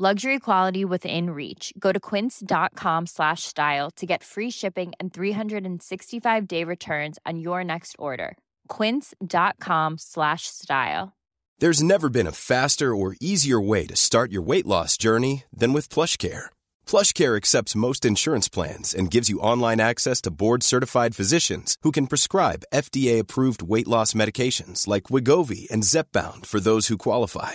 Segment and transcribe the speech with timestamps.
[0.00, 1.72] Luxury quality within reach.
[1.76, 7.64] Go to quince.com slash style to get free shipping and 365 day returns on your
[7.64, 8.38] next order.
[8.68, 11.16] Quince.com slash style.
[11.58, 15.72] There's never been a faster or easier way to start your weight loss journey than
[15.72, 16.44] with PlushCare.
[16.86, 22.06] PlushCare accepts most insurance plans and gives you online access to board-certified physicians who can
[22.06, 27.54] prescribe FDA-approved weight loss medications like Wigovi and Zepbound for those who qualify.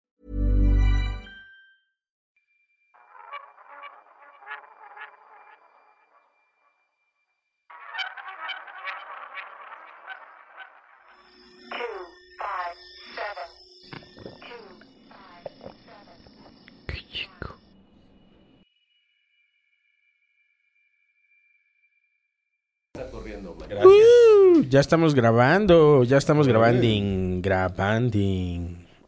[23.83, 26.81] Uh, ya estamos grabando, ya estamos grabando,
[27.41, 28.17] grabando.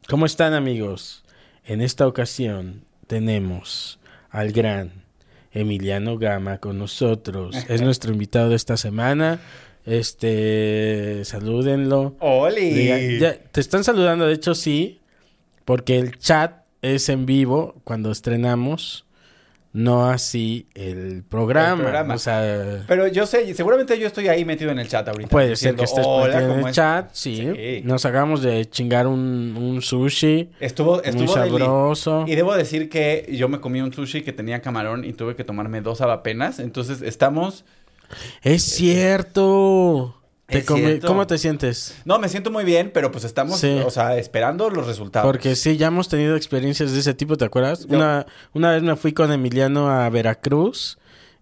[0.10, 1.24] ¿Cómo están amigos?
[1.66, 5.04] En esta ocasión tenemos al gran
[5.52, 7.56] Emiliano Gama con nosotros.
[7.68, 9.40] Es nuestro invitado de esta semana.
[9.86, 12.16] Este, salúdenlo.
[12.20, 13.20] ¡Oli!
[13.20, 15.02] Ya- te están saludando, de hecho sí,
[15.66, 19.06] porque el chat es en vivo cuando estrenamos,
[19.72, 21.78] no así el programa.
[21.78, 22.14] El programa.
[22.14, 25.30] O sea, Pero yo sé, seguramente yo estoy ahí metido en el chat ahorita.
[25.30, 26.76] Puede ser que estés "Hola, metido en ¿cómo el es?".
[26.76, 27.48] chat, sí.
[27.56, 27.82] Sí.
[27.84, 30.52] Nos hagamos de chingar un, un sushi.
[30.60, 31.50] Estuvo, Muy estuvo deli.
[31.58, 32.26] sabroso.
[32.28, 35.44] Y debo decir que yo me comí un sushi que tenía camarón y tuve que
[35.44, 36.60] tomarme dos apenas.
[36.60, 37.66] Entonces estamos.
[38.44, 40.16] Es cierto.
[40.62, 41.00] Te.
[41.08, 41.96] ¿Cómo te sientes?
[42.06, 43.80] No, me siento muy bien, pero pues estamos, Sí.
[43.86, 45.26] o sea, esperando los resultados.
[45.26, 47.86] Porque sí, ya hemos tenido experiencias de ese tipo, ¿te acuerdas?
[47.88, 50.98] Yo- Una, una vez me fui con Emiliano a Veracruz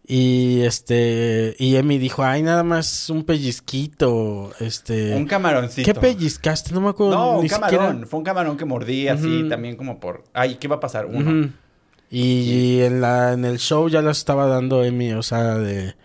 [0.08, 5.16] y este y Emi dijo, ay, nada más un pellizquito, este...
[5.16, 5.86] Un camaroncito.
[5.94, 6.74] ¿Qué pellizcaste?
[6.74, 7.80] No me acuerdo No, un ni camarón.
[7.80, 8.08] siquiera.
[8.08, 10.24] Fue un camarón que mordí así también como por.
[10.34, 11.06] Ay, ¿qué va a pasar?
[11.06, 11.50] Uno.
[12.10, 15.96] Y en la en el show ya las estaba dando Emi, o sea, de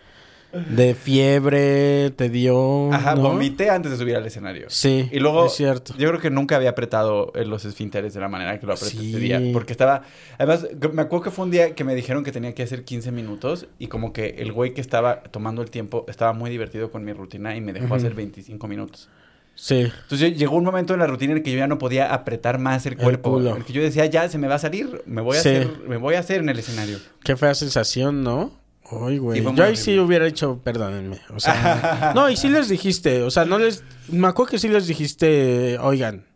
[0.52, 3.22] de fiebre, te dio, Ajá, ¿no?
[3.22, 4.66] vomité antes de subir al escenario.
[4.70, 5.94] Sí, Y luego, es cierto.
[5.98, 8.96] yo creo que nunca había apretado eh, los esfínteres de la manera que lo apreté
[8.96, 9.10] Sí.
[9.10, 9.40] ese día.
[9.52, 10.02] Porque estaba.
[10.38, 13.12] Además, me acuerdo que fue un día que me dijeron que tenía que hacer 15
[13.12, 13.66] minutos.
[13.78, 17.12] Y como que el güey que estaba tomando el tiempo estaba muy divertido con mi
[17.12, 19.08] rutina y me dejó hacer 25 minutos.
[19.54, 19.90] Sí.
[20.02, 22.58] Entonces llegó un momento en la rutina en el que yo ya no podía apretar
[22.58, 23.40] más el El cuerpo.
[23.40, 25.48] En el que yo decía, ya se me va a salir, me voy a Sí.
[25.48, 26.98] hacer, me voy a hacer en el escenario.
[27.24, 28.52] Qué fea sensación, ¿no?
[28.91, 29.42] Ay, güey.
[29.42, 31.20] Yo ahí sí hubiera hecho, perdónenme.
[31.34, 33.82] O sea, no, y sí les dijiste, o sea, no les.
[34.08, 36.26] Me acuerdo que sí les dijiste, oigan,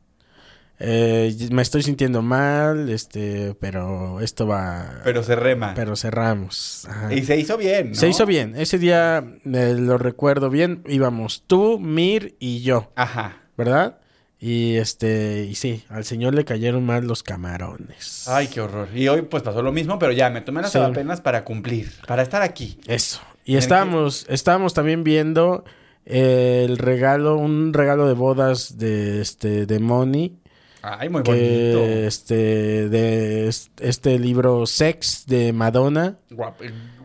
[0.83, 5.01] eh, me estoy sintiendo mal, este, pero esto va.
[5.05, 5.75] Pero se rema.
[5.75, 6.87] pero cerramos.
[6.89, 7.13] Ajá.
[7.15, 7.95] Y se hizo bien, ¿no?
[7.95, 8.55] Se hizo bien.
[8.57, 10.83] Ese día eh, lo recuerdo bien.
[10.89, 13.37] Íbamos tú, Mir y yo, Ajá.
[13.57, 14.00] ¿verdad?
[14.43, 18.27] Y este, y sí, al señor le cayeron mal los camarones.
[18.27, 18.89] Ay, qué horror.
[18.95, 20.79] Y hoy pues pasó lo mismo, pero ya me tomé las Sí.
[20.79, 22.79] apenas para cumplir, para estar aquí.
[22.87, 23.21] Eso.
[23.45, 25.65] Y estábamos, estábamos también viendo
[26.07, 30.39] eh, el regalo, un regalo de bodas de este de Moni.
[30.83, 32.07] Ay, muy que bonito.
[32.07, 36.17] este de es- este libro Sex de Madonna.
[36.31, 36.55] Guap-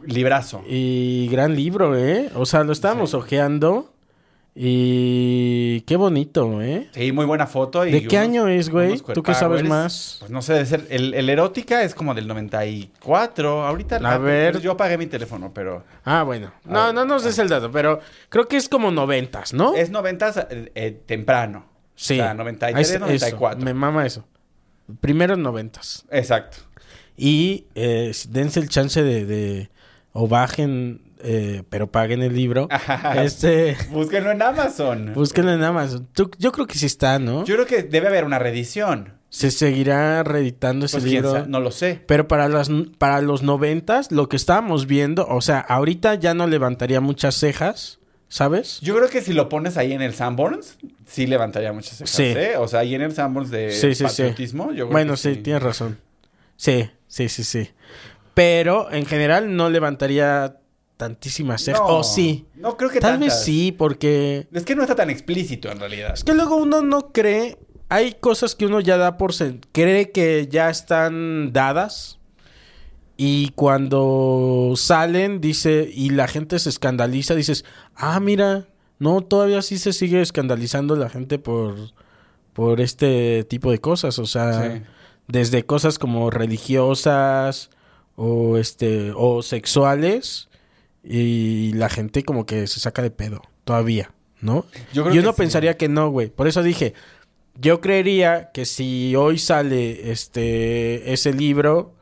[0.05, 0.63] Librazo.
[0.67, 2.29] Y gran libro, ¿eh?
[2.35, 3.15] O sea, lo estábamos Sí.
[3.17, 3.91] ojeando.
[4.57, 6.87] Y qué bonito, ¿eh?
[6.93, 7.85] Sí, muy buena foto.
[7.85, 9.01] Y ¿De qué unos- año es, güey?
[9.13, 10.15] ¿Tú qué sabes más?
[10.19, 10.87] Pues no sé, debe ser.
[10.89, 13.65] El, el erótica es como del 94.
[13.67, 13.97] Ahorita.
[13.97, 14.61] A ver.
[14.61, 15.83] Yo apagué mi teléfono, pero.
[16.05, 16.53] Ah, bueno.
[16.63, 17.99] No, no nos des el dato, pero
[18.29, 19.75] creo que es como noventas, ¿no?
[19.75, 21.65] Es 90 eh, eh, temprano.
[21.95, 22.13] Sí.
[22.19, 23.57] O sea, 93, Es- 94.
[23.57, 24.25] Eso, me mama eso.
[25.01, 26.05] Primero noventas.
[26.11, 26.57] Exacto.
[27.17, 29.69] Y eh, dense el chance de, de-
[30.13, 32.67] o bajen, eh, pero paguen el libro.
[33.15, 35.11] este, Búsquenlo en Amazon.
[35.13, 36.07] búsquenlo en Amazon.
[36.13, 37.45] Tú- yo creo que sí está, ¿no?
[37.45, 39.13] Yo creo que debe haber una reedición.
[39.29, 41.45] Se seguirá reeditando ese Pues libro.
[41.47, 42.01] no lo sé.
[42.07, 46.47] Pero para las para los noventas, lo que estábamos viendo, o sea, ahorita ya no
[46.47, 48.79] levantaría muchas cejas, ¿sabes?
[48.81, 52.23] Yo creo que si lo pones ahí en el Sanborns, sí levantaría muchas cejas, Sí.
[52.23, 52.53] ¿eh?
[52.57, 54.03] O sea, ahí en el Sanborns de Sí, sí, sí.
[54.03, 55.97] patriotismo, yo creo Bueno, que sí, tienes razón.
[56.55, 57.71] Sí, sí, sí, sí.
[58.33, 60.55] Pero en general no levantaría
[60.97, 61.81] tantísimas cejas.
[61.81, 62.45] No, O sí.
[62.55, 64.47] No creo que Tal vez sí, porque...
[64.51, 66.13] Es que no está tan explícito en realidad.
[66.13, 67.57] Es que luego uno no cree...
[67.89, 69.33] Hay cosas que uno ya da por...
[69.71, 72.19] Cree que ya están dadas.
[73.17, 75.89] Y cuando salen, dice...
[75.93, 77.65] Y la gente se escandaliza, dices...
[77.95, 78.67] Ah, mira...
[78.97, 81.75] No, todavía sí se sigue escandalizando la gente por...
[82.53, 84.17] Por este tipo de cosas.
[84.19, 84.71] O sea...
[84.71, 84.81] Sí.
[85.27, 87.69] Desde cosas como religiosas...
[88.15, 89.11] O este...
[89.15, 90.49] O sexuales...
[91.07, 93.41] Y la gente como que se saca de pedo.
[93.63, 94.11] Todavía.
[94.41, 94.65] ¿No?
[94.93, 95.37] Yo creo y que uno sí.
[95.37, 96.29] pensaría que no, güey.
[96.29, 96.93] Por eso dije,
[97.55, 101.95] yo creería que si hoy sale este ese libro,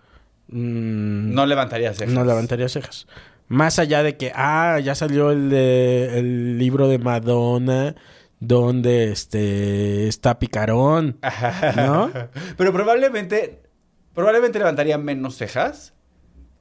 [0.47, 2.13] mm, No levantaría cejas.
[2.13, 3.07] no levantaría cejas.
[3.49, 7.95] Más allá de que, ah, ya salió el, de- el libro de Madonna,
[8.39, 11.19] donde este está picarón,
[11.75, 12.11] ¿no?
[12.57, 13.61] Pero probablemente,
[14.13, 15.93] probablemente levantaría menos cejas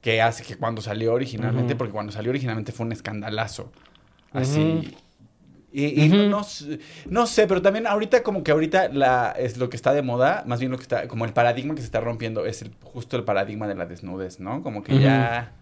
[0.03, 3.71] que hace que cuando salió originalmente, porque cuando salió originalmente fue un escandalazo.
[4.31, 4.95] Así.
[5.71, 6.41] Y, y no-
[7.09, 10.43] no, sé, pero también ahorita como que ahorita la, es lo que está de moda,
[10.45, 13.17] más bien lo que está, como el paradigma que se está rompiendo es el, justo
[13.17, 14.61] el paradigma de la desnudez, ¿no?
[14.61, 15.53] Como que ya,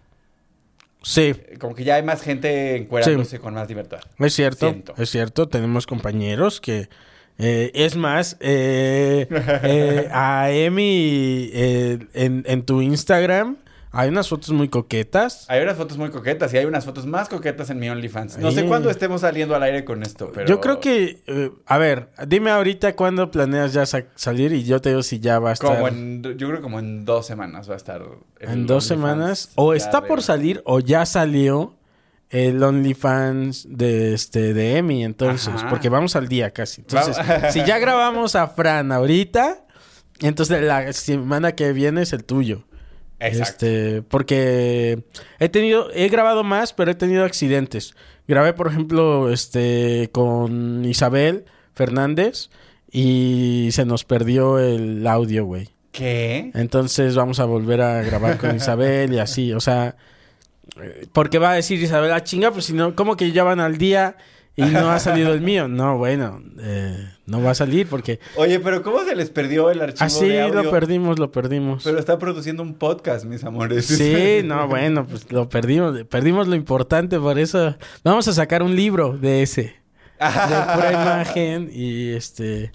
[1.03, 4.01] Sí, como que ya hay más gente encuerándose con más libertad.
[4.19, 4.93] es cierto, Siento.
[4.97, 5.47] es cierto.
[5.47, 6.89] Tenemos compañeros que...
[7.39, 9.27] eh, es más, eh,
[9.63, 13.57] eh, a Emi eh, en, en tu Instagram
[13.93, 15.45] hay unas fotos muy coquetas.
[15.49, 18.37] Hay unas fotos muy coquetas y hay unas fotos más coquetas en mi OnlyFans.
[18.37, 20.47] No sé cuándo estemos saliendo al aire con esto, pero...
[20.47, 24.79] Yo creo que, eh, a ver, dime ahorita cuándo planeas ya sa- salir y yo
[24.81, 27.25] te digo si ya va a estar Como en, yo creo que como en dos
[27.25, 28.01] semanas va a estar.
[28.39, 29.51] en dos semanas.
[29.55, 31.75] O está por salir o ya salió
[32.29, 35.69] el OnlyFans de este de Emi, entonces, Ajá.
[35.69, 36.79] porque vamos al día casi.
[36.79, 37.17] Entonces,
[37.51, 39.65] si ya grabamos a Fran ahorita,
[40.21, 42.63] entonces la semana que viene es el tuyo.
[43.21, 43.65] Exacto.
[43.65, 45.03] Este, porque
[45.39, 47.95] he tenido, he grabado más, pero he tenido accidentes.
[48.27, 51.45] Grabé, por ejemplo, este, con Isabel
[51.75, 52.49] Fernández
[52.91, 55.69] y se nos perdió el audio, güey.
[55.91, 56.51] ¿Qué?
[56.53, 59.95] Entonces vamos a volver a grabar con Isabel y así, o sea,
[60.81, 63.59] eh, porque va a decir Isabel, ah, chinga, pues si no, ¿cómo que ya van
[63.59, 64.15] al día
[64.55, 65.67] y no ha salido el mío?
[65.67, 69.81] No, bueno, eh, no va a salir porque Oye, pero ¿cómo se les perdió el
[69.81, 70.63] archivo así de audio?
[70.63, 71.83] lo perdimos, lo perdimos.
[71.83, 73.85] Pero está produciendo un podcast, mis amores.
[73.85, 78.75] Sí, no, bueno, pues lo perdimos, perdimos lo importante, por eso vamos a sacar un
[78.75, 79.61] libro de ese,
[80.19, 82.71] de pura imagen y este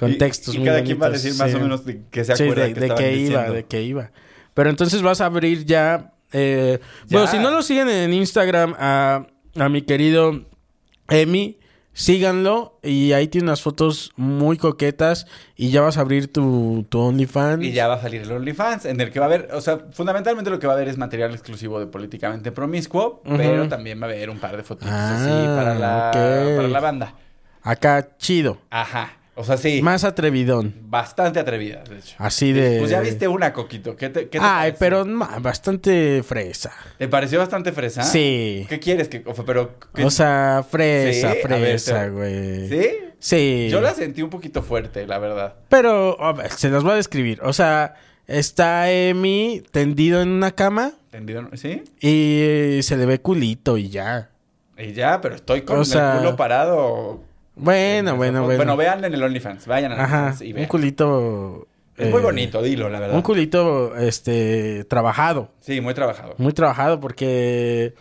[0.00, 1.56] con Y- textos y, muy cada quien va a decir más sí.
[1.56, 3.52] o menos de qué se Sí, acuerda de, que de iba, diciendo.
[3.52, 4.10] de qué iba.
[4.54, 6.12] Pero entonces vas a abrir ya.
[6.32, 6.80] eh,
[7.10, 7.30] Bueno, Ya.
[7.30, 9.26] si no lo siguen en Instagram a,
[9.56, 10.47] a mi querido
[11.08, 11.58] Emi,
[11.92, 12.78] síganlo.
[12.82, 15.26] Y ahí tiene unas fotos muy coquetas.
[15.56, 17.64] Y ya vas a abrir tu, tu OnlyFans.
[17.64, 19.80] Y ya va a salir el OnlyFans, en el que va a haber, o sea,
[19.92, 24.06] fundamentalmente lo que va a haber es material exclusivo de Políticamente Promiscuo, pero también va
[24.06, 26.56] a haber un par de fotitos Ah, así para la, ok.
[26.56, 27.14] para la banda.
[27.62, 28.58] Acá, chido.
[28.70, 29.12] Ajá.
[29.38, 29.80] O sea, sí.
[29.82, 30.74] Más atrevidón.
[30.82, 32.16] Bastante atrevida, de hecho.
[32.18, 32.78] Así de.
[32.80, 33.94] Pues ya viste una, Coquito.
[33.96, 36.72] ¿Qué te, qué te Ay, pero ma, bastante fresa.
[36.98, 38.02] ¿Te pareció bastante fresa?
[38.02, 38.66] Sí.
[38.68, 42.68] ¿Qué quieres que, o sea, pero qué- O sea, fresa, Sí, a ver, fresa, güey.
[42.68, 42.88] ¿Sí?
[43.20, 43.68] Sí.
[43.70, 45.54] Yo la sentí un poquito fuerte, la verdad.
[45.68, 47.40] Pero, a ver, se las voy a describir.
[47.44, 47.94] O sea,
[48.26, 51.48] está Emi tendido en una cama ¿Entendido?
[51.54, 51.84] ¿Sí?
[52.00, 54.30] y se le ve culito y ya.
[54.76, 57.22] Y ya, pero estoy con O sea- el culo parado.
[57.58, 58.56] Bueno, En bueno, bueno.
[58.58, 59.66] Bueno, vean en el OnlyFans.
[59.66, 60.68] Vayan al Ajá, y un vean.
[60.68, 61.66] culito...
[61.96, 63.16] Es muy eh, bonito, dilo, la verdad.
[63.16, 65.50] Un culito, este, trabajado.
[65.60, 66.34] Sí, muy trabajado.
[66.38, 67.94] Muy trabajado porque...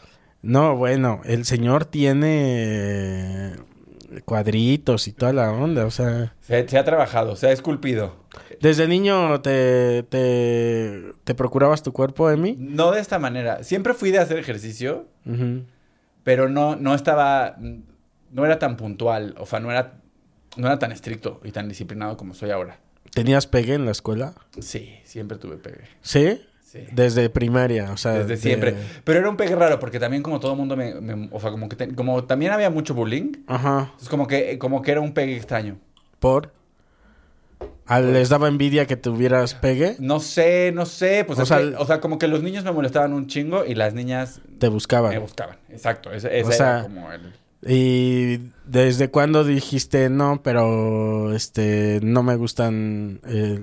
[0.43, 3.53] No, bueno, el señor tiene
[4.25, 6.33] cuadritos y toda la onda, o sea...
[6.41, 8.15] Se, se ha trabajado, se ha esculpido.
[8.61, 12.55] ¿Desde niño te, te, te procurabas tu cuerpo, Emi?
[12.57, 13.63] No de esta manera.
[13.63, 15.07] Siempre fui de hacer ejercicio,
[16.23, 17.57] pero no, no estaba...
[18.37, 19.35] No era tan puntual.
[19.39, 19.95] O sea, no era,
[20.55, 22.79] no era tan estricto y tan disciplinado como soy ahora.
[23.13, 24.35] ¿Tenías pegue en la escuela?
[24.59, 25.81] Sí, siempre tuve pegue.
[26.01, 26.41] ¿Sí?
[26.63, 26.79] Sí.
[26.91, 28.11] Desde primaria, o sea...
[28.13, 28.75] Desde de- siempre.
[29.03, 30.93] Pero era un pegue raro porque también como todo mundo me...
[31.01, 31.75] me- o sea, como que...
[31.77, 33.31] te- como también había mucho bullying.
[33.47, 33.93] Ajá.
[34.01, 35.79] Es como que, como que era un pegue extraño.
[36.19, 36.53] ¿Por?
[37.87, 39.95] ¿A- ¿Les daba envidia que tuvieras pegue?
[39.99, 41.23] No sé, no sé.
[41.25, 43.73] Pues O sea, que- o sea, como que los niños me molestaban un chingo y
[43.73, 45.11] las niñas Te buscaban.
[45.11, 45.57] me buscaban.
[45.69, 46.11] Exacto.
[46.11, 47.33] Ese, ese O sea, era como el...
[47.65, 53.61] ¿Y desde cuándo dijiste no, pero este no me gustan eh,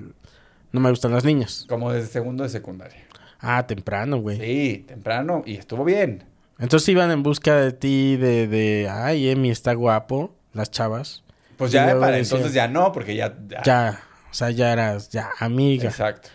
[0.71, 1.65] no me gustan las niñas?
[1.69, 2.99] Como desde segundo de secundaria.
[3.39, 4.39] Ah, temprano, güey.
[4.39, 6.23] Sí, temprano y estuvo bien.
[6.59, 11.23] Entonces iban en busca de ti de, de ay, Emi está guapo, las chavas.
[11.57, 13.35] Pues Y ya para entonces ya no, porque ya...
[13.47, 15.89] ya- Ya, o sea, ya eras ya amiga.
[15.89, 16.29] Exacto.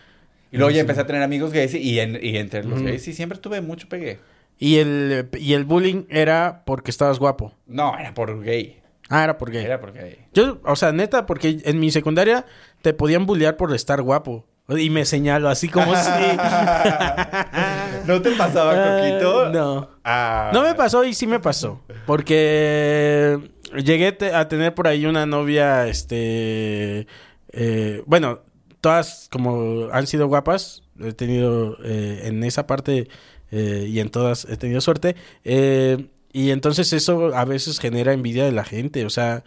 [0.53, 3.13] Y luego ya empecé a tener amigos gays y, en- y entre los gays sí
[3.13, 4.19] siempre tuve mucho pegue.
[4.63, 7.55] Y el, y el bullying era porque estabas guapo.
[7.67, 8.83] No, era por gay.
[9.09, 9.63] Ah, era porque.
[9.63, 10.19] Era por gay.
[10.35, 12.45] Yo, o sea, neta, porque en mi secundaria
[12.83, 14.45] te podían bullear por estar guapo.
[14.69, 16.11] Y me señalo así como si.
[18.07, 19.47] ¿No te pasaba, Coquito?
[19.47, 19.91] Ah, no.
[20.05, 20.51] Ah.
[20.53, 21.81] No me pasó y sí me pasó.
[22.07, 23.39] Porque
[23.83, 27.07] llegué a tener por ahí una novia, este...
[27.53, 28.43] eh, bueno,
[28.81, 30.83] todas como han sido guapas.
[31.01, 33.09] He tenido eh, en esa parte
[33.51, 35.17] eh, y en todas he tenido suerte.
[35.45, 39.05] Eh, y entonces eso a veces genera envidia de la gente.
[39.05, 39.43] O sea,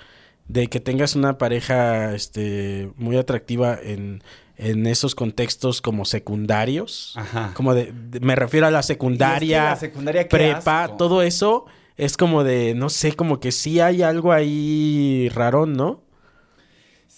[0.47, 4.21] de que tengas una pareja este, muy atractiva en,
[4.57, 7.13] en esos contextos como secundarios.
[7.15, 7.51] Ajá.
[7.55, 10.97] Como de, de- me refiero a la secundaria, la secundaria, prepa, asco.
[10.97, 16.01] todo eso es como de, no sé, como que sí hay algo ahí raro, ¿no?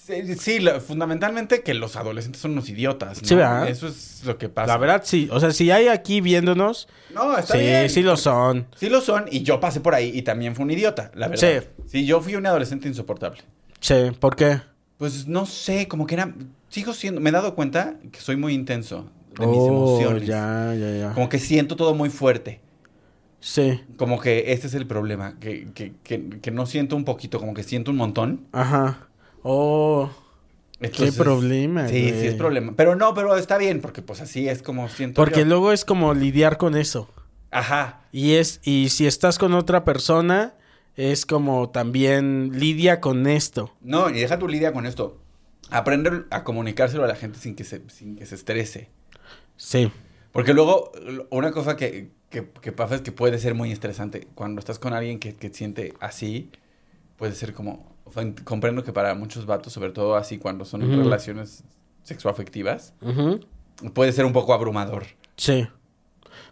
[0.06, 3.28] Sí, sí, lo- fundamentalmente que los adolescentes son unos idiotas, ¿no?
[3.28, 3.68] Sí, ¿verdad?
[3.68, 4.68] Eso es lo que pasa.
[4.68, 7.90] La verdad sí, o sea, si hay aquí viéndonos, No, está sí, bien.
[7.90, 8.68] sí lo son.
[8.76, 11.64] Sí lo son, y yo pasé por ahí y también fue un idiota, la verdad.
[11.64, 11.68] Sí.
[11.88, 13.42] Sí, yo fui un adolescente insoportable.
[13.80, 14.62] Sí, ¿por qué?
[14.98, 16.34] Pues no sé, como que era...
[16.70, 17.20] Sigo siendo...
[17.20, 19.10] Me he dado cuenta que soy muy intenso
[19.40, 20.28] de mis Oh, emociones.
[20.28, 21.14] ya, ya, ya.
[21.14, 22.62] Como que siento todo muy fuerte.
[23.40, 27.40] Sí, Como que este es el problema, que, que, que, que no siento un poquito,
[27.40, 28.46] como que siento un montón.
[28.52, 29.08] ajá.
[29.48, 30.10] Oh,
[30.80, 32.20] Entonces- problema, Sí, güey.
[32.22, 32.74] sí es problema.
[32.76, 35.46] Pero no, pero está bien, porque pues así es como siento porque yo.
[35.46, 37.10] luego es como lidiar con eso.
[37.52, 38.02] Ajá.
[38.12, 40.56] Y es, y si estás con otra persona,
[40.96, 43.72] es como también lidia con esto.
[43.82, 45.20] No, y deja tu lidia con esto.
[45.70, 48.90] Aprender a comunicárselo a la gente sin que se, sin que se estrese.
[49.58, 49.92] Sí.
[50.32, 50.92] Porque luego,
[51.30, 54.28] una cosa que, que, que pasa es que puede ser muy estresante.
[54.36, 56.50] Cuando estás con alguien que, que siente así,
[57.18, 57.95] puede ser como...
[58.44, 61.64] comprendo que para muchos vatos, sobre todo así cuando son relaciones
[62.04, 63.40] sexoafectivas, Ujú.
[63.94, 65.06] puede ser un poco abrumador.
[65.38, 65.68] Sí.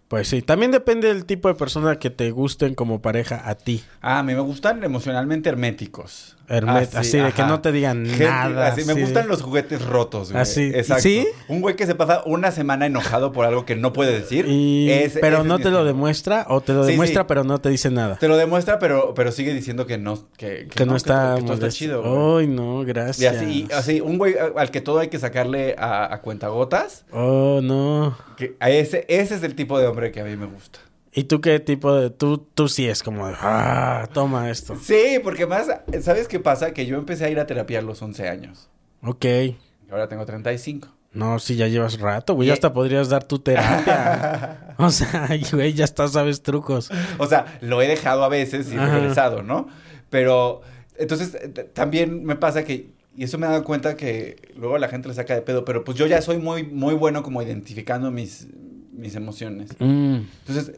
[0.07, 3.83] Pues sí, también depende del tipo de persona que te gusten como pareja a ti.
[4.01, 6.37] Ah, a mí me gustan emocionalmente herméticos.
[6.49, 10.31] Hermet- así de que no te digan Gente- nada, Así, me gustan los juguetes rotos,
[10.31, 10.41] güey.
[10.41, 11.03] Así, Exacto.
[11.03, 11.25] ¿sí?
[11.47, 14.45] Un güey que se pasa una semana enojado por algo que no puede decir.
[14.47, 14.89] Y...
[15.21, 17.89] pero es no te lo demuestra o te lo Sí, demuestra pero no te dice
[17.91, 18.17] nada.
[18.17, 21.69] Te lo demuestra, pero, pero sigue diciendo que no, que, Que, no, está que, está
[21.69, 22.37] chido.
[22.37, 23.37] Ay, no, y gracias.
[23.37, 27.05] así, así, un güey al que todo hay que sacarle a, a cuentagotas.
[27.11, 28.17] Oh, no.
[28.37, 30.79] Que a ese, ese es el tipo de hombre que a mí me gusta.
[31.15, 32.09] ¿Y tú qué tipo de...?
[32.09, 33.35] Tú, tú sí es como de...
[33.39, 34.75] Ah, toma esto.
[34.81, 35.67] Sí, porque más,
[36.01, 36.73] ¿sabes qué pasa?
[36.73, 38.69] Que yo empecé a ir a terapia a los 11 años.
[39.03, 39.25] Ok.
[39.25, 39.57] Y
[39.91, 40.87] ahora tengo 35.
[41.13, 42.47] No, sí, ya llevas rato, güey.
[42.47, 44.75] Ya hasta podrías dar tu terapia.
[44.77, 46.89] o sea, güey, ya está, sabes trucos.
[47.19, 49.67] O sea, lo he dejado a veces y he regresado, ¿no?
[50.09, 50.61] Pero,
[50.97, 54.87] entonces, eh, también me pasa que, y eso me he dado cuenta que luego la
[54.87, 58.09] gente le saca de pedo, pero pues yo ya soy muy, muy bueno como identificando
[58.09, 58.47] mis,
[58.91, 59.69] mis emociones.
[59.77, 60.21] Mm.
[60.47, 60.71] Entonces,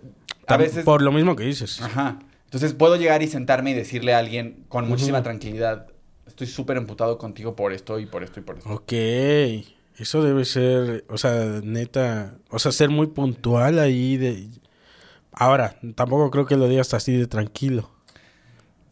[0.47, 0.85] a Tam- veces...
[0.85, 1.81] Por lo mismo que dices.
[1.81, 2.19] Ajá.
[2.45, 5.87] Entonces puedo llegar y sentarme y decirle a alguien con muchísima tranquilidad,
[6.27, 8.69] estoy súper emputado contigo por esto y por esto y por esto.
[8.71, 8.93] Ok.
[9.97, 14.47] Eso debe ser, o sea, neta, o sea, ser muy puntual ahí de...
[15.31, 17.89] Ahora, tampoco creo que lo digas así de tranquilo.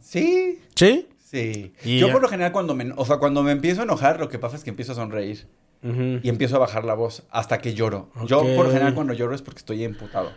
[0.01, 1.07] Sí, ¿Sí?
[1.23, 1.73] sí.
[1.83, 4.19] Y yo ya- por lo general cuando me, o sea, cuando me empiezo a enojar,
[4.19, 5.47] lo que pasa es que empiezo a sonreír
[6.21, 8.09] y empiezo a bajar la voz hasta que lloro.
[8.25, 10.31] Yo por lo general cuando lloro es porque estoy emputado.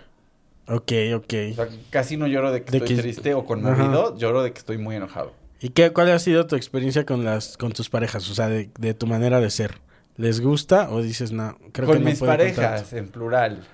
[0.69, 1.35] Ok, ok.
[1.53, 4.53] O sea, casi no lloro de que De estoy que- triste o conmovido, lloro de
[4.53, 5.33] que estoy muy enojado.
[5.61, 8.29] ¿Y qué, cuál ha sido tu experiencia con las con tus parejas?
[8.31, 9.79] O sea, de, de tu manera de ser.
[10.17, 13.67] ¿Les gusta o dices, no, creo que con no mis puedo parejas, en plural.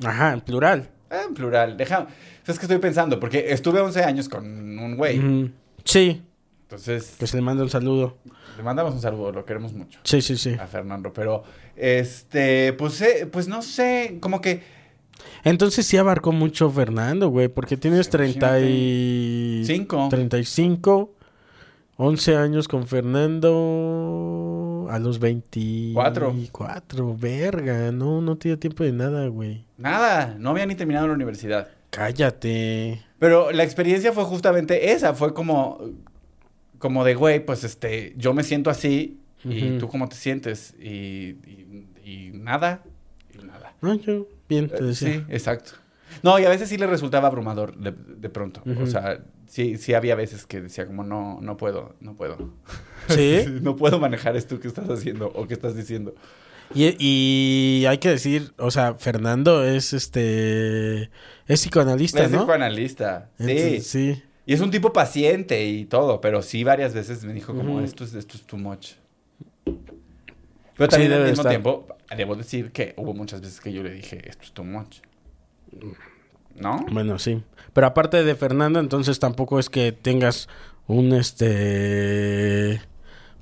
[0.00, 0.08] tanto"?
[0.08, 0.90] Ajá, en plural.
[1.10, 1.76] Ah, en plural.
[1.76, 2.06] Deja,
[2.46, 4.44] es que estoy pensando, porque estuve 11 años con
[4.78, 5.52] un güey.
[5.84, 6.22] Sí,
[6.62, 8.18] Entonces, que se le manda un saludo.
[8.56, 10.00] le mandamos un saludo, lo queremos mucho.
[10.04, 10.54] Sí, sí, sí.
[10.58, 11.44] a Fernando, pero
[11.76, 14.62] este, pues, eh, pues no sé, como que
[15.44, 19.62] Entonces sí abarcó mucho Fernando, güey, porque tienes 30 y...
[19.66, 20.08] Cinco.
[20.10, 21.12] 35,
[21.96, 22.86] 11 años con
[23.54, 26.34] Fernando a los 24.
[26.52, 27.16] Cuatro.
[27.16, 29.64] verga, no, no tiene tiempo de nada, güey.
[29.78, 31.68] nada, no había ni terminado la universidad.
[31.90, 33.02] Cállate.
[33.18, 35.78] Pero la experiencia fue justamente esa, fue como,
[36.78, 39.78] como de, güey, pues este, yo me siento así y Ujú.
[39.78, 42.82] tú cómo te sientes y, y- y nada,
[43.32, 43.74] y nada.
[43.80, 45.12] No, yo bien te Eh, decía.
[45.12, 45.72] Sí, exacto.
[46.22, 48.62] No, y a veces sí le resultaba abrumador de, de pronto.
[48.80, 52.36] O sea, sí, sí había veces que decía como, no, no puedo, no puedo.
[53.08, 53.44] ¿Sí?
[53.62, 56.14] no puedo manejar esto que estás haciendo o que estás diciendo.
[56.74, 61.10] Y, y hay que decir, o sea, Fernando es este
[61.46, 62.38] es psicoanalista, Es ¿no?
[62.38, 63.30] psicoanalista.
[63.38, 63.50] Sí.
[63.50, 64.22] Entonces, sí.
[64.46, 68.04] Y es un tipo paciente y todo, pero sí varias veces me dijo como, esto,
[68.04, 68.92] es, esto es too much.
[70.76, 71.50] Pero también al debe mismo estar.
[71.50, 74.98] tiempo, debo decir que hubo muchas veces que yo le dije, esto es too much.
[76.56, 76.84] ¿no?
[76.90, 77.42] Bueno, sí.
[77.72, 80.48] Pero aparte de Fernando, entonces tampoco es que tengas
[80.86, 82.80] un este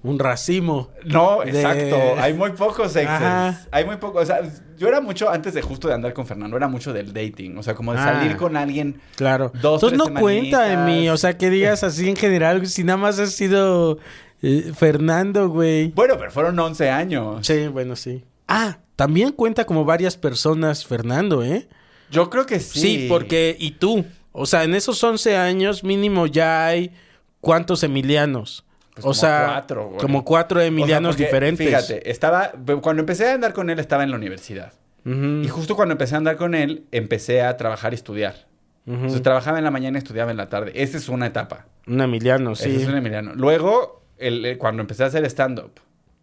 [0.02, 0.90] un racimo.
[1.04, 1.96] No, de- exacto.
[2.20, 3.06] Hay muy pocos exes.
[3.08, 3.60] Ajá.
[3.70, 4.22] Hay muy pocos.
[4.22, 4.40] O sea,
[4.76, 7.56] yo era mucho, antes de justo de andar con Fernando, era mucho del dating.
[7.58, 8.14] O sea, como de Ah.
[8.14, 9.00] salir con alguien.
[9.16, 9.52] Claro.
[9.60, 11.00] Dos, Entonces tres no cuenta de semanitas.
[11.02, 13.98] mí, o sea, que digas así en general, si nada más has sido
[14.42, 15.92] eh, Fernando, güey.
[15.92, 17.46] Bueno, pero fueron 11 años.
[17.46, 18.24] Sí, bueno, sí.
[18.52, 21.68] Ah, también cuenta como varias personas Fernando, ¿eh?
[22.10, 22.78] Yo creo que sí.
[22.80, 26.92] Sí, porque y tú, o sea, en esos 11 años mínimo ya hay
[27.40, 28.64] cuántos Emilianos.
[28.94, 30.00] Pues o como sea, cuatro, güey.
[30.00, 31.66] como cuatro O sea, Emilianos porque, diferentes.
[31.66, 32.52] Fíjate, estaba.
[32.82, 34.72] Cuando empecé a andar con él, estaba en la universidad.
[35.04, 38.46] Y justo cuando empecé a andar con él, empecé a trabajar y estudiar.
[38.86, 40.72] Entonces trabajaba en la mañana y estudiaba en la tarde.
[40.74, 41.66] Esa es una etapa.
[41.86, 42.82] Un Emiliano, Ese sí.
[42.82, 43.32] es un Emiliano.
[43.34, 45.72] Luego, el- el- cuando empecé a hacer stand-up.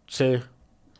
[0.06, 0.38] Sí.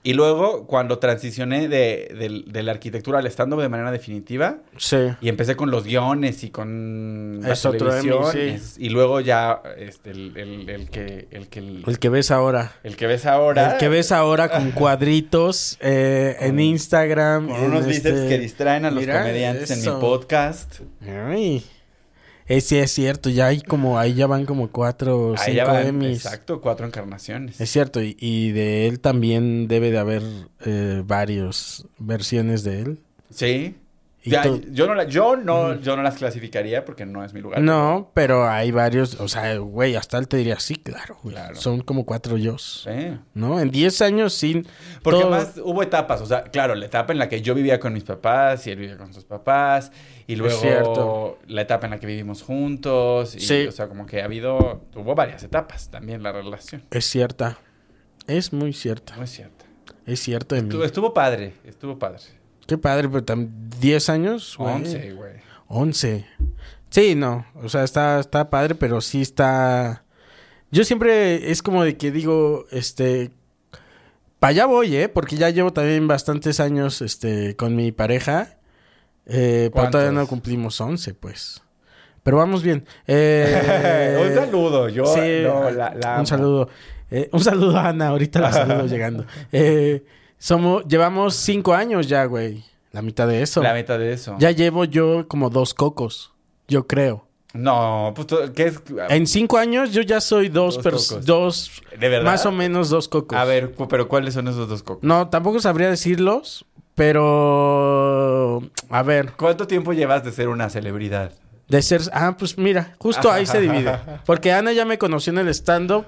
[0.02, 4.97] Y luego, cuando transicioné de, del- de la arquitectura al stand-up de manera definitiva, Sí.
[5.21, 8.38] y empecé con los guiones y con la Es otro Emmy, televisión, sí.
[8.40, 12.30] es- y luego ya este, el, el- el que, el, que, el, El que ves
[12.30, 12.73] ahora.
[12.83, 13.73] el que ves ahora.
[13.73, 17.49] El que ves ahora con cuadritos eh, en Instagram.
[17.49, 20.80] Con unos este- bíceps que distraen a los Mira, comediantes en mi podcast.
[21.07, 21.62] Ay.
[22.50, 23.30] Eh, sí, es cierto.
[23.30, 26.16] Ya hay como, ahí ya van como cuatro Ahí ya cinco van, Emmys.
[26.25, 27.61] exacto, cuatro encarnaciones.
[27.61, 28.02] Es cierto.
[28.02, 30.23] Y, y de él también debe de haber
[30.64, 33.00] eh, varios versiones de él.
[33.30, 33.76] Sí.
[34.23, 37.62] Ya, yo, no la- yo, no, yo no las clasificaría porque no es mi lugar.
[37.62, 39.19] No, pero hay varios.
[39.19, 41.35] O sea, güey, hasta él te diría, sí, claro, güey.
[41.37, 41.54] Claro.
[41.54, 42.83] Son como cuatro yos.
[42.87, 43.16] Sí.
[43.33, 43.59] ¿No?
[43.61, 44.66] En 10 años sin.
[45.02, 47.80] Porque todo- más hubo etapas, o sea, claro, la etapa en la que yo vivía
[47.80, 49.90] con mis papás y él vivía con sus papás,
[50.32, 53.66] y luego la etapa en la que vivimos juntos, y, Sí.
[53.66, 56.84] o sea, como que ha habido, hubo varias etapas también la relación.
[56.90, 57.58] Es cierta.
[58.26, 59.16] Es muy cierta.
[59.16, 59.64] No es cierto.
[60.06, 60.68] Es cierto de mí.
[60.68, 62.20] Estuvo, estuvo padre, estuvo padre.
[62.66, 64.54] Qué padre, pero también 10 años.
[64.56, 64.75] güey.
[64.75, 65.32] 11, güey.
[65.66, 66.26] 11.
[66.90, 67.46] Sí, no.
[67.62, 70.04] O sea, está, está padre, pero sí está.
[70.70, 73.32] Yo siempre es como de que digo, este.
[74.38, 75.08] Para allá voy, ¿eh?
[75.08, 78.56] Porque ya llevo también bastantes años este, con mi pareja.
[79.32, 81.62] Eh, pero todavía no cumplimos 11, pues.
[82.23, 82.84] Pero vamos bien.
[83.06, 86.69] Eh, un saludo, yo sí, no, la, la un saludo.
[87.10, 89.25] Eh, un saludo a Ana, ahorita la saludo llegando.
[89.52, 90.04] Eh,
[90.38, 92.64] somos, llevamos cinco años ya, güey.
[92.93, 93.62] La mitad de eso.
[93.62, 94.36] La mitad de eso.
[94.38, 96.32] Ya llevo yo como dos cocos,
[96.69, 97.26] yo creo.
[97.52, 98.80] No, pues, ¿qué es?
[99.08, 101.26] En cinco años yo ya soy dos, Dos pers- cocos.
[101.26, 102.30] dos, ¿De verdad?
[102.30, 103.36] más o menos dos cocos.
[103.36, 105.02] A ver, pero ¿cuáles son esos dos cocos?
[105.02, 106.64] No, tampoco sabría decirlos,
[106.95, 108.63] pero...
[108.89, 111.33] A ver, ¿Cuánto tiempo llevas de ser una celebridad?
[111.71, 112.03] de ser...
[112.13, 113.97] Ah, pues mira, justo ahí se divide.
[114.26, 116.05] Porque Ana ya me conoció en el stand-up,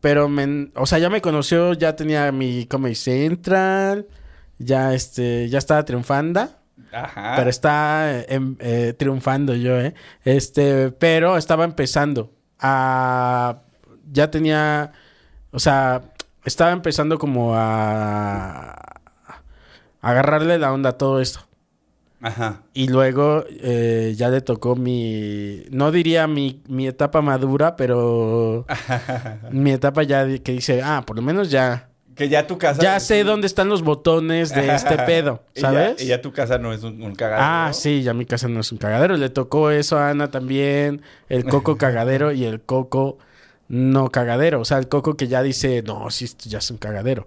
[0.00, 0.70] pero me...
[0.74, 4.06] O sea, ya me conoció, ya tenía mi Comedy Central,
[4.58, 6.48] ya este, ya estaba triunfando.
[6.90, 7.34] Ajá.
[7.36, 9.94] Pero está em, eh, triunfando yo, ¿eh?
[10.24, 13.60] Este, pero estaba empezando a...
[14.10, 14.92] Ya tenía...
[15.50, 16.02] O sea,
[16.44, 19.02] estaba empezando como a...
[20.10, 21.40] agarrarle la onda a todo esto.
[22.20, 22.62] Ajá.
[22.72, 25.62] Y luego eh, ya le tocó mi...
[25.70, 28.64] No diría mi, mi etapa madura, pero...
[29.50, 31.88] mi etapa ya que dice, ah, por lo menos ya...
[32.14, 32.80] Que ya tu casa.
[32.80, 36.00] Ya sé dónde están los botones de este pedo, Y ya- ¿sabes?
[36.02, 37.44] Y ya, tu casa no es un, un cagadero.
[37.44, 39.16] Ah, sí, ya mi casa no es un cagadero.
[39.16, 41.02] Le tocó eso a Ana también.
[41.28, 43.18] El coco cagadero y el coco
[43.68, 44.60] no cagadero.
[44.60, 47.26] O sea, el coco que ya dice, no, sí, esto ya es un cagadero.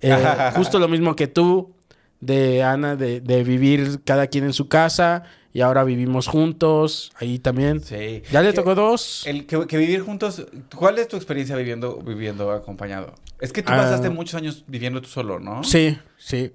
[0.00, 0.16] Eh,
[0.56, 1.72] justo lo mismo que tú,
[2.20, 7.10] de Ana, de, de vivir cada quien en su casa y ahora vivimos juntos.
[7.16, 7.80] Ahí también.
[7.80, 8.22] Sí.
[8.32, 9.24] Ya le Que- tocó dos.
[9.26, 10.46] El que, que vivir juntos.
[10.76, 13.14] ¿Cuál es tu experiencia viviendo, viviendo acompañado?
[13.40, 13.76] Es que tú Ah.
[13.78, 15.62] pasaste muchos años viviendo tú solo, ¿no?
[15.64, 16.52] Sí, sí.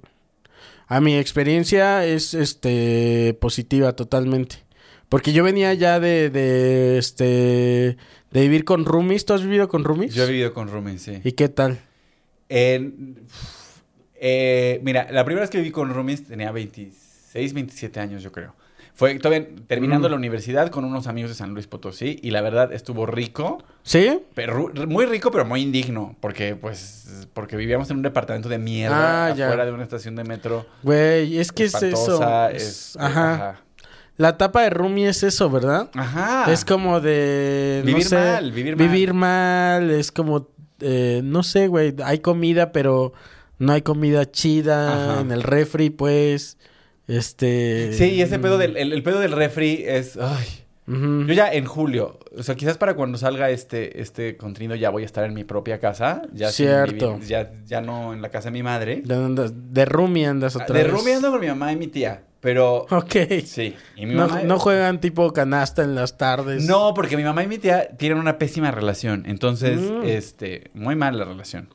[0.88, 4.58] A mi experiencia es este positiva totalmente.
[5.10, 7.98] Porque yo venía ya de, de este
[8.32, 9.26] de vivir con roomies.
[9.26, 10.14] ¿Tú has vivido con roomies?
[10.14, 11.22] Yo he vivido con roomies, sí.
[11.24, 11.80] ¿Y qué tal?
[12.50, 13.24] En- eh,
[14.84, 18.54] mira, la primera vez que viví con roomies tenía 26, 27 años, yo creo.
[18.96, 20.12] Fue todavía terminando Mm.
[20.12, 24.20] la universidad con unos amigos de San Luis Potosí y la verdad estuvo rico, ¿Sí?
[24.36, 29.26] pero muy rico pero muy indigno, porque pues porque vivíamos en un departamento de mierda
[29.28, 29.48] Ah, ya.
[29.48, 30.68] afuera de una estación de metro.
[30.84, 32.22] Güey, es que es eso.
[32.50, 33.34] Es- ajá.
[33.34, 33.62] ajá.
[34.18, 35.90] La etapa de roomie es eso, ¿verdad?
[35.96, 36.54] Ajá.
[36.54, 37.80] Es como de...
[37.84, 38.88] no Vivir sé, mal, vivir mal.
[38.88, 40.50] Vivir mal, es como...
[40.82, 41.96] eh, no sé, güey.
[42.06, 43.14] Hay comida, pero
[43.64, 45.22] no hay comida chida Ajá.
[45.22, 46.58] en el refri, pues.
[47.08, 47.92] Este...
[47.94, 50.46] Sí, y ese pedo del el, el pedo del refri es ay.
[50.86, 55.04] Yo ya en julio, o sea, quizás para cuando salga este, este contenido ya voy
[55.04, 56.24] a estar en mi propia casa.
[56.34, 57.16] Ya Cierto.
[57.20, 59.02] vivir- ya, ya no en la casa de mi madre.
[59.06, 61.16] De, andas- de roomie andas Ah, otra De vez.
[61.16, 62.24] ando con mi mamá y mi tía.
[62.42, 63.16] Pero Ok.
[63.46, 63.74] sí.
[63.96, 66.66] Y mi No, mamá- no juegan tipo canasta en las tardes.
[66.66, 69.24] No, porque mi mamá y mi tía tienen una pésima relación.
[69.26, 70.04] Entonces, Mm.
[70.04, 71.70] este, muy mal la relación.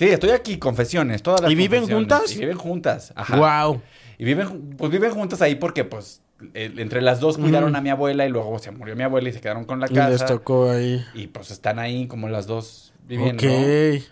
[0.00, 2.34] Sí, estoy aquí, confesiones, todas las ¿Y viven juntas?
[2.34, 3.36] Y viven juntas, ajá.
[3.66, 3.82] Wow.
[4.16, 6.22] Y viven, pues viven juntas ahí porque, pues,
[6.54, 9.42] entre las dos cuidaron a mi abuela y luego se murió mi abuela y se
[9.42, 10.24] quedaron con la Y les casa.
[10.24, 11.04] tocó ahí.
[11.12, 13.46] Y pues están ahí como las dos viviendo.
[13.46, 14.02] Ok.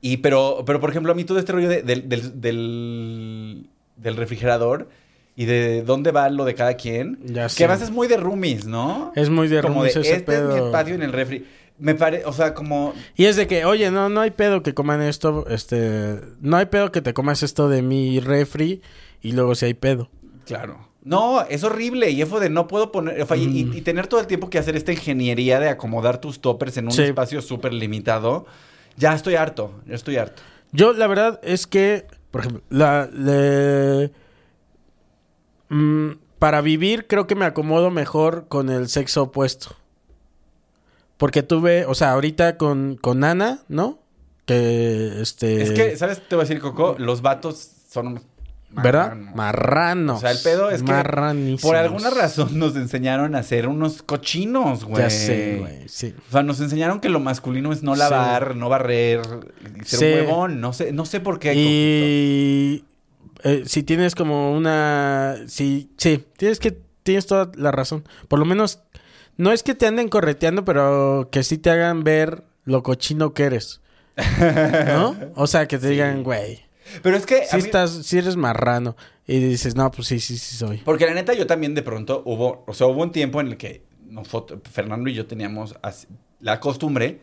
[0.00, 4.16] Y pero, pero por ejemplo, a mí todo este rollo de- del, del, del, del
[4.16, 4.88] refrigerador
[5.34, 7.18] y de dónde va lo de cada quien.
[7.24, 7.64] Ya que sé.
[7.64, 9.10] además es muy de roomies, ¿no?
[9.16, 11.44] Es muy de como roomies de, ese este es mi espacio en el refri.
[11.78, 12.94] Me parece, o sea, como...
[13.16, 16.66] Y es de que, oye, no, no hay pedo que coman esto, este, no hay
[16.66, 18.80] pedo que te comas esto de mi refri
[19.20, 20.08] y luego si hay pedo.
[20.46, 20.88] Claro.
[21.02, 22.10] No, es horrible.
[22.10, 23.20] Y eso de no puedo poner.
[23.20, 26.18] o sea, y- y, y tener todo el tiempo que hacer esta ingeniería de acomodar
[26.20, 27.02] tus toppers en un Sí.
[27.02, 28.46] espacio súper limitado.
[28.96, 29.80] Ya estoy harto.
[29.86, 30.42] Ya estoy harto.
[30.72, 34.12] Yo, la verdad es que, por ejemplo, la, le-
[35.68, 39.76] mm, para vivir creo que me acomodo mejor con el sexo opuesto.
[41.16, 44.00] Porque tuve, o sea, ahorita con, con Ana, ¿no?
[44.46, 45.62] Que, este...
[45.62, 46.20] Es que, ¿sabes?
[46.28, 48.22] Te voy a decir, Coco, los vatos son unos.
[48.70, 49.14] ¿Verdad?
[49.14, 49.36] marranos.
[49.36, 50.16] Marranos.
[50.16, 54.84] O sea, el pedo es que por alguna razón nos enseñaron a ser unos cochinos,
[54.84, 55.00] güey.
[55.00, 56.12] Ya sé, güey, sí.
[56.28, 58.00] O sea, nos enseñaron que lo masculino es no Sí.
[58.00, 59.22] lavar, no barrer,
[59.84, 60.04] ser Sí.
[60.06, 60.60] un huevón.
[60.60, 61.54] No sé, no sé por qué.
[61.54, 62.84] Y
[63.44, 65.36] eh, si tienes como una...
[65.46, 66.76] Sí, sí, tienes que...
[67.04, 68.02] Tienes toda la razón.
[68.28, 68.80] Por lo menos,
[69.36, 73.44] no es que te anden correteando, pero que sí te hagan ver lo cochino que
[73.44, 73.80] eres.
[74.86, 75.16] ¿No?
[75.34, 76.60] O sea, que te digan, güey.
[77.02, 77.44] Pero es que.
[77.46, 78.96] si mí- estás, si eres marrano.
[79.26, 80.78] Y dices, no, pues sí, sí, sí soy.
[80.84, 82.62] Porque la neta, yo también de pronto hubo.
[82.66, 85.74] O sea, hubo un tiempo en el que nosotros, Fernando y yo teníamos
[86.40, 87.20] la costumbre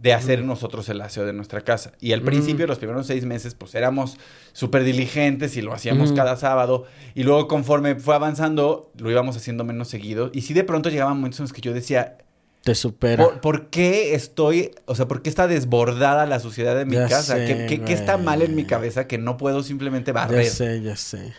[0.00, 1.92] de hacer nosotros el aseo de nuestra casa.
[2.00, 4.16] Y al principio, los primeros seis meses, pues éramos
[4.52, 6.84] súper diligentes y lo hacíamos cada sábado.
[7.14, 10.30] Y luego, conforme fue avanzando, lo íbamos haciendo menos seguido.
[10.32, 12.16] Y sí, de pronto llegaban momentos en los que yo decía,
[12.64, 13.22] Te supera.
[13.22, 17.06] ¿por, por qué estoy, o sea, por qué está desbordada la suciedad de mi Ya
[17.08, 17.36] casa?
[17.36, 20.44] sé, ¿Qué, qué- qué está mal en mi cabeza que no puedo simplemente barrer?
[20.44, 21.34] Ya sé, ya sé.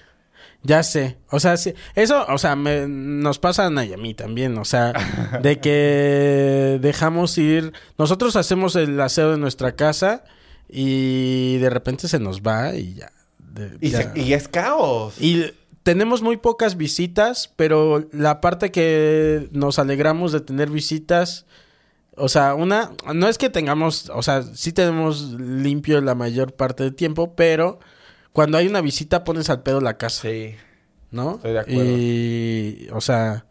[0.64, 1.18] Ya sé.
[1.32, 1.74] O sea, sí.
[1.96, 4.58] Eso, o sea, me- nos pasa a Ana y a mí también.
[4.58, 4.94] O sea,
[5.42, 7.74] de que dejamos ir.
[7.98, 10.24] Nosotros hacemos el aseo de nuestra casa
[10.70, 13.12] y de repente se nos va y ya.
[13.40, 14.14] de- Y, ya.
[14.14, 15.16] se- y es caos.
[15.20, 15.46] Y
[15.84, 21.46] tenemos muy pocas visitas, pero la parte que nos alegramos de tener visitas,
[22.16, 26.84] o sea, una, no es que tengamos, o sea, sí tenemos limpio la mayor parte
[26.84, 27.80] del tiempo, pero
[28.34, 30.56] cuando hay una visita pones al pedo la casa, Sí.
[31.12, 31.36] ¿no?
[31.36, 31.84] Estoy de acuerdo.
[31.86, 33.46] Y, o sea,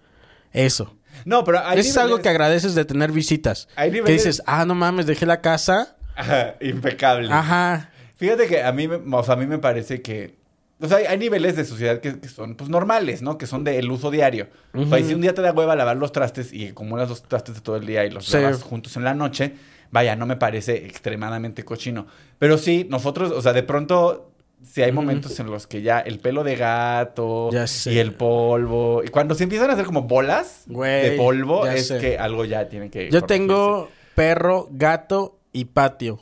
[0.52, 0.96] eso.
[1.24, 3.68] No, pero hay Eso es algo que agradeces de tener visitas.
[3.76, 5.96] Hay Que niveles- dices, ah, no mames, dejé la casa.
[6.16, 7.30] Ajá, impecable.
[7.32, 7.90] Ajá.
[8.16, 10.38] Fíjate que a mí, me- o sea, a mí me parece que...
[10.82, 13.36] O sea, hay, niveles de suciedad que, que son pues normales, ¿no?
[13.36, 14.48] Que son del uso diario.
[14.72, 17.22] O sea, y si un día te da hueva lavar los trastes y acumulas los
[17.22, 18.38] trastes de todo el día y los Sí.
[18.38, 19.56] lavas juntos en la noche,
[19.90, 22.06] vaya, no me parece extremadamente cochino.
[22.38, 24.29] Pero sí, nosotros, o sea, de pronto,
[24.62, 29.02] si hay momentos en los que ya el pelo de gato Ya y el polvo,
[29.04, 31.98] y cuando se empiezan a hacer como bolas Güey, de polvo, es sé.
[31.98, 33.26] que algo ya tiene que Yo corregirse.
[33.26, 36.20] tengo perro, gato y patio.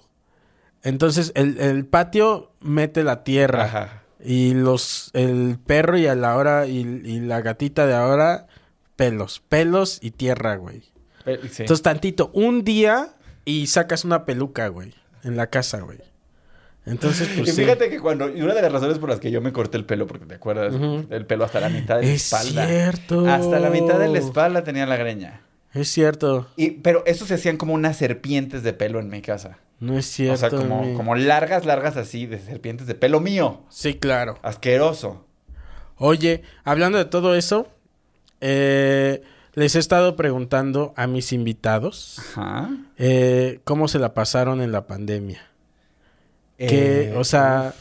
[0.82, 3.64] Entonces, el, el patio mete la tierra.
[3.64, 4.02] Ajá.
[4.24, 8.46] Y los, el perro y a la hora, y, y la gatita de ahora,
[8.96, 9.42] pelos.
[9.48, 10.82] Pelos y tierra, güey.
[11.24, 11.62] Pe- sí.
[11.64, 13.10] Entonces, tantito, un día
[13.44, 14.94] y sacas una peluca, güey.
[15.24, 15.98] En la casa, güey.
[16.88, 17.62] Entonces, pues y sí.
[17.62, 19.84] fíjate que cuando, y una de las razones por las que yo me corté el
[19.84, 20.74] pelo, porque te acuerdas,
[21.10, 22.66] el pelo hasta la mitad de la Es espalda.
[22.66, 23.28] cierto.
[23.28, 25.42] Hasta la mitad de la espalda tenía la greña.
[25.74, 26.48] Es cierto.
[26.56, 29.58] Y, pero eso se hacían como unas serpientes de pelo en mi casa.
[29.80, 30.34] No es cierto.
[30.34, 33.60] o sea, como, mi- como largas, largas así, de serpientes de pelo mío.
[33.68, 34.38] Sí, claro.
[34.42, 35.24] Asqueroso.
[35.96, 37.68] Oye, hablando de todo eso,
[38.40, 39.22] eh,
[39.54, 42.70] les he estado preguntando a mis invitados Ajá.
[42.96, 45.42] eh, cómo se la pasaron en la pandemia.
[46.58, 47.72] Que, Eh, o sea,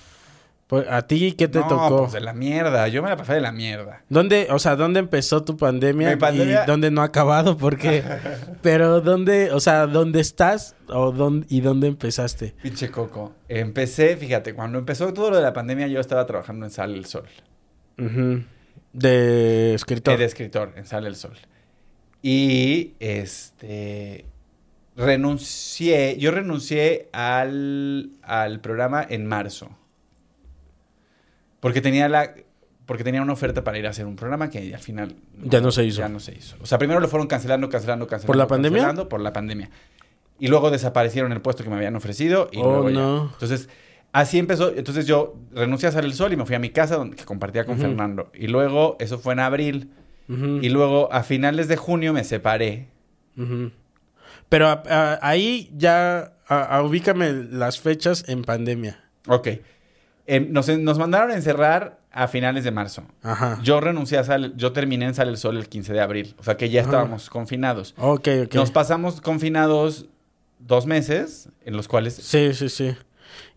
[0.68, 1.98] pues, a ti qué te no, tocó.
[2.02, 2.88] pues de la mierda.
[2.90, 4.04] Yo me la pasé de la mierda.
[4.10, 7.58] ¿Dónde, o sea, dónde empezó tu pandemia, Mi pandemia- y dónde no ha acabado?
[7.58, 8.04] Porque,
[8.62, 12.54] pero dónde, o sea, dónde estás o dónde y dónde empezaste.
[12.62, 13.34] Pinche coco.
[13.50, 17.06] Empecé, fíjate, cuando empezó todo lo de la pandemia, yo estaba trabajando en Sale el
[17.06, 17.26] Sol.
[18.94, 20.14] De escritor.
[20.14, 21.38] Eh, de escritor en Sale el Sol.
[22.22, 24.26] Y este
[24.98, 29.70] renuncié, yo renuncié al, al programa en marzo.
[31.60, 32.34] Porque tenía la
[32.86, 35.72] porque tenía una oferta para ir a hacer un programa que al final Ya no
[35.72, 36.00] se hizo.
[36.00, 36.56] Ya no se hizo.
[36.62, 38.28] O sea, primero lo fueron cancelando, cancelando, cancelando.
[38.28, 38.78] ¿Por la pandemia?
[38.80, 39.70] cancelando por la pandemia.
[40.40, 42.96] Y luego desaparecieron el puesto que me habían ofrecido y Oh, luego ya.
[43.00, 43.30] no.
[43.34, 43.70] Entonces,
[44.14, 44.74] Así empezó.
[44.74, 47.26] Entonces yo renuncié a Sale el Sol y me fui a mi casa donde que
[47.26, 48.32] compartía con Fernando.
[48.34, 49.92] Y luego, eso fue en abril.
[50.30, 52.88] Y luego, a finales de junio, me separé.
[53.38, 53.72] ujú.
[54.50, 59.00] Pero a- a- ahí ya a- a- ubícame las fechas en pandemia.
[59.28, 59.50] Ok.
[60.50, 63.04] Nos, nos mandaron a encerrar a finales de marzo.
[63.24, 63.60] Ajá.
[63.64, 66.36] Yo renuncié a Sal, yo terminé en Sale el Sol el 15 de abril.
[66.40, 66.90] O sea que ya Ajá.
[66.90, 67.94] estábamos confinados.
[67.98, 68.54] Ok, ok.
[68.56, 70.06] Nos pasamos confinados
[70.60, 72.96] dos meses, en los cuales Sí, sí, sí.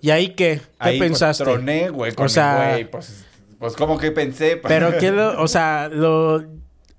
[0.01, 0.61] ¿Y ahí qué?
[0.61, 1.45] ¿Qué ahí pues, pensaste?
[1.45, 2.91] troné, güey, con O sea- el güey.
[2.91, 3.25] Pues,
[3.59, 4.57] pues como que pensé.
[4.57, 6.45] pues, Pero qué lo, o sea, lo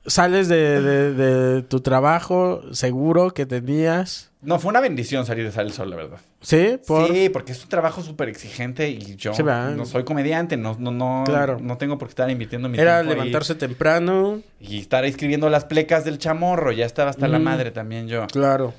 [0.06, 4.30] sales de, de- de tu trabajo seguro que tenías.
[4.42, 6.20] No, fue una bendición salir de Sale el Sol, la verdad.
[6.42, 6.80] ¿Sí?
[6.88, 7.14] Por...
[7.14, 9.34] Sí, porque es un trabajo súper exigente y yo
[9.76, 11.60] no soy comediante, no, no, no, Claro.
[11.62, 14.42] no tengo por qué estar invirtiendo mi Era tiempo levantarse temprano.
[14.60, 17.44] Y estar escribiendo las plecas del chamorro, ya estaba hasta la Mm.
[17.44, 18.26] madre también yo.
[18.28, 18.74] Claro.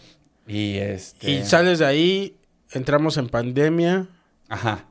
[0.49, 1.31] Y este...
[1.31, 2.37] Y sales de ahí,
[2.73, 4.09] entramos en pandemia
[4.49, 4.87] Ajá.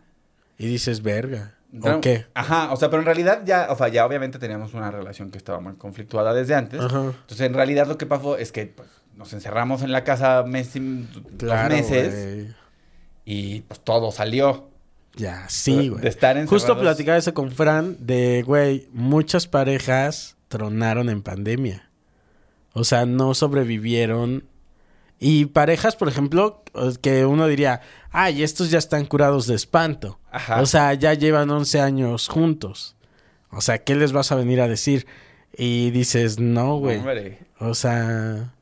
[0.58, 1.56] y dices, verga.
[1.82, 2.26] ¿O qué?
[2.34, 5.38] Ajá, o sea, pero en realidad ya, o sea, ya obviamente teníamos una relación que
[5.38, 6.82] estaba muy conflictuada desde antes.
[6.82, 7.00] Ajá.
[7.06, 10.76] Entonces, en realidad lo que pasó es que pues, nos encerramos en la casa mes
[10.76, 11.08] y-
[11.38, 12.56] Claro, dos meses
[13.26, 14.70] y pues todo salió.
[15.16, 16.02] Ya, sí, güey.
[16.02, 16.50] De estar encerrados.
[16.64, 21.90] Justo platicaba eso con Fran de, güey, muchas parejas tronaron en pandemia.
[22.74, 24.44] O sea, no sobrevivieron.
[25.24, 26.64] Y parejas, por ejemplo,
[27.04, 30.20] que uno diría, ay, estos ya están curados de espanto.
[30.32, 30.60] Ajá.
[30.62, 32.96] O sea, ya llevan 11 años juntos.
[33.52, 35.06] O sea, ¿qué les vas a venir a decir?
[35.56, 37.00] Y dices, no, güey.
[37.60, 38.56] O sea...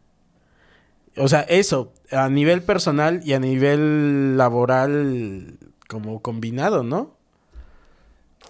[1.15, 7.15] O sea, eso, a nivel personal y a nivel laboral como combinado, ¿no?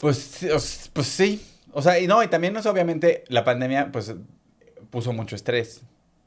[0.02, 1.45] Pues, pues sí.
[1.74, 4.15] O sea, y no, y también no obviamente la pandemia, pues
[4.89, 5.84] puso mucho estrés,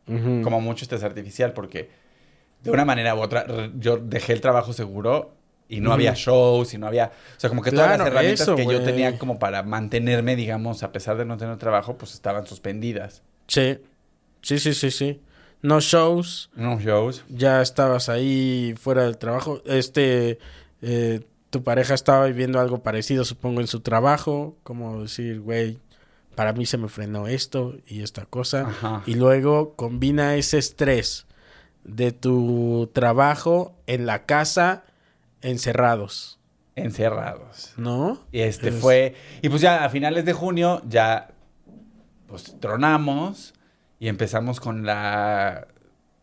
[0.06, 1.88] Como mucho estrés artificial, porque
[2.62, 3.46] de una manera u otra
[3.78, 5.34] yo dejé el trabajo seguro
[5.68, 8.56] y no había shows y no había, o sea, como que todas las herramientas eso,
[8.56, 12.46] que yo tenía como para mantenerme, digamos, a pesar de no tener trabajo, pues estaban
[12.46, 13.22] suspendidas.
[13.46, 13.78] Sí,
[14.42, 15.20] sí, sí, sí, sí.
[15.62, 17.24] No shows, No shows.
[17.28, 19.62] ya estabas ahí fuera del trabajo.
[19.64, 20.38] Este,
[20.82, 24.56] eh, tu pareja estaba viviendo algo parecido, supongo, en su trabajo.
[24.64, 25.78] Como decir, güey,
[26.34, 28.62] para mí se me frenó esto y esta cosa.
[28.68, 29.02] Ajá.
[29.06, 31.26] Y luego combina ese estrés
[31.84, 34.84] de tu trabajo en la casa
[35.40, 36.38] encerrados,
[36.74, 37.74] Encerrados.
[37.76, 38.18] ¿no?
[38.32, 39.14] Y este Es- fue.
[39.42, 41.28] Y pues ya a finales de junio ya
[42.28, 43.52] pues tronamos
[43.98, 45.66] y empezamos con la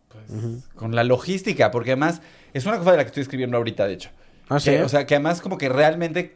[0.08, 2.22] pues, con la logística, porque además
[2.54, 4.10] es una cosa de la que estoy escribiendo ahorita, de hecho.
[4.48, 4.72] Ah, sí.
[4.78, 6.34] O sea, que además como que realmente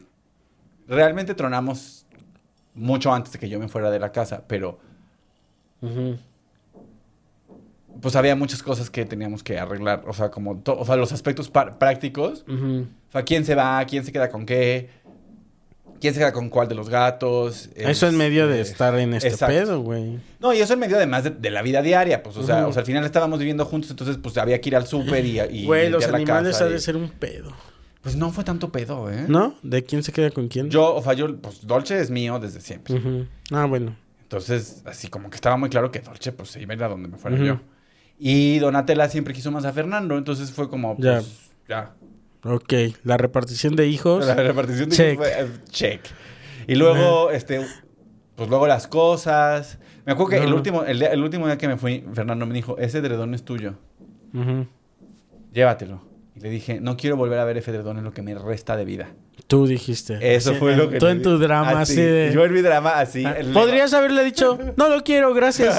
[0.88, 2.02] realmente tronamos
[2.75, 4.79] mucho antes de que yo me fuera de la casa, pero
[8.01, 11.49] pues había muchas cosas que teníamos que arreglar, o sea, como o sea, los aspectos
[11.49, 12.43] prácticos.
[12.47, 13.83] O sea, ¿quién se va?
[13.86, 14.89] ¿Quién se queda con qué?
[16.01, 17.69] ¿Quién se queda con cuál de los gatos?
[17.75, 19.55] Eso en medio de Este, estar en este exacto.
[19.55, 20.19] pedo, güey.
[20.41, 22.73] No, y eso en medio además de, de la vida diaria, pues, o sea, o
[22.73, 25.65] sea, al final estábamos viviendo juntos, entonces, pues, había que ir al súper y, y
[25.65, 27.53] Güey, los animales ha de y- ser un pedo.
[28.03, 29.25] Pues no fue tanto pedo, ¿eh?
[29.27, 29.55] ¿No?
[29.63, 30.69] ¿De quién se queda con quién?
[30.69, 32.95] Yo, o sea, yo, pues, Dolce es mío desde siempre.
[32.95, 33.25] Ujú.
[33.51, 33.95] Ah, bueno.
[34.23, 36.89] Entonces, así como que estaba muy claro que Dolce, pues, se iba a ir a
[36.89, 37.61] donde me fuera yo.
[38.19, 41.15] Y Donatella siempre quiso más a Fernando, entonces fue como, Ya.
[41.19, 41.93] pues, ya.
[42.43, 42.73] Ok.
[43.05, 44.25] La repartición de hijos.
[44.27, 45.17] La repartición de Check.
[45.17, 46.01] fue, eh, check.
[46.67, 47.65] Y luego, este,
[48.35, 49.79] pues luego las cosas.
[50.05, 52.53] Me acuerdo que el último, el, día- el último día que me fui, Fernando me
[52.53, 53.75] dijo, ese edredón es tuyo,
[55.53, 56.01] llévatelo.
[56.35, 58.75] Y le dije, no quiero volver a ver ese edredón en lo que me resta
[58.75, 59.09] de vida.
[59.47, 60.17] Tú dijiste.
[60.35, 62.31] Eso Así, fue en- lo que Tú en tu drama así, de...
[62.33, 63.23] Yo en mi drama así.
[63.25, 65.75] Ah, Podrías haberle dicho, no lo quiero, gracias.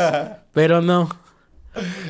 [0.52, 1.08] Pero no.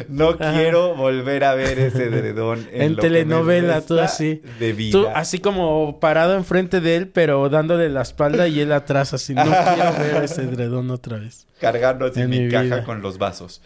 [0.09, 0.52] No Ajá.
[0.52, 4.42] quiero volver a ver ese edredón en, En lo que me telenovela, tú así.
[4.59, 4.92] De vida.
[4.92, 9.35] Tú así como parado enfrente de él, pero dándole la espalda y él atrás así.
[9.35, 9.42] No
[9.74, 11.46] quiero ver ese edredón otra vez.
[11.61, 13.62] Cargando así en mi, mi caja con los vasos.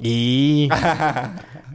[0.00, 0.68] Y...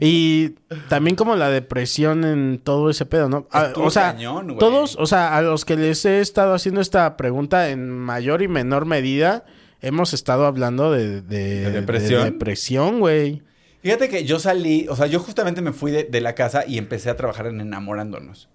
[0.00, 0.50] y
[0.88, 3.46] también como la depresión en todo ese pedo, ¿no?
[3.50, 7.16] Ah, o sea, cañón, todos, o sea, a los que les he estado haciendo esta
[7.16, 9.44] pregunta en mayor y menor medida,
[9.80, 11.22] hemos estado hablando de...
[11.22, 12.24] ¿De, ¿De depresión?
[12.24, 13.42] de depresión, güey.
[13.82, 16.78] Fíjate que yo salí, o sea, yo justamente me fui de, de la casa y
[16.78, 18.48] empecé a trabajar en enamorándonos.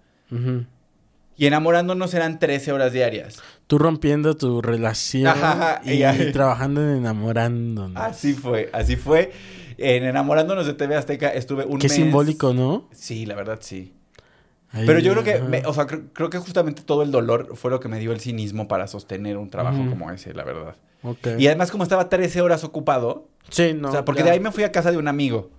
[1.36, 3.40] Y enamorándonos eran 13 horas diarias.
[3.66, 7.96] Tú rompiendo tu relación Ajá, y, y trabajando en enamorándonos.
[7.96, 9.32] Así fue, así fue.
[9.80, 11.96] En enamorándonos de TV Azteca estuve un Qué mes.
[11.96, 12.88] simbólico, ¿no?
[12.92, 13.94] Sí, la verdad sí.
[14.72, 17.70] Pero yo creo que, me- o sea, creo, creo que justamente todo el dolor fue
[17.72, 20.76] lo que me dio el cinismo para sostener un trabajo como ese, la verdad.
[21.02, 21.26] Ok.
[21.38, 23.88] Y además como estaba 13 horas ocupado, Sí, no.
[23.88, 24.26] o sea, porque ya.
[24.26, 25.50] de ahí me fui a casa de un amigo,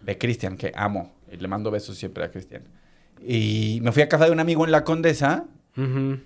[0.00, 1.12] de Cristian, que amo.
[1.32, 2.62] Y le mando besos siempre a Cristian.
[3.26, 6.18] Y me fui a casa de un amigo en la Condesa Ujú.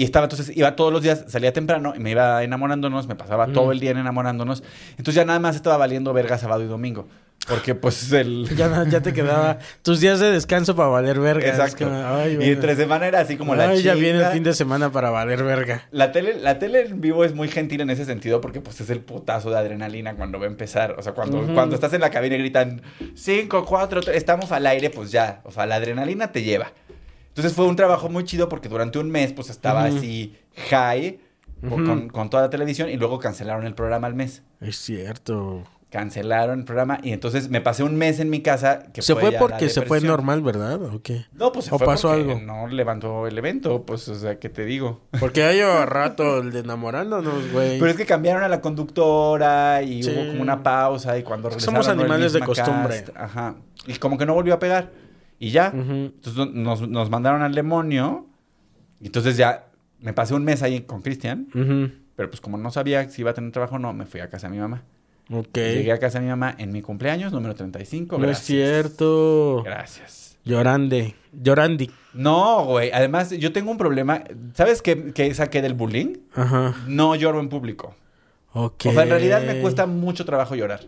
[0.00, 3.46] Y estaba entonces, iba todos los días, salía temprano y me iba enamorándonos, me pasaba
[3.48, 3.52] Mm.
[3.52, 4.62] todo el día en enamorándonos.
[4.92, 7.06] Entonces ya nada más estaba valiendo verga sábado y domingo.
[7.48, 8.48] Porque pues el...
[8.56, 11.46] Ya, ya te quedaba tus días de descanso para valer verga.
[11.46, 11.86] Es Exacto.
[12.40, 15.10] y entre semana era así como la Ay, ya viene el fin de semana para
[15.10, 15.82] valer verga.
[15.90, 18.88] La tele, la tele en vivo es muy gentil en ese sentido porque pues es
[18.88, 20.94] el putazo de adrenalina cuando va a empezar.
[20.98, 22.82] O sea, cuando, cuando estás en la cabina y gritan
[23.14, 25.40] 5, 4, estamos al aire, pues ya.
[25.44, 26.72] O sea, la adrenalina te lleva.
[27.40, 30.36] Entonces fue un trabajo muy chido porque durante un mes pues estaba así
[30.68, 31.18] high
[31.62, 31.84] con- Ujú.
[31.86, 34.42] con, con toda la televisión y luego cancelaron el programa al mes.
[34.60, 35.62] Es cierto.
[35.90, 38.84] Cancelaron el programa y entonces me pasé un mes en mi casa.
[38.92, 40.80] Que se fue la porque se fue normal, ¿verdad?
[40.84, 41.26] ¿O qué?
[41.32, 42.40] No, pues se ¿O fue pasó porque algo?
[42.40, 45.00] no levantó el evento, pues, o sea, ¿qué te digo?
[45.18, 47.78] Porque lleva rato el de enamorándonos, güey.
[47.80, 50.10] Pero es que cambiaron a la conductora y Sí.
[50.14, 53.02] hubo como una pausa y cuando regresaron Somos no animales de costumbre.
[53.04, 53.16] cast.
[53.16, 53.54] Ajá.
[53.86, 54.90] Y como que no volvió a pegar.
[55.40, 55.72] Y ya.
[55.74, 58.26] Entonces no- nos, nos mandaron al demonio.
[59.00, 59.66] Y entonces ya
[59.98, 61.48] me pasé un mes ahí con Cristian.
[62.14, 64.28] Pero pues como no sabía si iba a tener trabajo o no, me fui a
[64.30, 64.82] casa de mi mamá.
[65.32, 65.54] Ok.
[65.56, 68.18] Llegué a casa de mi mamá en mi cumpleaños, número 35.
[68.18, 68.46] No es Gracias.
[68.46, 69.62] cierto.
[69.64, 70.36] Gracias.
[70.44, 71.14] Llorande.
[71.32, 71.90] Llorandi.
[72.14, 72.90] No, güey.
[72.92, 74.24] Además, yo tengo un problema.
[74.54, 76.16] ¿Sabes qué, qué saqué del bullying?
[76.34, 76.74] Ajá.
[76.86, 77.94] No lloro en público.
[78.52, 78.86] Ok.
[78.86, 80.80] O sea, en realidad me cuesta mucho trabajo llorar.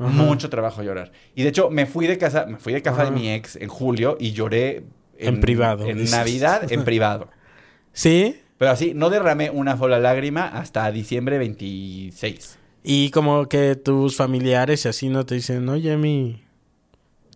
[0.00, 0.10] Ajá.
[0.10, 1.12] Mucho trabajo llorar.
[1.34, 3.68] Y de hecho, me fui de casa, me fui de casa de mi ex en
[3.68, 4.84] julio y lloré
[5.18, 6.16] En privado, En dices.
[6.16, 7.28] Navidad, en privado.
[7.92, 8.40] ¿Sí?
[8.56, 12.58] Pero así, no derramé una sola lágrima hasta diciembre 26.
[12.82, 16.42] Y como que tus familiares y así no te dicen, oye, mi,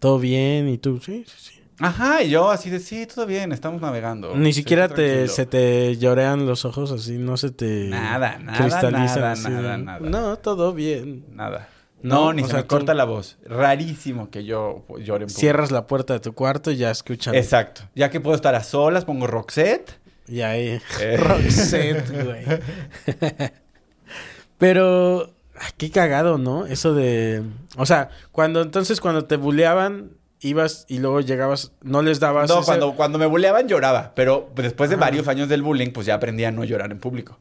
[0.00, 1.60] todo bien, y tú, sí, sí, sí.
[1.80, 4.34] Ajá, y yo así de, sí, todo bien, estamos navegando.
[4.36, 5.32] Ni siquiera te, tranquilo".
[5.32, 9.76] se te llorean los ojos así, no se te Nada, nada, cristalizan nada, así nada,
[9.76, 10.00] nada.
[10.00, 11.24] No, todo bien.
[11.34, 11.68] Nada.
[12.08, 13.38] No, ni o se sea, me corta tú- la voz.
[13.46, 15.40] Rarísimo que yo llore en público.
[15.40, 17.34] Cierras la puerta de tu cuarto y ya escuchan.
[17.34, 17.82] Exacto.
[17.94, 19.98] Ya que puedo estar a solas, pongo Roxette.
[20.28, 21.16] Y ahí, Eh.
[21.18, 22.44] Roxette, güey.
[24.58, 25.30] Pero,
[25.76, 26.66] qué cagado, ¿no?
[26.66, 27.42] Eso de...
[27.76, 32.48] O sea, cuando entonces cuando te buleaban, ibas y luego llegabas, no les dabas...
[32.48, 35.06] No, ese- cuando, cuando me buleaban lloraba, pero después de Ajá.
[35.06, 37.38] varios años del bullying, pues ya aprendí a no llorar en público.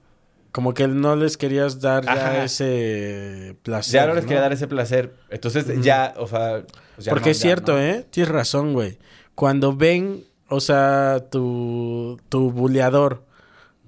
[0.54, 2.44] Como que no les querías dar ya Ajá.
[2.44, 3.94] ese placer.
[4.02, 5.16] Ya no les quería dar ese placer.
[5.32, 6.64] Entonces ya, o sea...
[7.00, 7.80] ya Porque no, es cierto, no.
[7.80, 8.06] ¿eh?
[8.12, 9.00] Tienes razón, güey.
[9.34, 13.26] Cuando ven, o sea, tu, tu buleador,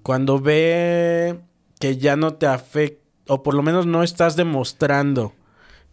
[0.01, 1.39] cuando ve
[1.80, 5.34] que ya no te afecta, o por lo menos no estás demostrando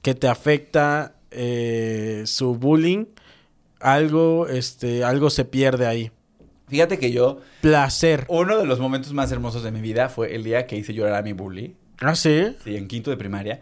[0.00, 3.04] que te afecta eh, su bullying,
[3.78, 6.12] algo, este, algo se pierde ahí.
[6.72, 7.38] Fíjate que yo...
[7.60, 8.24] Placer.
[8.28, 11.12] Uno de los momentos más hermosos de mi vida fue el día que hice llorar
[11.16, 11.76] a mi bully.
[12.00, 12.56] ¿Ah, sí?
[12.64, 13.60] Sí, en quinto de primaria.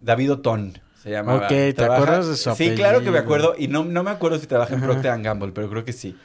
[0.00, 1.38] David Otón se llamaba.
[1.46, 3.24] Ok, ¿te acuerdas de su Sí, claro que me apellido?
[3.48, 3.54] acuerdo.
[3.58, 4.92] Y no, no me acuerdo si trabaja en Ajá.
[4.92, 6.16] Procter Gamble, pero creo que sí.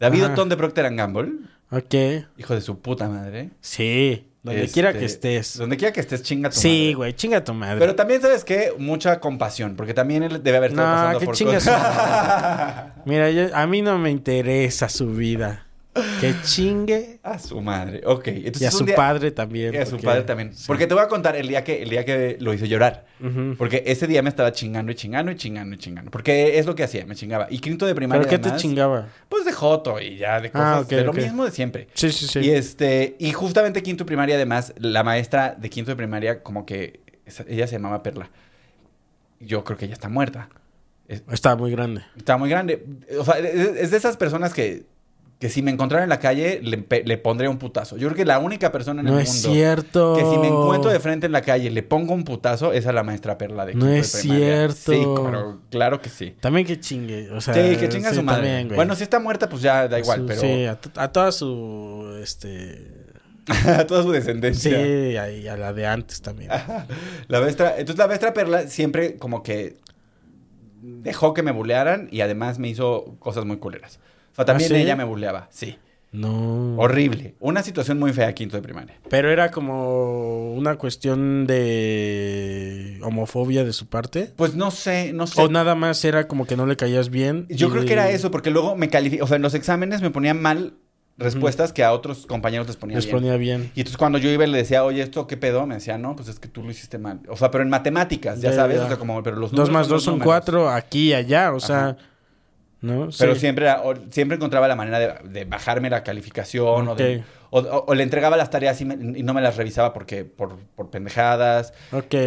[0.00, 0.32] David Ajá.
[0.32, 1.32] Otón de Procter Gamble.
[1.70, 1.94] Ok.
[2.38, 3.50] Hijo de su puta madre.
[3.60, 4.27] Sí.
[4.48, 5.56] Donde Este, quiera que estés.
[5.58, 6.94] Donde quiera que estés, chinga tu Sí, madre.
[6.94, 7.78] güey, chinga tu madre.
[7.78, 8.72] Pero también, ¿sabes qué?
[8.78, 12.84] Mucha compasión, porque también él debe haber estado No, pasando que por su cosas.
[13.04, 15.66] Mira, yo- a mí no me interesa su vida.
[16.20, 17.18] Que chingue.
[17.24, 18.02] a su madre.
[18.04, 18.28] Ok.
[18.28, 19.74] Entonces, Y a su día- padre también.
[19.74, 20.54] Y a su padre también.
[20.54, 20.64] sí.
[20.66, 23.06] Porque te voy a contar el día que, el día que lo hice llorar.
[23.58, 26.10] Porque ese día me estaba chingando y chingando y chingando y chingando.
[26.12, 27.48] Porque es lo que hacía, me chingaba.
[27.50, 28.22] Y quinto de primaria.
[28.28, 29.08] ¿Pero qué te chingaba?
[29.28, 30.66] Pues de joto y ya de cosas.
[30.76, 31.88] Ah, ok, de lo mismo de siempre.
[31.94, 32.38] Sí, sí, sí.
[32.40, 36.64] Y este, y justamente quinto de primaria, además, la maestra de quinto de primaria, como
[36.64, 37.00] que
[37.48, 38.30] ella se llamaba Perla.
[39.40, 40.48] Yo creo que ella está muerta.
[41.08, 42.02] Es- Está muy grande.
[42.16, 42.84] está muy grande.
[43.18, 44.84] O sea, es de esas personas que,
[45.38, 47.96] que si me encontrara en la calle, le, le pondría un putazo.
[47.96, 50.14] Yo creo que la única persona en No el es mundo cierto.
[50.16, 53.04] que si me encuentro de frente en la calle le pongo un putazo, es la
[53.04, 54.46] maestra Perla de No de es primaria.
[54.72, 54.92] cierto.
[54.92, 56.34] Sí, claro, claro que sí.
[56.40, 57.30] También que chingue.
[57.30, 58.48] O sea, Sí, que chinga sí, su madre.
[58.48, 61.30] también, bueno, si está muerta, pues ya da igual, Su- pero Sí, a, a toda
[61.30, 62.18] su.
[62.20, 62.96] Este.
[63.48, 64.76] a toda su Sí, descendencia.
[65.22, 66.50] a, y a la de antes también.
[67.28, 69.76] La maestra, entonces la maestra Perla siempre como que
[70.82, 74.00] dejó que me bulearan y además me hizo cosas muy culeras.
[74.38, 74.82] O sea, también ¿Ah, sí?
[74.82, 75.76] ella me buleaba, sí.
[76.10, 76.74] No.
[76.78, 77.34] Horrible.
[77.38, 78.94] Una situación muy fea quinto de primaria.
[79.10, 84.32] Pero era como una cuestión de homofobia de su parte.
[84.36, 85.40] Pues no sé, no sé.
[85.42, 87.46] O nada más era como que no le caías bien.
[87.50, 90.10] Yo creo que era eso, porque luego me calificó, o sea, en los exámenes me
[90.10, 90.74] ponían mal
[91.18, 93.16] respuestas que a otros compañeros les ponían Les bien.
[93.16, 93.72] ponía bien.
[93.74, 95.66] Y entonces cuando yo iba y le decía, oye, ¿esto qué pedo?
[95.66, 97.20] Me decía, no, pues es que tú lo hiciste mal.
[97.28, 100.04] O sea, pero en matemáticas, ya, sabes, o sea, como, pero los Dos más dos
[100.04, 100.26] son números.
[100.26, 101.96] cuatro, aquí y allá, o sea.
[102.80, 103.08] ¿No?
[103.18, 103.40] Pero Sí.
[103.40, 103.68] siempre,
[104.10, 108.50] siempre encontraba la manera de, de bajarme la calificación o, de- o, le entregaba las
[108.50, 111.72] tareas y, me- y no me las revisaba porque por, por pendejadas.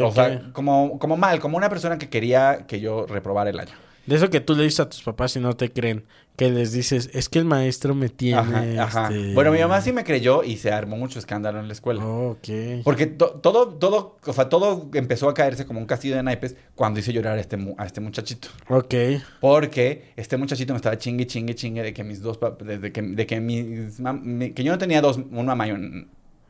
[0.01, 3.73] O sea, como, como mal, como una persona que quería que yo reprobara el año.
[4.05, 6.05] De eso que tú le dices a tus papás y no te creen.
[6.37, 8.39] Que les dices, es que el maestro me tiene.
[8.39, 9.03] Ajá, ajá.
[9.13, 12.03] este- Bueno, mi mamá sí me creyó y se armó mucho escándalo en la escuela.
[12.03, 12.83] Oh, ok.
[12.83, 16.55] Porque to- todo, todo, o sea, todo empezó a caerse como un castillo de naipes
[16.73, 18.47] cuando hice llorar a este, mu- a este muchachito.
[18.69, 18.95] Ok.
[19.39, 23.25] Porque este muchachito me estaba chingue, chingue, chingue de que mis dos de que, de
[23.27, 26.07] que mis mi- que yo no tenía dos, una mamá y un,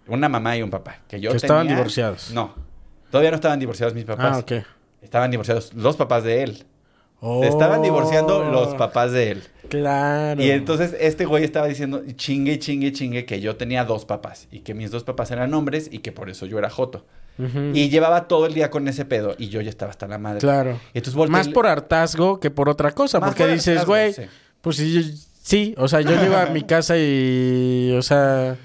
[0.07, 1.01] una mamá y un papá.
[1.07, 2.31] Que yo Que estaban divorciados.
[2.33, 2.53] No,
[3.09, 4.37] todavía no estaban divorciados mis papás.
[4.37, 4.51] Ah, ok.
[5.01, 6.65] Estaban divorciados los papás de él.
[7.23, 9.43] Oh, Se estaban divorciando los papás de él.
[9.69, 10.41] Claro.
[10.41, 14.59] Y entonces este güey estaba diciendo chingue, chingue, chingue que yo tenía dos papás y
[14.61, 17.05] que mis dos papás eran hombres y que por eso yo era joto.
[17.73, 20.39] Y llevaba todo el día con ese pedo y yo ya estaba hasta la madre.
[20.39, 20.79] Claro.
[20.93, 23.19] Y entonces Más por hartazgo que por otra cosa.
[23.19, 24.21] Más porque por dices, hartazgo, güey, sí.
[24.61, 28.57] pues sí, sí, o sea, yo llego a mi casa y, o sea,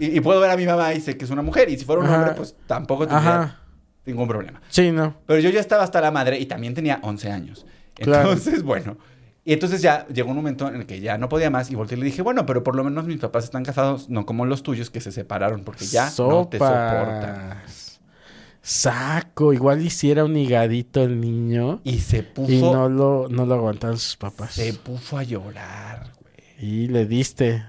[0.00, 1.68] Y, y puedo ver a mi mamá y sé que es una mujer.
[1.68, 2.16] Y si fuera un Ajá.
[2.18, 3.60] hombre, pues tampoco tendría ajá,
[4.06, 4.60] ningún problema.
[4.68, 5.14] sí, no.
[5.26, 7.66] Pero yo ya estaba hasta la madre y también tenía 11 años.
[7.94, 8.30] Claro.
[8.30, 8.96] Entonces, bueno.
[9.46, 11.98] Y entonces ya llegó un momento en el que ya no podía más y volteé
[11.98, 14.62] y le dije, bueno, pero por lo menos mis papás están casados, no como los
[14.62, 17.58] tuyos que se separaron porque ya no te soportan.
[17.58, 18.00] Sopas.
[18.62, 23.54] Saco, igual hiciera un higadito el niño Y se puso, y no lo, no lo
[23.56, 24.54] aguantaban sus papás.
[24.54, 26.70] se puso a llorar, güey.
[26.70, 27.62] Y le diste.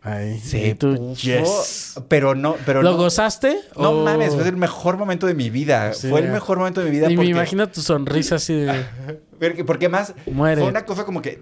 [0.00, 0.38] Ahí.
[0.38, 1.94] Se y tú, puso, yes.
[2.08, 3.56] pero no, pero ¿Lo no, gozaste?
[3.76, 5.92] no o- mames, fue el mejor momento de mi vida.
[5.92, 6.08] Sí.
[6.08, 8.84] Fue el mejor momento de mi vida Y me imagino tu sonrisa así de...
[9.48, 10.60] porque, porque más Muere.
[10.60, 11.40] fue una cosa como que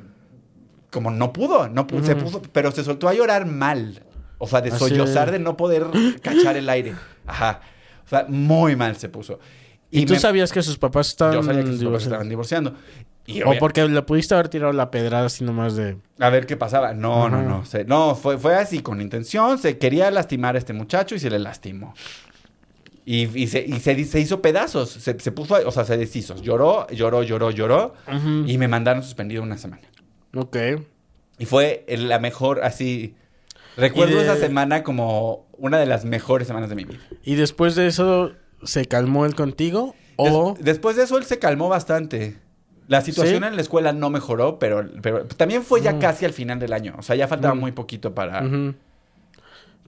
[0.91, 4.03] como no pudo, no pudo, se puso, pero se soltó a llorar mal.
[4.39, 5.87] O sea, de Así sollozar, de- de no poder
[6.23, 6.95] cachar el aire.
[7.27, 7.61] Ajá.
[8.05, 9.39] O sea, muy mal se puso.
[9.91, 12.75] ¿Y, tú me- sabías que sus papás estaban Yo sabía que sus papás estaban divorciando.
[13.27, 15.99] Y O porque le pudiste haber tirado la pedrada así nomás de...
[16.19, 16.95] A ver qué pasaba.
[16.95, 17.65] No, no, no.
[17.65, 19.59] Se- no, fue, fue así con intención.
[19.59, 21.95] Se quería lastimar a este muchacho y se le lastimó.
[23.13, 24.91] Y, y se, y se, se hizo pedazos.
[24.91, 26.37] Se, se puso, o sea, se deshizo.
[26.37, 27.95] Lloró, lloró, lloró, lloró.
[28.47, 29.83] Y me mandaron suspendido una semana.
[30.37, 30.57] Ok.
[31.39, 33.17] Y fue la mejor, así.
[33.77, 37.01] Recuerdo de- esa semana como una de las mejores semanas de mi vida.
[37.25, 38.31] ¿Y después de eso
[38.63, 39.97] se calmó él contigo?
[40.15, 40.55] ¿O...?
[40.55, 42.37] Des- después de eso, él se calmó bastante.
[42.87, 43.49] La situación ¿Sí?
[43.49, 45.99] en la escuela no mejoró, pero, pero también fue ya Mm.
[45.99, 46.95] casi al final del año.
[46.99, 47.59] O sea, ya faltaba Mm.
[47.61, 48.43] muy poquito para.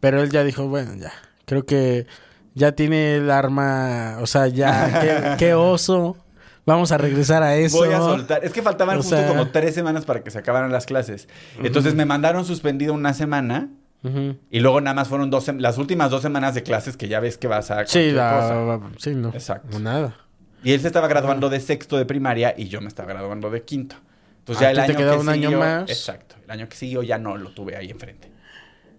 [0.00, 1.12] Pero él ya dijo, bueno, ya.
[1.44, 2.06] Creo que
[2.54, 4.18] ya tiene el arma...
[4.20, 5.00] O sea, ya...
[5.00, 6.16] qué, qué oso.
[6.64, 7.78] Vamos a regresar a eso.
[7.78, 8.44] Voy a soltar.
[8.44, 11.28] Es que faltaban O justo sea- como tres semanas para que se acabaran las clases.
[11.62, 13.68] Entonces me mandaron suspendido una semana
[14.50, 17.38] y luego nada más fueron dos las últimas dos semanas de clases que ya ves
[17.38, 19.28] que vas a Sí, la- sí, no.
[19.28, 19.78] Exacto.
[19.78, 20.16] Nada.
[20.64, 23.62] Y él se estaba graduando de sexto de primaria y yo me estaba graduando de
[23.62, 23.94] quinto.
[24.40, 25.90] Entonces Ah, ya el ¿tú te año quedaba que un año siguió- más?
[25.90, 26.34] Exacto.
[26.44, 28.31] El año que siguió ya no lo tuve ahí enfrente.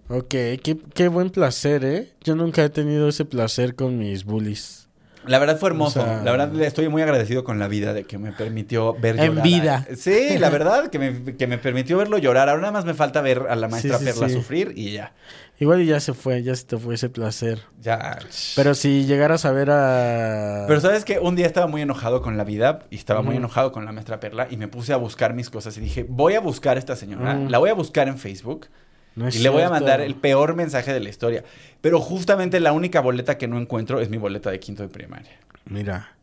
[0.10, 2.14] Ok, qué, qué buen placer, ¿eh?
[2.24, 4.82] Yo nunca he tenido ese placer con mis bullies.
[5.26, 6.02] La verdad fue hermoso.
[6.02, 8.94] O sea- la verdad le estoy muy agradecido con la vida de que me permitió
[9.00, 9.44] ver En llorar.
[9.44, 9.88] vida.
[9.90, 12.50] a- Sí, la verdad, que me, que me permitió verlo llorar.
[12.50, 14.36] Ahora nada más me falta ver a la maestra sí, Perla sí.
[14.36, 15.14] sufrir y ya.
[15.60, 17.60] Igual y ya se fue, ya se te fue ese placer.
[17.82, 18.20] Ya.
[18.58, 20.66] Pero si llegaras a ver a...
[20.68, 23.72] Pero sabes que un día estaba muy enojado con la vida y estaba muy enojado
[23.72, 26.42] con la maestra Perla y me puse a buscar mis cosas y dije, voy a
[26.42, 27.50] buscar a esta señora, Mm.
[27.50, 28.68] la voy a buscar en Facebook
[29.16, 31.44] No y le voy a mandar el peor mensaje de la historia.
[31.82, 35.40] Pero justamente la única boleta que no encuentro es mi boleta de quinto de primaria.
[35.66, 36.16] Mira.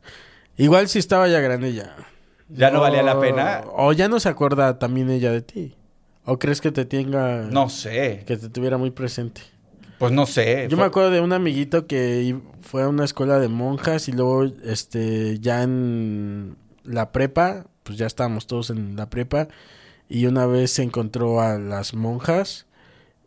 [0.56, 1.96] Igual si estaba ya grande ya.
[2.48, 3.62] ¿Ya no valía la pena?
[3.72, 5.76] O ya no se acuerda también ella de ti.
[6.24, 7.42] ¿O crees que te tenga...
[7.42, 8.24] No sé.
[8.26, 9.40] Que te tuviera muy presente.
[9.98, 10.64] Pues no sé.
[10.68, 14.12] Yo Fue- me acuerdo de un amiguito que fue a una escuela de monjas y
[14.12, 19.48] luego, este, ya en la prepa, pues ya estábamos todos en la prepa,
[20.08, 22.66] y una vez se encontró a las monjas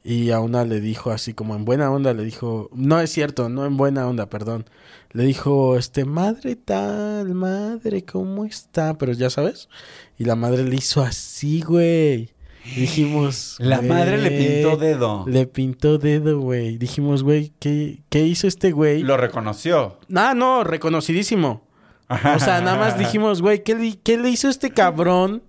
[0.03, 3.49] y a una le dijo así como en buena onda, le dijo, no es cierto,
[3.49, 4.65] no en buena onda, perdón,
[5.11, 8.97] le dijo, este, madre tal, madre, ¿cómo está?
[8.97, 9.69] Pero ya sabes,
[10.17, 12.31] y la madre le hizo así, güey.
[12.77, 15.25] Dijimos, La madre le pintó dedo.
[15.27, 16.77] Le pintó dedo, güey.
[16.77, 19.03] Dijimos, güey, ¿qué, ¿qué hizo este güey?
[19.03, 19.97] Lo reconoció.
[20.15, 21.67] Ah, no, reconocidísimo.
[22.09, 25.43] O sea, nada más dijimos, güey, ¿qué, le- ¿qué le hizo este cabrón?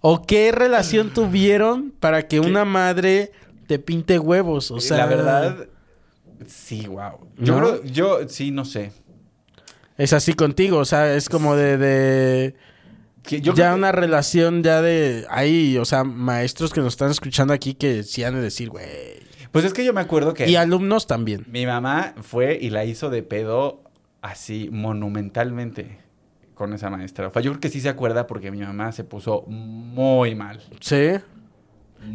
[0.00, 3.32] ¿O qué relación tuvieron para que una madre
[3.78, 4.70] te pinte huevos?
[4.70, 5.66] O sea, la verdad,
[6.46, 7.28] sí, wow.
[7.38, 7.66] Yo ¿No?
[7.78, 8.92] creo, yo sí, no sé.
[9.96, 11.76] Es así contigo, o sea, es como de...
[11.78, 12.54] de
[13.22, 15.26] Que yo ya que- una relación ya de...
[15.30, 18.84] Hay, o sea, maestros que nos están escuchando aquí que sí han de decir, güey.
[19.52, 21.44] Pues es que yo me acuerdo que Y alumnos también.
[21.48, 23.82] mi mamá fue y la hizo de pedo
[24.20, 25.98] así monumentalmente
[26.54, 27.28] con esa maestra.
[27.28, 30.60] O sea, yo creo que sí se acuerda porque mi mamá se puso muy mal.
[30.80, 31.10] ¿Sí?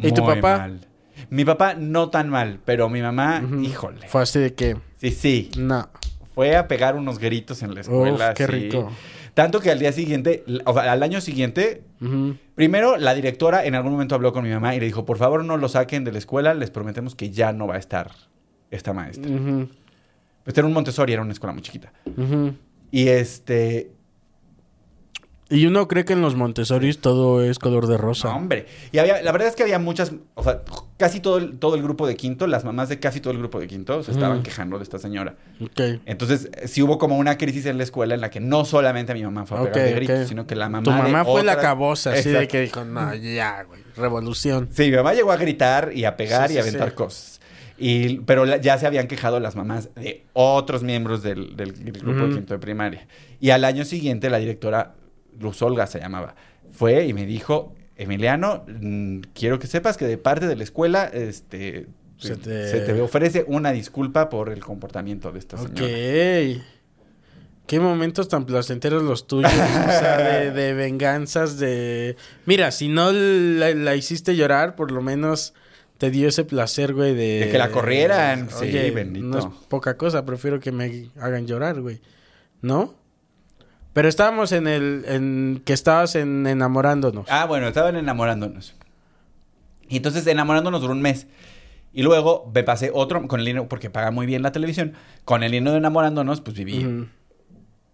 [0.02, 0.58] ¿Y tu muy papá?
[0.58, 0.86] mal.
[1.28, 4.08] Mi papá no tan mal, pero mi mamá, híjole.
[4.08, 4.76] Fue así de que...
[4.96, 5.50] Sí, sí.
[5.58, 5.88] No.
[6.34, 8.30] Fue a pegar unos gritos en la escuela.
[8.30, 8.90] Uf, qué rico.
[9.34, 11.84] Tanto que al día siguiente, o sea, al año siguiente,
[12.54, 15.44] primero la directora en algún momento habló con mi mamá y le dijo, por favor
[15.44, 18.10] no lo saquen de la escuela, les prometemos que ya no va a estar
[18.70, 19.30] esta maestra.
[19.30, 19.68] Ujú.
[20.44, 21.92] Pues era un Montessori, era una escuela muy chiquita.
[22.90, 23.92] Y este,
[25.52, 28.32] Y uno cree que en los Montessoris todo es color de no, rosa.
[28.34, 28.66] hombre.
[28.92, 30.62] Y había, la verdad es que había muchas, o sea,
[30.96, 33.58] casi todo el, todo el grupo de quinto, las mamás de casi todo el grupo
[33.58, 34.42] de quinto se estaban Mm.
[34.42, 35.34] quejando de esta señora.
[35.60, 35.80] Ok.
[36.06, 39.24] Entonces, sí hubo como una crisis en la escuela en la que no solamente mi
[39.24, 42.12] mamá fue a pegar de gritos, sino que la mamá Tu mamá fue la cabosa,
[42.12, 44.68] así de que dijo, no, ya, güey, revolución.
[44.70, 46.94] Sí, mi mamá llegó a gritar y a pegar Sí, y a sí, aventar sí.
[46.94, 47.40] cosas.
[47.76, 51.92] Y, pero la- ya se habían quejado las mamás de otros miembros del, del- del
[52.02, 53.08] grupo de quinto de primaria.
[53.40, 54.94] Y al año siguiente la directora,
[55.40, 56.34] Luz Olga se llamaba,
[56.70, 61.04] fue y me dijo, Emiliano, mm, quiero que sepas que de parte de la escuela
[61.12, 61.86] este,
[62.18, 65.76] Se se, te- ofrece una disculpa por el comportamiento de esta Ok.
[65.78, 66.64] señora.
[67.66, 69.52] Qué momentos tan placenteros los tuyos.
[69.52, 72.16] o sea, de, de venganzas, de...
[72.44, 75.54] Mira, si no la, la hiciste llorar, por lo menos
[75.98, 77.40] te dio ese placer, güey, de...
[77.46, 78.48] De que la corrieran.
[78.50, 79.26] Sí, bendito.
[79.26, 82.00] No es poca cosa, prefiero que me hagan llorar, güey.
[82.60, 82.94] ¿No?
[83.92, 85.04] Pero estábamos en el...
[85.06, 87.26] En, que estabas en enamorándonos.
[87.28, 88.74] Ah, bueno, estaban enamorándonos.
[89.88, 91.26] Y entonces enamorándonos duró un mes.
[91.92, 95.42] Y luego me pasé otro, con el dinero, porque paga muy bien la televisión, con
[95.42, 97.08] el dinero de enamorándonos, pues viví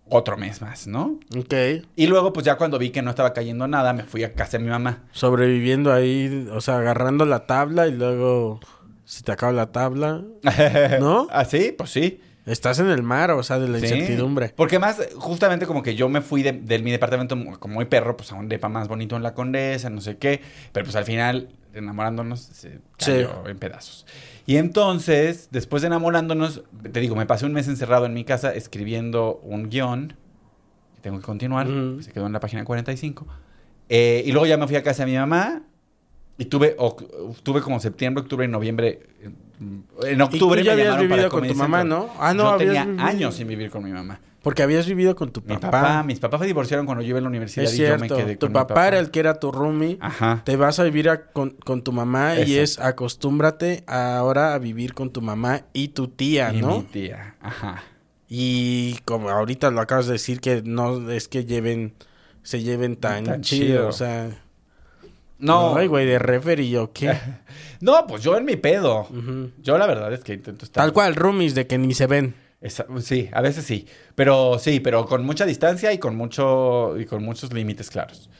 [0.09, 1.19] otro mes más, ¿no?
[1.37, 1.55] Ok.
[1.97, 4.59] Y luego, pues ya cuando vi que no estaba cayendo nada, me fui a casa
[4.59, 5.05] de mi mamá.
[5.13, 8.61] Sobreviviendo ahí, o sea, agarrando la tabla y luego...
[9.07, 10.25] Si te acaba la tabla,
[11.01, 11.29] ¿No?
[11.31, 11.73] ¿Ah, sí?
[11.77, 12.21] Pues sí.
[12.47, 13.87] Estás en el mar, o sea, de la Sí.
[13.87, 14.53] incertidumbre.
[14.57, 18.17] Porque más, justamente como que yo me fui de, de mi departamento como muy perro,
[18.17, 20.41] pues a un depa más bonito en la Condesa, no sé qué.
[20.73, 24.07] Pero pues al final, enamorándonos, se cayó en pedazos.
[24.47, 28.55] Y entonces, después de enamorándonos, te digo, me pasé un mes encerrado en mi casa
[28.55, 30.15] escribiendo un guion.
[30.95, 31.67] Que tengo que continuar.
[32.01, 33.27] Se quedó en la página 45.
[33.89, 35.63] Eh, y luego ya me fui a casa de mi mamá.
[36.39, 37.09] Y tuve, oc-
[37.43, 39.01] tuve como septiembre, octubre y noviembre.
[40.05, 41.85] En octubre Y tú ya me habías vivido con tu mamá.
[41.85, 42.11] ¿no?
[42.19, 44.21] Ah, no, Yo habías tenía vivido- años sin vivir con mi mamá.
[44.43, 46.05] Porque habías vivido con tu Mi papá.
[46.05, 48.17] mis papás se divorciaron cuando yo iba a la universidad es y yo me cierto.
[48.17, 48.89] quedé Tu con papá, mi papá.
[48.89, 49.99] era el que era tu roomie.
[50.01, 50.43] Ajá.
[50.45, 54.95] Te vas a vivir a- con, con tu mamá y es acostúmbrate ahora a vivir
[54.95, 56.85] con tu mamá y tu tía, Y mi ¿no?
[56.85, 57.35] tía.
[57.41, 57.83] Ajá.
[58.29, 61.95] Y como ahorita lo acabas de decir que no es que lleven
[62.45, 63.89] se lleven tan, Tan chido, chido.
[63.89, 64.31] o sea,
[65.39, 65.77] No.
[65.77, 67.17] ay, güey, de referee o qué.
[67.81, 69.07] No, pues yo en mi pedo.
[69.61, 70.83] Yo la verdad es que intento estar.
[70.83, 72.35] Tal cual, roomies de que ni se ven.
[72.63, 73.87] Esa- sí, a veces sí.
[74.15, 78.31] Pero sí, pero con mucha distancia y con mucho y con muchos límites claros.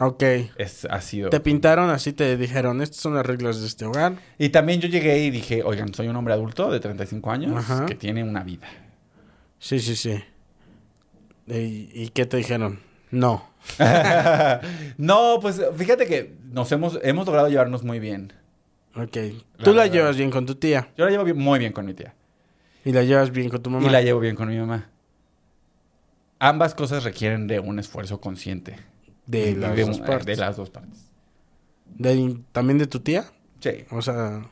[0.00, 0.22] Ok.
[0.56, 1.28] Es, ha sido.
[1.28, 4.14] Te pintaron así, te dijeron, estas son las reglas de este hogar.
[4.38, 7.84] Y también yo llegué y dije, oigan, soy un hombre adulto de 35 años Ajá.
[7.84, 8.68] que tiene una vida.
[9.58, 10.18] Sí, sí, sí.
[11.46, 12.80] ¿Y, y qué te dijeron?
[13.10, 13.50] No.
[14.98, 18.32] no, pues fíjate que nos hemos, hemos logrado llevarnos muy bien.
[18.96, 19.16] Ok.
[19.16, 19.92] La Tú la verdad.
[19.92, 20.88] llevas bien con tu tía.
[20.96, 22.14] Yo la llevo bien- muy bien con mi tía.
[22.84, 23.86] Y la llevas bien con tu mamá.
[23.86, 24.88] Y la llevo bien con mi mamá.
[26.38, 28.76] Ambas cosas requieren de un esfuerzo consciente.
[29.26, 30.26] De las de, dos un- partes.
[30.26, 30.98] de las dos partes.
[31.96, 33.24] De- ¿También de tu tía?
[33.60, 33.70] Sí.
[33.90, 34.42] O sea...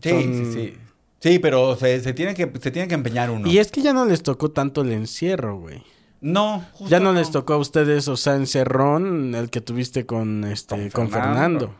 [0.00, 0.74] Sí, Son- sí, sí.
[1.18, 3.48] Sí, pero se, se tiene que, se tiene que empeñar uno.
[3.50, 5.82] Y es que ya no les tocó tanto el encierro, güey.
[6.32, 10.44] No, justo Ya no, les tocó a ustedes, o sea, encerrón, el que tuviste con
[10.44, 11.66] este, Con con Fernando.
[11.68, 11.74] Fernando.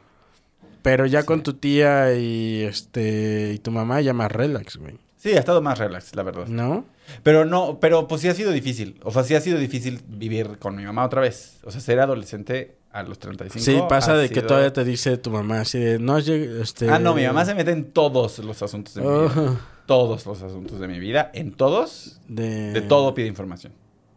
[0.83, 1.27] Pero ya Sí.
[1.27, 4.99] con tu tía y este y tu mamá ya más relax, güey.
[5.17, 6.47] Sí, ha estado más relax, la verdad.
[6.47, 6.85] ¿No?
[7.25, 9.01] Pero no, pero pues sí ha sido difícil.
[9.03, 11.59] O sea, sí ha sido difícil vivir con mi mamá otra vez.
[11.65, 13.65] O sea, ser adolescente a los 35.
[13.65, 17.15] sí, pasa de que todavía te dice tu mamá así de no este Ah, no,
[17.15, 19.33] mi mamá se mete en todos los asuntos de mi vida.
[19.37, 21.31] Oh, Todos los asuntos de mi vida.
[21.35, 23.73] En todos, de de todo pide información.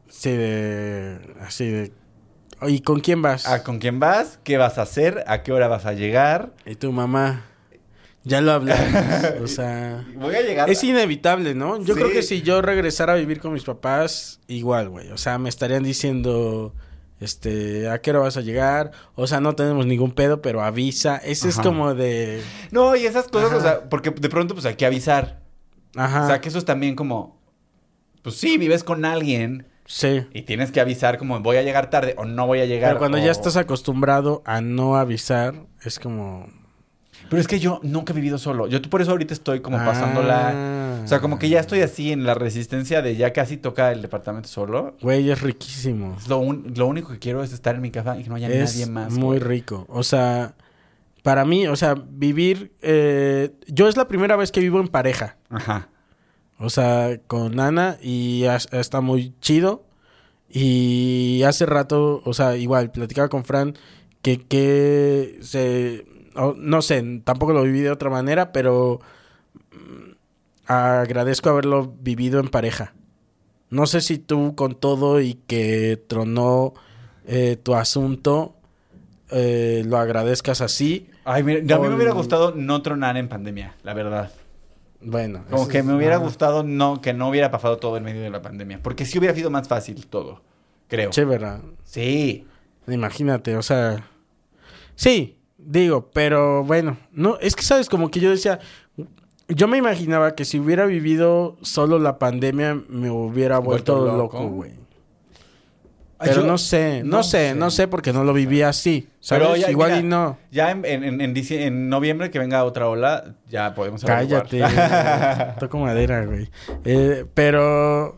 [0.09, 1.91] Sí, de así de
[2.67, 3.47] ¿Y con quién vas?
[3.47, 4.39] ¿A con quién vas?
[4.43, 5.23] ¿Qué vas a hacer?
[5.27, 6.51] ¿A qué hora vas a llegar?
[6.65, 7.45] Y tu mamá
[8.25, 8.85] ya lo hablamos,
[9.41, 10.69] o sea, Voy a llegar.
[10.69, 11.77] Es inevitable, ¿no?
[11.81, 12.01] Yo Sí.
[12.01, 15.09] creo que si yo regresara a vivir con mis papás, igual, güey.
[15.11, 16.75] O sea, me estarían diciendo,
[17.21, 18.91] este, ¿a qué hora vas a llegar?
[19.15, 21.15] O sea, no tenemos ningún pedo, pero avisa.
[21.15, 22.41] Ese es como de...
[22.71, 23.57] No, y esas cosas, Ajá.
[23.57, 25.39] o sea, porque de pronto pues hay que avisar.
[25.95, 26.25] Ajá.
[26.25, 27.39] O sea, que eso es también como,
[28.21, 30.21] pues sí, vives con alguien Sí.
[30.33, 32.91] y tienes que avisar como voy a llegar tarde o no voy a llegar.
[32.91, 36.45] Pero cuando o- ya estás acostumbrado a no avisar, es como...
[37.27, 38.67] Pero es que yo nunca he vivido solo.
[38.67, 40.51] Yo por eso ahorita estoy como pasándola.
[40.53, 41.01] Ah.
[41.03, 44.01] O sea, como que ya estoy así en la resistencia de ya casi toca el
[44.03, 44.95] departamento solo.
[45.01, 46.17] Güey, es riquísimo.
[46.27, 48.47] Lo, un- lo único que quiero es estar en mi casa y que no haya
[48.47, 49.11] es nadie más.
[49.13, 49.39] muy güey.
[49.39, 49.85] rico.
[49.89, 50.53] O sea,
[51.23, 52.73] para mí, o sea, vivir...
[52.81, 55.35] eh, yo es la primera vez que vivo en pareja.
[55.49, 55.89] Ajá.
[56.59, 59.83] O sea, con Ana y ha- está muy chido.
[60.51, 63.75] Y hace rato, o sea, igual, platicaba con Fran
[64.21, 66.05] que, que se...
[66.57, 68.99] no sé, tampoco lo viví de otra manera, pero
[69.71, 70.11] mm,
[70.65, 72.93] agradezco haberlo vivido en pareja.
[73.69, 76.73] No sé si tú con todo y que tronó
[77.27, 78.55] eh, tu asunto,
[79.29, 81.07] eh, lo agradezcas así.
[81.25, 84.31] Ay, mira, a mí me hubiera gustado no tronar en pandemia, la verdad.
[85.01, 85.45] Bueno.
[85.49, 88.41] Como que me hubiera gustado no, que no hubiera pasado todo en medio de la
[88.41, 88.79] pandemia.
[88.81, 90.41] Porque sí hubiera sido más fácil todo,
[90.87, 91.09] creo.
[91.11, 91.61] Che, ¿verdad?
[91.83, 92.45] Sí.
[92.87, 94.07] Imagínate, o sea.
[94.95, 96.97] Sí, digo, pero bueno.
[97.11, 98.59] No, es que sabes, como que yo decía.
[99.47, 104.47] Yo me imaginaba que si hubiera vivido solo la pandemia, me hubiera vuelto, loco.
[104.47, 104.78] güey.
[106.21, 107.55] Pero yo- no sé, no, no sé, sé.
[107.55, 109.07] no sé porque no lo viví así.
[109.21, 109.47] ¿Sabes?
[109.47, 110.37] Pero ya, Igual mira, y no.
[110.51, 114.47] Ya en, en, noviembre que venga otra ola, ya podemos averiguar.
[114.49, 115.55] Cállate.
[115.59, 116.49] Toco madera, güey.
[116.83, 118.17] Eh, pero.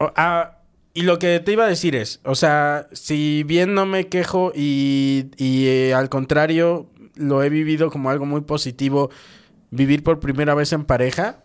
[0.00, 0.56] ah,
[0.92, 4.52] y lo que te iba a decir es: o sea, si bien no me quejo
[4.54, 9.10] y, y, eh, al contrario, lo he vivido como algo muy positivo,
[9.70, 11.44] vivir por primera vez en pareja,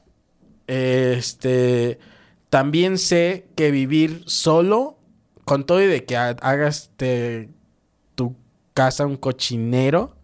[0.68, 2.00] este.
[2.50, 4.98] También sé que vivir solo,
[5.46, 7.50] con todo y de que ha- hagas te-
[8.16, 8.36] tu
[8.74, 10.16] casa un cochinero,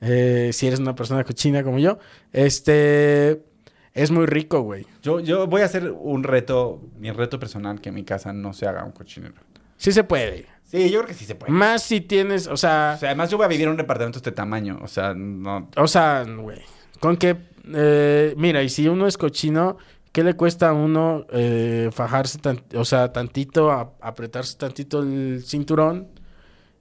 [0.00, 1.98] eh, si eres una persona cochina como yo,
[2.32, 3.42] este
[3.94, 4.86] es muy rico, güey.
[5.02, 8.52] Yo, yo voy a hacer un reto, mi reto personal, que en mi casa no
[8.52, 9.34] se haga un cochinero.
[9.76, 10.46] Sí se puede.
[10.64, 11.52] Sí, yo creo que sí se puede.
[11.52, 14.16] Más si tienes, o sea, O sea, además yo voy a vivir en un departamento
[14.18, 14.78] de este tamaño.
[14.82, 15.68] O sea, no...
[15.76, 16.60] o sea, güey,
[17.00, 17.36] con que,
[17.72, 19.76] eh, mira, y si uno es cochino,
[20.14, 25.42] ¿qué le cuesta a uno eh, fajarse, tan- o sea, tantito, a- apretarse tantito el
[25.44, 26.08] cinturón?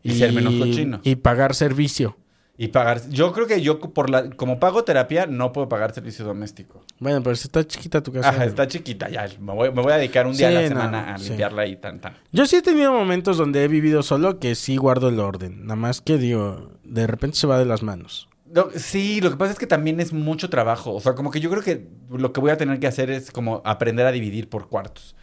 [0.03, 0.99] Y ser menos cochino.
[1.03, 2.17] Y pagar servicio.
[2.57, 3.09] Y pagar...
[3.09, 6.83] Yo creo que yo, por la, como pago terapia, no puedo pagar servicio doméstico.
[6.99, 8.29] Bueno, pero si está chiquita tu casa.
[8.29, 9.27] Ajá, está chiquita ya.
[9.39, 11.29] Me voy, me voy a dedicar un día Sí, a la no, semana a sí.
[11.29, 12.13] limpiarla y tan, tan.
[12.31, 15.61] Yo sí he tenido momentos donde he vivido solo que sí guardo el orden.
[15.63, 18.29] Nada más que digo, de repente se va de las manos.
[18.53, 20.93] No, sí, lo que pasa es que también es mucho trabajo.
[20.93, 23.31] O sea, como que yo creo que lo que voy a tener que hacer es
[23.31, 25.15] como aprender a dividir por cuartos.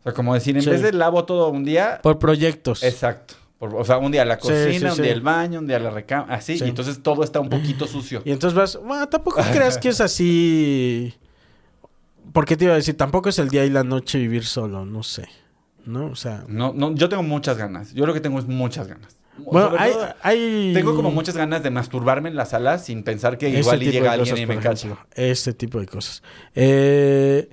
[0.00, 0.70] O sea, como decir, en Sí.
[0.70, 2.00] vez de lavo todo un día...
[2.02, 2.82] Por proyectos.
[2.82, 3.34] Exacto.
[3.58, 5.90] Por- o sea, un día la cocina, sí, un día el baño, un día la
[5.90, 6.58] recama, así.
[6.58, 6.64] Sí.
[6.64, 8.20] Y entonces todo está un poquito sucio.
[8.24, 11.14] Y entonces vas, bueno, tampoco creas que es así.
[12.32, 15.02] Porque te iba a decir, tampoco es el día y la noche vivir solo, no
[15.02, 15.28] sé.
[15.86, 16.06] ¿No?
[16.06, 16.44] O sea.
[16.48, 17.92] No, no, yo tengo muchas ganas.
[17.94, 19.16] Yo lo que tengo es muchas ganas.
[19.38, 23.36] Bueno, hay, todo, hay- Tengo como muchas ganas de masturbarme en la sala sin pensar
[23.38, 24.98] que igual y llega alguien cosas, y me ejemplo.
[25.14, 26.22] Ese tipo de cosas.
[26.54, 27.48] Eh,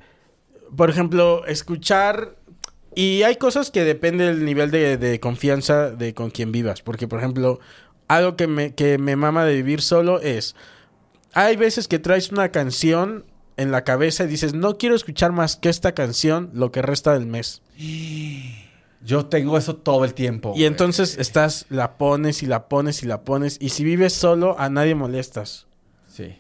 [0.76, 2.36] por ejemplo, escuchar.
[2.94, 6.82] Y hay cosas que depende del nivel de, de confianza de con quien vivas.
[6.82, 7.60] Porque, por ejemplo,
[8.08, 10.56] algo que me, que me mama de vivir solo es.
[11.34, 13.26] Hay veces que traes una canción
[13.58, 17.14] en la cabeza y dices, no quiero escuchar más que esta canción lo que resta
[17.14, 17.62] del mes.
[19.04, 20.50] Yo tengo eso todo el tiempo.
[20.50, 20.66] Y güey.
[20.66, 23.58] entonces estás, la pones y la pones y la pones.
[23.60, 25.68] Y si vives solo, a nadie molestas.
[26.08, 26.36] Sí.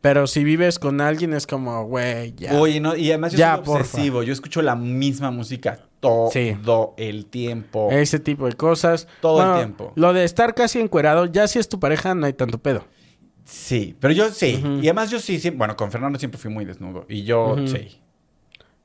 [0.00, 2.54] Pero si vives con alguien es como, güey, ya.
[2.58, 3.80] Oye, no, y además yo Ya, soy porfa.
[3.82, 4.22] obsesivo.
[4.22, 6.56] Yo escucho la misma música todo Sí.
[6.96, 7.90] el tiempo.
[7.92, 9.06] Ese tipo de cosas.
[9.20, 9.92] Todo el tiempo.
[9.96, 12.86] Lo de estar casi encuerado, ya si es tu pareja, no hay tanto pedo.
[13.44, 14.62] Sí, pero yo sí.
[14.80, 17.04] Y además yo sí, sí, bueno, con Fernando siempre fui muy desnudo.
[17.08, 17.68] Y yo Ujú.
[17.68, 18.00] sí.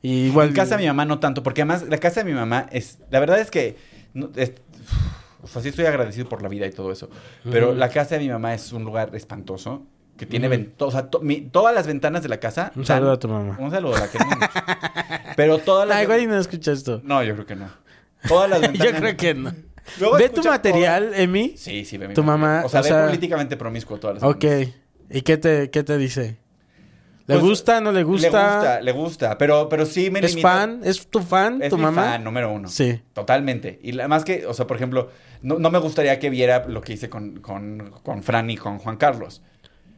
[0.06, 0.49] Y igual.
[0.49, 2.99] En casa de mi mamá no tanto, porque además la casa de mi mamá es,
[3.10, 3.76] la verdad es que,
[4.14, 4.53] no- es-
[5.41, 7.10] o sea, sí estoy agradecido por la vida y todo eso,
[7.51, 9.84] pero la casa de mi mamá es un lugar espantoso,
[10.18, 12.72] que tiene, to- o sea, to- mi- todas las ventanas de la casa.
[12.76, 13.58] Un saludo a tu mamá.
[13.60, 14.47] Un saludo a la que no mucho.
[15.36, 15.97] Pero todas las...
[15.97, 17.01] Ah, igual y no escucha esto.
[17.03, 17.68] No, yo creo que no.
[18.28, 18.93] Todas las ventanas...
[18.93, 19.51] Yo creo que no.
[19.99, 21.49] Luego ¿Ve tu material, Emi?
[21.49, 24.22] todo- Sí, sí, ve mi Tu mamá, O sea, o ve sea- políticamente promiscuo todas
[24.22, 24.45] las Ok.
[25.10, 26.38] ¿Y qué te, qué te dice?
[27.28, 27.82] ¿Le Pues, gusta?
[27.82, 28.28] ¿No le gusta?
[28.30, 30.82] Le gusta, le gusta, pero, pero sí me ¿Es fan?
[30.84, 31.61] ¿Es tu fan?
[31.61, 32.03] Es ¿Tu mi mamá?
[32.03, 32.67] fan número uno.
[32.67, 33.01] Sí.
[33.13, 33.80] Totalmente.
[33.82, 35.09] Y la, más que, o sea, por ejemplo,
[35.41, 38.78] no, no me gustaría que viera lo que hice con, con, con Fran y con
[38.78, 39.41] Juan Carlos.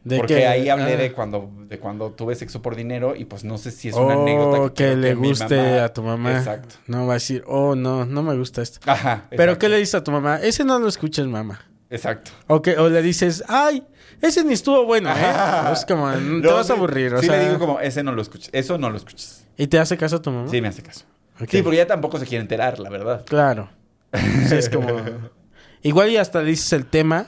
[0.04, 0.96] ¿De porque ahí hablé Ah.
[0.96, 4.16] de cuando de cuando tuve sexo por dinero y pues no sé si es una
[4.16, 6.38] Oh, anécdota que, quiero le mi guste mamá- a tu mamá.
[6.38, 6.76] Exacto.
[6.86, 8.78] No va a decir, oh, no, no me gusta esto.
[8.90, 9.26] Ajá.
[9.28, 9.58] Pero exacto.
[9.58, 10.36] ¿qué le dices a tu mamá?
[10.40, 11.60] Ese no lo escuches, mamá.
[11.90, 12.30] Exacto.
[12.46, 13.82] O, que, o le dices, ay,
[14.20, 15.72] ese ni estuvo bueno, ¿eh?
[15.72, 17.36] Es como, te No, vas a aburrir, o sí sea.
[17.38, 18.50] le digo como, ese no lo escuches.
[18.52, 19.44] Eso no lo escuches.
[19.56, 20.48] ¿Y te hace caso tu mamá?
[20.50, 21.04] Sí, me hace caso.
[21.48, 23.24] Sí, porque ya tampoco se quiere enterar, la verdad.
[23.26, 23.70] Claro.
[24.12, 24.88] Sí, es como...
[25.82, 27.26] Igual y hasta dices el tema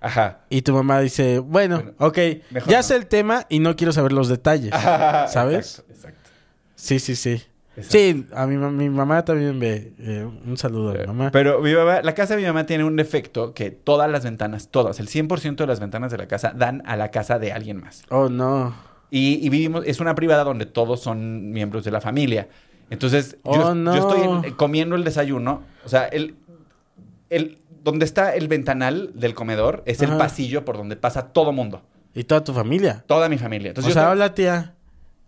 [0.00, 0.40] Ajá.
[0.48, 2.18] y tu mamá dice, bueno, Bueno, ok,
[2.66, 2.82] ya no.
[2.82, 4.70] sé el tema y no quiero saber los detalles.
[5.28, 5.80] ¿Sabes?
[5.80, 6.30] Exacto, exacto.
[6.76, 7.42] Sí, sí, sí.
[7.80, 7.98] Exacto.
[7.98, 9.92] Sí, a mi, mi mamá también ve.
[9.98, 11.30] eh, un saludo a mi mamá.
[11.32, 14.68] Pero mi mamá, la casa de mi mamá tiene un defecto que todas las ventanas,
[14.70, 17.80] todas, el 100% de las ventanas de la casa dan a la casa de alguien
[17.80, 18.04] más.
[18.10, 18.74] Oh, no.
[19.10, 22.48] Y, y vivimos, es una privada donde todos son miembros de la familia.
[22.90, 23.94] Entonces, Oh, yo, no.
[23.96, 25.62] yo estoy en- comiendo el desayuno.
[25.84, 26.34] O sea, el,
[27.28, 31.82] el, donde está el ventanal del comedor es el pasillo por donde pasa todo mundo.
[32.14, 33.04] Y toda tu familia.
[33.06, 33.68] Toda mi familia.
[33.68, 34.74] O Entonces, yo sea, estoy- hola tía.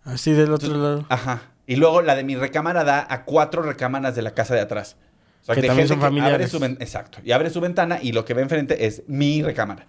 [0.03, 1.05] Así del otro lado.
[1.07, 1.43] Ajá.
[1.67, 4.97] Y luego la de mi recámara da a cuatro recámaras de la casa de atrás.
[5.41, 6.51] O sea, Que de también son que abre familiares.
[6.51, 7.19] su Exacto.
[7.23, 9.87] Y abre su ventana y lo que ve enfrente es mi recámara.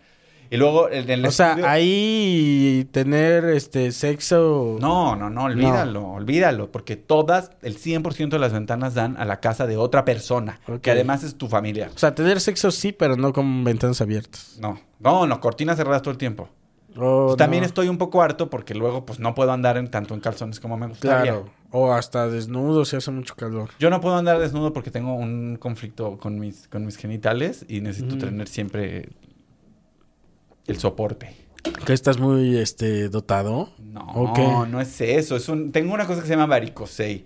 [0.50, 4.76] Y luego en el O sea, estudio- ahí tener este sexo.
[4.80, 9.40] No, no, no, olvídalo, olvídalo, porque todas, el 100% de las ventanas dan a la
[9.40, 11.90] casa de otra persona, que además es tu familia.
[11.94, 14.56] O sea, tener sexo sí, pero no con ventanas abiertas.
[14.60, 16.48] No, no, no, cortinas cerradas todo el tiempo.
[16.96, 17.66] Oh, Pues también no.
[17.66, 20.76] estoy un poco harto porque luego pues no puedo andar en tanto en calzones como
[20.76, 21.32] me gustaría.
[21.32, 21.50] Claro.
[21.76, 23.70] O hasta desnudo si hace mucho calor.
[23.80, 27.80] Yo no puedo andar desnudo porque tengo un conflicto con mis, con mis genitales y
[27.80, 29.08] necesito tener siempre
[30.68, 31.34] el soporte.
[31.84, 33.70] Que estás muy este dotado.
[33.80, 34.46] No, ¿O qué?
[34.70, 35.34] no es eso.
[35.34, 37.24] Es un, tengo una cosa que se llama varicocei,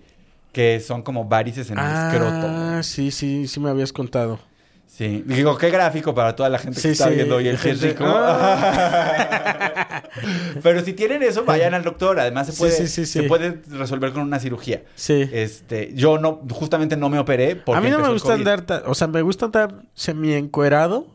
[0.51, 2.47] que son como varices en el escroto.
[2.47, 4.39] Ah, sí, sí, sí me habías contado.
[4.87, 7.57] Sí, digo, qué gráfico para toda la gente Sí, que está sí, viendo hoy el
[7.59, 7.95] gente- Henry.
[7.97, 8.09] ¿cómo?
[10.63, 12.19] Pero si tienen eso, vayan al doctor.
[12.19, 14.83] Además, se puede, sí, sí, se puede resolver con una cirugía.
[14.95, 15.29] Sí.
[15.31, 18.95] Este, yo no, justamente no me operé porque A mí no me gusta andar, o
[18.95, 21.07] sea, me gusta andar semi encuerado,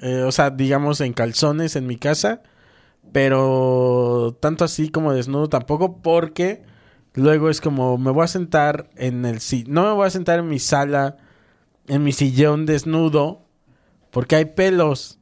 [0.00, 2.42] eh, o sea, digamos en calzones en mi casa,
[3.12, 6.62] pero tanto así como desnudo tampoco porque
[7.14, 10.48] luego es como me voy a sentar en el no me voy a sentar en
[10.48, 11.18] mi sala,
[11.88, 13.42] en mi sillón desnudo
[14.12, 15.18] porque hay pelos.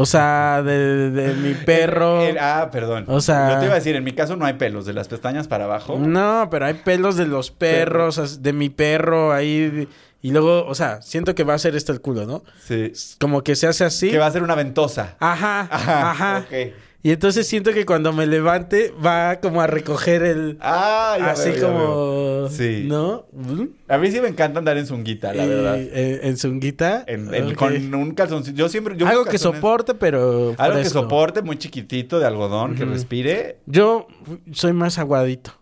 [0.00, 2.20] O sea, de, de- de mi perro.
[2.40, 3.04] Ah, perdón.
[3.08, 5.08] O sea- Yo te iba a decir, en mi caso no hay pelos, de las
[5.08, 5.98] pestañas para abajo.
[5.98, 9.88] No, pero hay pelos de los perros, de mi perro ahí.
[10.22, 12.42] Y luego, o sea, siento que va a ser esto el culo, ¿no?
[12.64, 12.92] Sí.
[13.20, 14.10] Como que se hace así.
[14.10, 15.16] Que va a ser una ventosa.
[15.18, 16.44] Ajá, ajá.
[16.46, 16.72] Ok.
[17.08, 20.58] Y entonces siento que cuando me levante va como a recoger el...
[20.60, 21.78] Ah, ya así veo, ya como...
[21.78, 22.50] veo.
[22.50, 22.84] Sí.
[22.86, 23.24] ¿No?
[23.32, 23.62] ¿Mm?
[23.88, 25.78] A mí sí me encanta andar en zunguita, la Y, verdad.
[25.80, 27.04] eh, en zunguita.
[27.06, 27.54] En- en- Ok.
[27.54, 28.58] Con un calzoncito.
[28.58, 28.94] Yo siempre.
[28.98, 33.56] Yo Algo que soporte, pero Algo que soporte, muy chiquitito, de algodón, que respire.
[33.64, 34.06] Yo
[34.52, 35.52] soy más aguadito.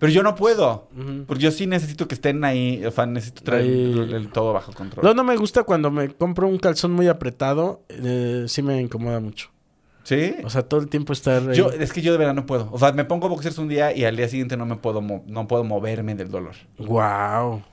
[0.00, 0.88] Pero yo no puedo.
[1.28, 2.84] Porque yo sí necesito que estén ahí.
[2.84, 5.04] O sea, necesito traer el todo bajo control.
[5.04, 7.84] No, no me gusta cuando me compro un calzón muy apretado.
[7.88, 9.50] eh, sí me incomoda mucho.
[10.06, 10.36] ¿Sí?
[10.44, 11.50] O sea, todo el tiempo estar...
[11.52, 12.68] Yo, es que yo de verdad no puedo.
[12.70, 15.48] O sea, me pongo boxers un día y al día siguiente no me puedo, no
[15.48, 16.54] puedo moverme del dolor.
[16.78, 17.64] Wow.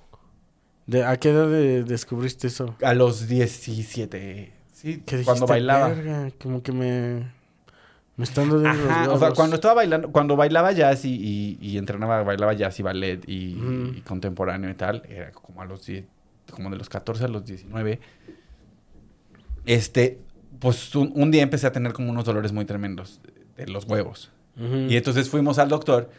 [0.88, 2.76] ¿De, ¿A qué edad de- descubriste eso?
[2.82, 4.52] A los 17.
[4.72, 5.90] Sí, ¿Qué cuando bailaba.
[5.90, 7.32] "Verga", como que me...
[8.18, 11.78] Me están los Ajá, o sea, cuando estaba bailando, cuando bailaba jazz y, y, y
[11.78, 13.58] entrenaba, bailaba jazz y ballet y,
[13.96, 16.04] y contemporáneo y tal, era como a los 10,
[16.52, 18.00] como de los 14 a los 19.
[19.66, 20.20] Este,
[20.60, 23.20] pues un, un día empecé a tener como unos dolores muy tremendos
[23.58, 24.32] de los huevos.
[24.88, 26.10] Y entonces fuimos al doctor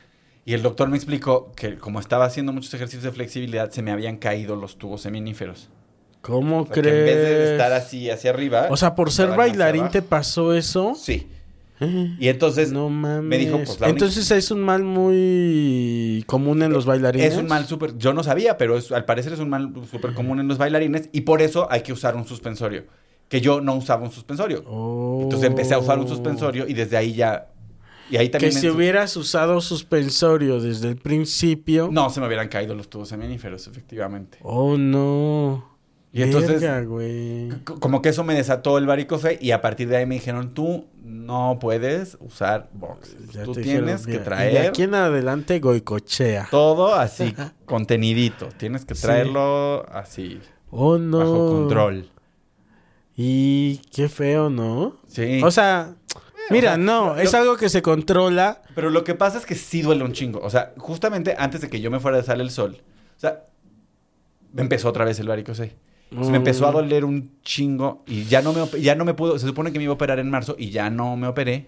[0.44, 3.92] y el doctor me explicó que como estaba haciendo muchos ejercicios de flexibilidad, se me
[3.92, 5.70] habían caído los tubos seminíferos.
[6.20, 6.96] ¿Cómo O sea, que crees?
[6.98, 8.66] en vez de estar así hacia arriba...
[8.70, 10.94] O sea, por ser bailarín te pasó eso.
[10.96, 11.28] Sí.
[12.18, 13.24] Y entonces no mames.
[13.24, 17.32] me dijo, pues, la Entonces es un mal muy común en los bailarines.
[17.34, 20.14] Es un mal súper, yo no sabía, pero es- al parecer es un mal súper
[20.14, 22.84] común en los bailarines y por eso hay que usar un suspensorio.
[23.28, 24.62] Que yo no usaba un suspensorio.
[24.66, 25.20] Oh.
[25.22, 27.48] Entonces empecé a usar un suspensorio y desde ahí ya...
[28.10, 28.52] Y ahí Que también...
[28.52, 31.88] si me- hubieras usado suspensorio desde el principio.
[31.90, 34.38] No, se me hubieran caído los tubos seminíferos, efectivamente.
[34.42, 35.72] Oh, no.
[36.12, 36.84] Y entonces- Verga,
[37.80, 40.84] Como que eso me desató el varicofe y a partir de ahí me dijeron, tú
[41.02, 43.16] no puedes usar boxes.
[43.32, 46.46] Ya Tú tienes dijeron, que mira, y traer De aquí en adelante, goicochea.
[46.50, 48.48] todo así, contenidito.
[48.58, 49.02] Tienes que Sí.
[49.02, 50.38] traerlo así,
[50.70, 51.18] Oh, no.
[51.18, 52.10] bajo control.
[53.16, 54.96] Y qué feo, ¿no?
[55.08, 55.40] Sí.
[55.44, 55.94] O sea,
[56.50, 58.62] mira, sea, no, lo- es algo que se controla.
[58.74, 60.40] Pero lo que pasa es que sí duele un chingo.
[60.42, 62.78] O sea, justamente antes de que yo me fuera de sale el sol,
[63.16, 63.44] o sea,
[64.52, 65.76] me empezó otra vez el varicose.
[66.10, 66.74] Entonces me empezó a Mm.
[66.74, 69.84] doler un chingo y ya no me ya no me pudo, se supone que me
[69.84, 71.66] iba a operar en marzo y ya no me operé.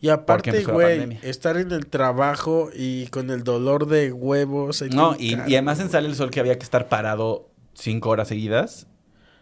[0.00, 4.82] Y aparte, güey, estar en el trabajo y con el dolor de huevos.
[4.92, 8.28] No, y, y además en sale el sol que había que estar parado cinco horas
[8.28, 8.86] seguidas.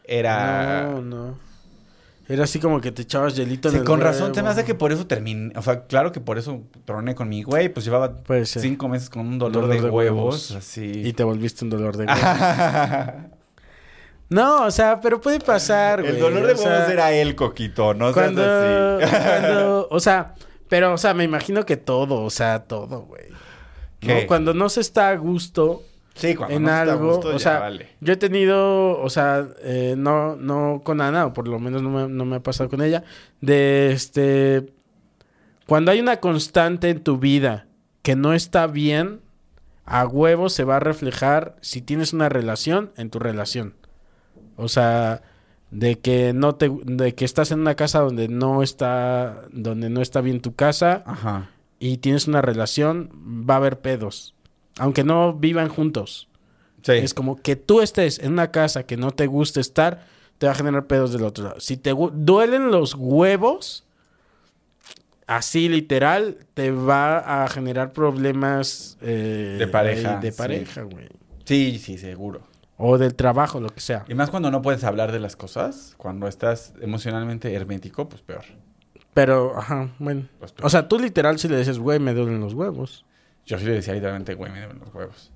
[0.08, 0.84] Era.
[0.84, 1.38] No, no.
[2.28, 4.64] Era así como que te echabas hielito Sí, en el con razón, se me hace
[4.64, 5.52] que por eso terminé.
[5.56, 7.70] O sea, claro que por eso troné con mi güey.
[7.70, 10.50] Pues llevaba cinco meses con un dolor, Dolor de, de huevos.
[10.50, 10.52] huevos.
[10.52, 10.92] Así.
[11.04, 12.20] Y te volviste un dolor de huevos.
[14.28, 16.14] no, o sea, pero puede pasar, güey.
[16.14, 19.16] el dolor de huevos sea, era el coquito, no seas Cuando, así.
[19.26, 20.34] cuando, o sea,
[20.68, 23.30] pero, o sea, me imagino que todo, o sea, todo, güey.
[23.30, 23.38] ¿no?
[24.00, 24.26] ¿Qué?
[24.26, 25.82] Cuando no se está a gusto
[26.18, 27.88] sí, cuando en no algo, gusto, o sea, vale.
[28.00, 31.90] yo he tenido, o sea, eh, no, no con Ana, o por lo menos no
[31.90, 33.04] me, no me ha pasado con ella,
[33.40, 34.72] de este,
[35.66, 37.66] cuando hay una constante en tu vida
[38.02, 39.20] que no está bien,
[39.84, 43.74] a huevo se va a reflejar si tienes una relación en tu relación.
[44.56, 45.22] O sea,
[45.70, 50.00] de que no te de que estás en una casa donde no está donde no
[50.00, 51.50] está bien tu casa Ajá.
[51.78, 53.10] y tienes una relación,
[53.48, 54.34] va a haber pedos,
[54.78, 56.28] aunque no vivan juntos.
[56.82, 56.92] Sí.
[56.92, 60.06] Es como que tú estés en una casa que no te guste estar,
[60.38, 61.60] te va a generar pedos del otro lado.
[61.60, 63.84] Si te duelen los huevos,
[65.26, 71.08] así literal, te va a generar problemas eh, De pareja, De pareja, güey.
[71.44, 72.42] Sí, sí, seguro.
[72.76, 74.04] O del trabajo, lo que sea.
[74.08, 78.44] Y más cuando no puedes hablar de las cosas, cuando estás emocionalmente hermético, pues peor.
[79.14, 80.28] Pero, ajá, bueno.
[80.38, 80.54] Pues.
[80.62, 83.04] O sea, tú literal si le dices, güey, me duelen los huevos.
[83.48, 85.30] Yo sí le decía literalmente, güey, me deben los huevos.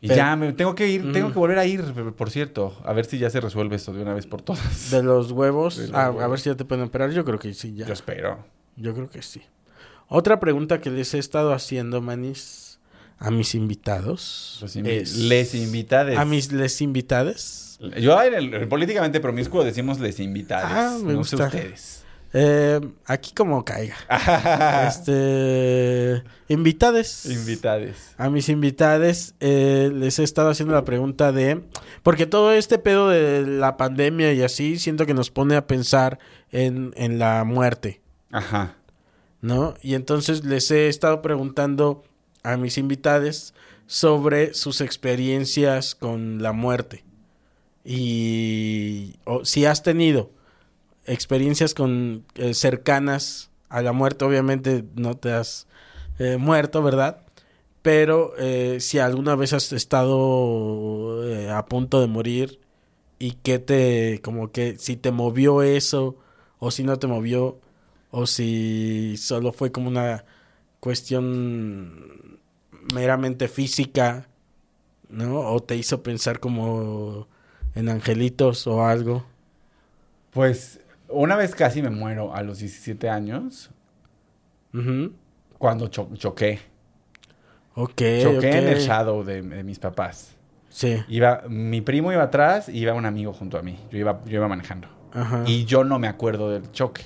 [0.00, 1.82] Y Pero- ya, me tengo que ir, tengo que volver a ir,
[2.16, 2.76] por cierto.
[2.84, 4.90] A ver si ya se resuelve esto de una vez por todas.
[4.90, 6.30] De los huevos, De los a huevos.
[6.32, 7.10] ver si ya te pueden operar.
[7.12, 7.86] Yo creo que sí, ya.
[7.86, 8.44] Yo espero.
[8.76, 9.40] Yo creo que sí.
[10.08, 12.78] Otra pregunta que les he estado haciendo, manis,
[13.18, 14.58] a mis invitados.
[14.60, 16.18] Los invi- es- Les invitades.
[16.18, 17.78] A mis les invitades.
[17.98, 20.66] Yo en el, en políticamente promiscuo decimos les invitades.
[20.70, 22.03] Ah, me no sé ustedes.
[22.36, 23.96] Eh, aquí como caiga.
[24.88, 26.24] este.
[26.48, 27.26] Invitades.
[27.26, 28.12] invitades.
[28.18, 31.62] A mis invitades eh, les he estado haciendo la pregunta de...
[32.02, 36.18] Porque todo este pedo de la pandemia y así, siento que nos pone a pensar
[36.50, 38.76] en, en la muerte, Ajá.
[39.40, 39.74] ¿no?
[39.80, 42.02] Y entonces les he estado preguntando
[42.42, 43.54] a mis invitades
[43.86, 47.04] sobre sus experiencias con la muerte.
[47.84, 50.33] Y o si has tenido
[51.06, 55.66] experiencias con eh, cercanas a la muerte, obviamente no te has
[56.18, 57.22] eh, muerto, ¿verdad?
[57.82, 62.60] Pero eh, si alguna vez has estado a punto de morir
[63.18, 66.16] y que te, como que si te movió eso
[66.58, 67.58] o si no te movió
[68.10, 70.24] o si solo fue como una
[70.80, 72.40] cuestión
[72.94, 74.28] meramente física,
[75.08, 75.40] ¿no?
[75.40, 77.26] O te hizo pensar como
[77.74, 79.24] en angelitos o algo.
[80.32, 80.80] Pues
[81.14, 83.70] una vez casi me muero a los 17 años
[84.72, 85.12] Ujú.
[85.58, 86.60] cuando cho- choqué.
[87.74, 90.36] Ok, choqué en el shadow de, de mis papás.
[90.68, 93.78] Sí, Iba, mi primo iba atrás y iba un amigo junto a mí.
[93.90, 94.88] Yo iba, yo iba manejando.
[95.12, 95.44] ajá.
[95.46, 97.02] Y yo no me acuerdo del choque.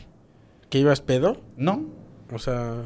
[0.70, 1.40] ¿Que ibas pedo?
[1.56, 1.84] No.
[2.32, 2.82] O sea...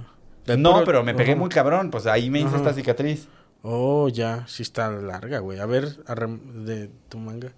[0.58, 1.40] No, puro- pero me pegué Ajá.
[1.40, 1.90] muy cabrón.
[1.90, 2.56] Pues ahí me hice Ajá.
[2.58, 3.28] esta cicatriz.
[3.62, 5.60] Oh, ya, sí está larga, güey.
[5.60, 7.52] A ver, de tu manga.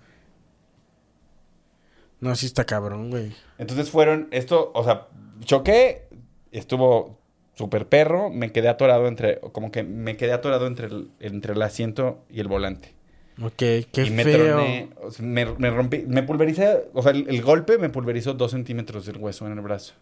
[2.24, 3.34] No, sí está cabrón, güey.
[3.58, 5.08] Entonces fueron, esto, o sea,
[5.44, 6.08] choqué,
[6.52, 7.18] estuvo
[7.54, 11.60] súper perro, me quedé atorado entre, como que me quedé atorado entre el, entre el
[11.60, 12.94] asiento y el volante.
[13.42, 14.54] Ok, qué y me feo.
[14.56, 18.32] troné, o sea, me, me rompí, me pulvericé, o sea, el, el golpe me pulverizó
[18.32, 19.92] dos centímetros del hueso en el brazo.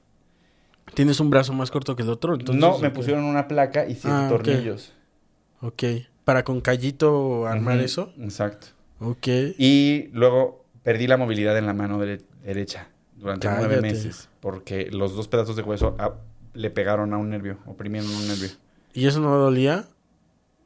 [0.95, 2.35] ¿Tienes un brazo más corto que el otro?
[2.35, 4.93] Entonces, no, me pusieron una placa y siete Ah, tornillos.
[5.61, 5.83] Ok.
[6.25, 8.13] ¿Para con callito armar eso?
[8.21, 8.69] Exacto.
[9.01, 9.27] Ok.
[9.59, 14.29] Y luego perdí la movilidad en la mano dere- derecha durante nueve meses.
[14.41, 16.15] Porque los dos pedazos de hueso ah,
[16.55, 18.51] le pegaron a un nervio, oprimieron un nervio.
[18.95, 19.87] ¿Y eso no dolía?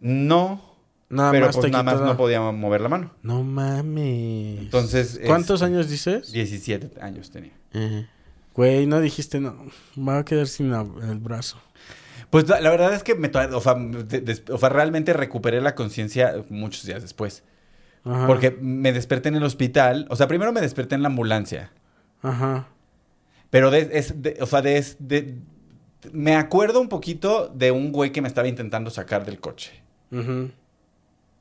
[0.01, 0.75] No,
[1.09, 3.13] Nada pero más pues nada más la- no podía mover la mano.
[3.23, 4.59] No mames.
[4.61, 5.21] Entonces...
[5.25, 6.33] ¿Cuántos este, años dices?
[6.33, 7.53] 17 años tenía.
[8.55, 9.55] Güey, no dijiste, no,
[9.99, 11.59] va a quedar sin la- el brazo.
[12.31, 15.61] Pues la, la verdad es que me, o sea, de- des- o sea, realmente recuperé
[15.61, 17.45] la conciencia muchos días después.
[18.07, 18.27] Ajá.
[18.27, 20.07] Porque me desperté en el hospital.
[20.11, 21.73] O sea, primero me desperté en la ambulancia.
[22.23, 22.69] Ajá.
[23.51, 25.39] Pero de, es, de- o sea, de, de-
[26.13, 29.73] me acuerdo un poquito de un güey que me estaba intentando sacar del coche.
[30.13, 30.51] Ujú.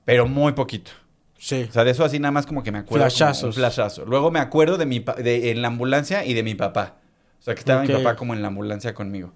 [0.06, 0.92] Pero muy poquito.
[1.38, 1.66] Sí.
[1.70, 3.04] O sea, de eso así nada más como que me acuerdo.
[3.06, 3.44] Flashazos.
[3.50, 4.06] Un flashazo.
[4.06, 6.96] Luego me acuerdo de mi de, en la ambulancia y de mi papá.
[7.40, 9.34] O sea, que estaba mi papá como en la ambulancia conmigo.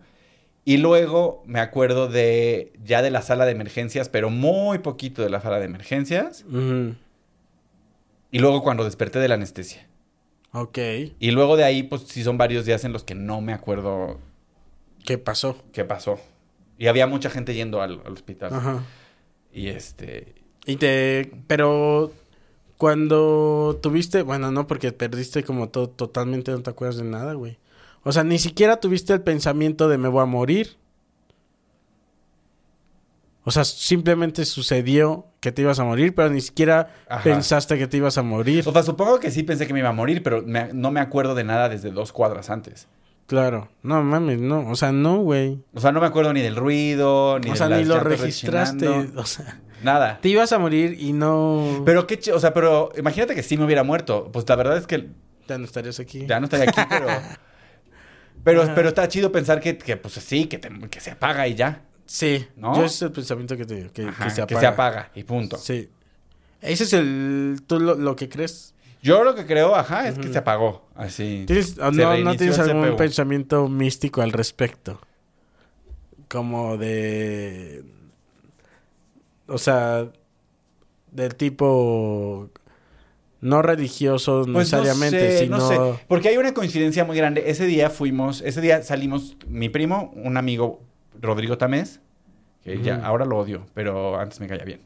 [0.65, 5.29] Y luego me acuerdo de ya de la sala de emergencias, pero muy poquito de
[5.29, 6.45] la sala de emergencias.
[6.47, 6.95] Ujú.
[8.31, 9.87] Y luego cuando desperté de la anestesia.
[10.51, 10.77] Ok.
[11.19, 14.19] Y luego de ahí, pues sí son varios días en los que no me acuerdo
[15.05, 15.57] ¿Qué pasó?
[15.71, 16.19] qué pasó.
[16.77, 18.53] Y había mucha gente yendo al, al hospital.
[18.53, 18.83] Ajá.
[19.51, 20.35] Y este...
[20.65, 21.31] Y te...
[21.47, 22.11] Pero...
[22.77, 24.21] Cuando tuviste...
[24.21, 25.89] Bueno, no, porque perdiste como todo...
[25.89, 27.57] Totalmente no te acuerdas de nada, güey.
[28.03, 30.77] O sea, ni siquiera tuviste el pensamiento de me voy a morir.
[33.43, 37.23] O sea, simplemente sucedió que te ibas a morir, pero ni siquiera Ajá.
[37.23, 38.63] pensaste que te ibas a morir.
[38.67, 40.99] O sea, supongo que sí pensé que me iba a morir, pero me- no me
[40.99, 42.87] acuerdo de nada desde dos cuadras antes.
[43.27, 43.69] Claro.
[43.83, 44.67] No mames, no.
[44.69, 45.59] O sea, no, güey.
[45.73, 47.99] O sea, no me acuerdo ni del ruido, ni O de sea, las ni lo
[47.99, 48.85] registraste.
[48.87, 50.17] rechinando, O sea, Nada.
[50.21, 51.83] te ibas a morir y no...
[51.85, 54.29] Pero qué ch- o sea, pero imagínate que sí me hubiera muerto.
[54.33, 55.09] Pues la verdad es que
[55.47, 56.25] Ya no estarías aquí.
[56.27, 57.07] ya no estaría aquí, pero...
[58.43, 61.55] Pero, pero está chido pensar que, que, pues sí, que, te- que se apaga y
[61.55, 61.83] ya.
[62.09, 62.75] Sí, ¿No?
[62.75, 64.69] yo ese es el pensamiento que te digo, que, Ajá, que se apaga.
[64.69, 65.57] apaga y punto.
[65.57, 65.89] Sí.
[66.59, 68.73] Ese es el, tú lo, lo que crees.
[69.03, 70.87] Yo lo que creo, ajá, es que se apagó.
[70.95, 71.43] Así.
[71.45, 74.99] ¿Tienes, o Se no, ¿No tienes algún pensamiento místico al respecto?
[76.27, 77.83] Como de...
[79.47, 80.09] O sea,
[81.11, 82.49] del tipo...
[83.39, 85.57] No religioso Pues no necesariamente, sé, sino...
[85.59, 86.03] no sé.
[86.07, 87.51] Porque hay una coincidencia muy grande.
[87.51, 90.81] Ese día fuimos, ese día salimos, mi primo, un amigo,
[91.21, 92.01] Rodrigo Tamés,
[92.63, 93.05] que ya Ujú.
[93.05, 94.81] ahora lo odio, pero antes me caía bien.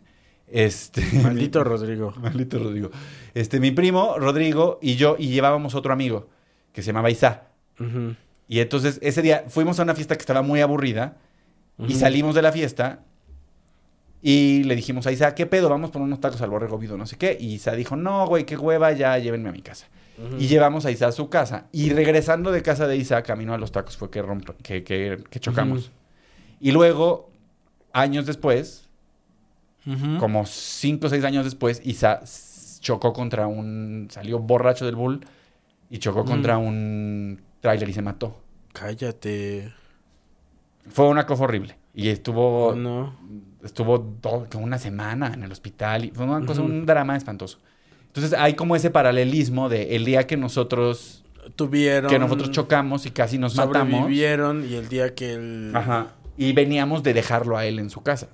[0.47, 1.01] Este.
[1.23, 2.13] Maldito Rodrigo.
[2.17, 2.91] Maldito Rodrigo.
[3.34, 6.29] Este, mi primo, Rodrigo, y yo, y llevábamos otro amigo,
[6.73, 7.43] que se llamaba Isa.
[8.47, 11.17] Y entonces, ese día fuimos a una fiesta que estaba muy aburrida,
[11.79, 12.99] y salimos de la fiesta,
[14.21, 15.67] y le dijimos a Isa, ¿qué pedo?
[15.69, 17.36] Vamos por unos tacos al borrego vivo, no sé qué.
[17.39, 19.88] Y Isa dijo, no, güey, qué hueva, ya llévenme a mi casa.
[20.39, 21.65] Y llevamos a Isa a su casa.
[21.71, 25.23] Y regresando de casa de Isa, camino a los tacos, fue que, romp- que, que-
[25.29, 25.91] que chocamos.
[26.64, 27.30] Y luego,
[27.91, 28.88] años después,
[30.18, 32.22] como cinco o seis años después, Isa
[32.80, 34.07] chocó contra un...
[34.09, 35.26] Salió borracho del bull
[35.89, 36.30] y chocó Ujú.
[36.32, 38.38] contra un tráiler y se mató.
[38.72, 39.74] Cállate.
[40.88, 41.76] Fue una cosa horrible.
[41.93, 42.68] Y estuvo...
[42.70, 43.14] Oh, no.
[43.61, 46.05] Estuvo todo- como una semana en el hospital.
[46.05, 47.59] Y fue una cosa, un drama espantoso.
[48.07, 51.26] Entonces hay como ese paralelismo de el día que nosotros...
[51.57, 52.09] Tuvieron...
[52.09, 53.99] Que nosotros chocamos y casi nos matamos.
[53.99, 55.72] Sobrevivieron y el día que el...
[55.76, 56.07] Ajá.
[56.38, 58.27] Y veníamos de dejarlo a él en su casa.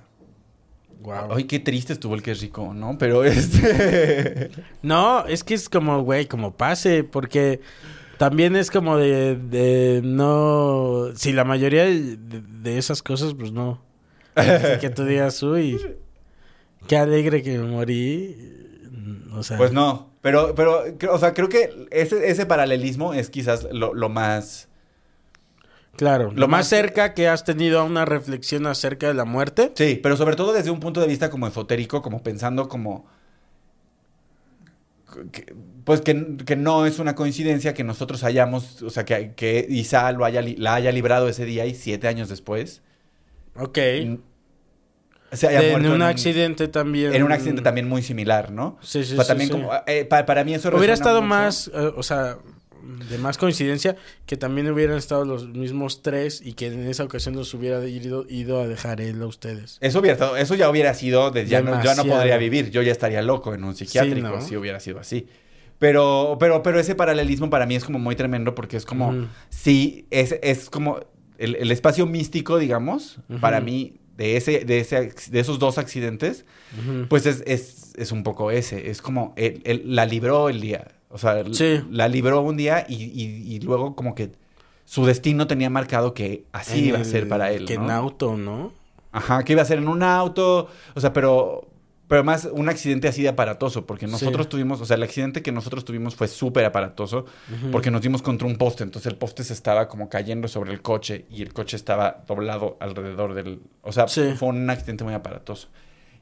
[1.00, 1.32] Guau.
[1.32, 2.98] Ay, qué triste estuvo el que es rico, ¿no?
[2.98, 4.50] Pero este...
[4.82, 7.60] No, es que es como, güey, como pase, porque
[8.18, 11.08] también es como de, de no...
[11.14, 13.82] Si la mayoría de, de esas cosas, pues no.
[14.34, 15.80] Así que tú digas, uy,
[16.86, 18.36] qué alegre que me morí.
[19.34, 20.10] O sea, Pues no.
[20.20, 24.68] Pero, pero, o sea, creo que ese, ese paralelismo es quizás lo, lo más...
[25.96, 29.24] claro, lo lo más más- cerca que has tenido a una reflexión acerca de la
[29.24, 29.72] muerte.
[29.74, 33.06] Sí, pero sobre todo desde un punto de vista como esotérico, como pensando como...
[35.32, 39.66] que- pues que, que no es una coincidencia que nosotros hayamos, o sea, que, que
[39.68, 42.82] Isa lo haya, li- la haya librado ese día y siete años después
[43.56, 43.76] Ok.
[45.32, 47.12] se haya De- en muerto un en accidente también.
[47.14, 48.78] En un accidente también muy similar, ¿no?
[48.82, 49.52] Sí, sí, O sea, sí, también sí.
[49.52, 49.72] como...
[49.86, 51.28] eh, pa- para mí eso Hubiera estado mucho.
[51.28, 52.38] más, eh, o sea,
[53.08, 57.34] de más coincidencia que también hubieran estado los mismos tres y que en esa ocasión
[57.36, 59.78] los hubiera ido, ido a dejar él a ustedes.
[59.80, 62.82] Eso hubiera estado, eso ya hubiera sido, de, ya no, yo no podría vivir, yo
[62.82, 64.40] ya estaría loco en un psiquiátrico ¿no?
[64.40, 65.26] si hubiera sido así.
[65.78, 69.28] Pero, pero, pero ese paralelismo para mí es como muy tremendo porque es como, Ujú.
[69.48, 71.00] sí, es, es como
[71.38, 76.44] el, el espacio místico, digamos, para mí, de ese, de ese, de esos dos accidentes,
[77.08, 80.88] pues es, es, es un poco ese, es como, él, él la libró el día,
[81.10, 81.82] o sea, Sí.
[81.90, 84.32] la libró un día y, y, y luego como que
[84.84, 87.84] su destino tenía marcado que así En iba a el- ser para él, Que ¿no?
[87.84, 88.72] en auto, ¿no?
[89.12, 91.68] Ajá, que iba a ser en un auto, o sea, pero,
[92.06, 94.50] pero más un accidente así de aparatoso, porque nosotros Sí.
[94.50, 97.24] tuvimos, o sea, el accidente que nosotros tuvimos fue súper aparatoso,
[97.72, 100.80] porque nos dimos contra un poste, entonces el poste se estaba como cayendo sobre el
[100.82, 104.32] coche y el coche estaba doblado alrededor del, o sea, Sí.
[104.36, 105.68] fue un accidente muy aparatoso.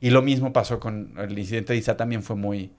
[0.01, 2.71] Y lo mismo pasó con el incidente de Isa, también fue muy...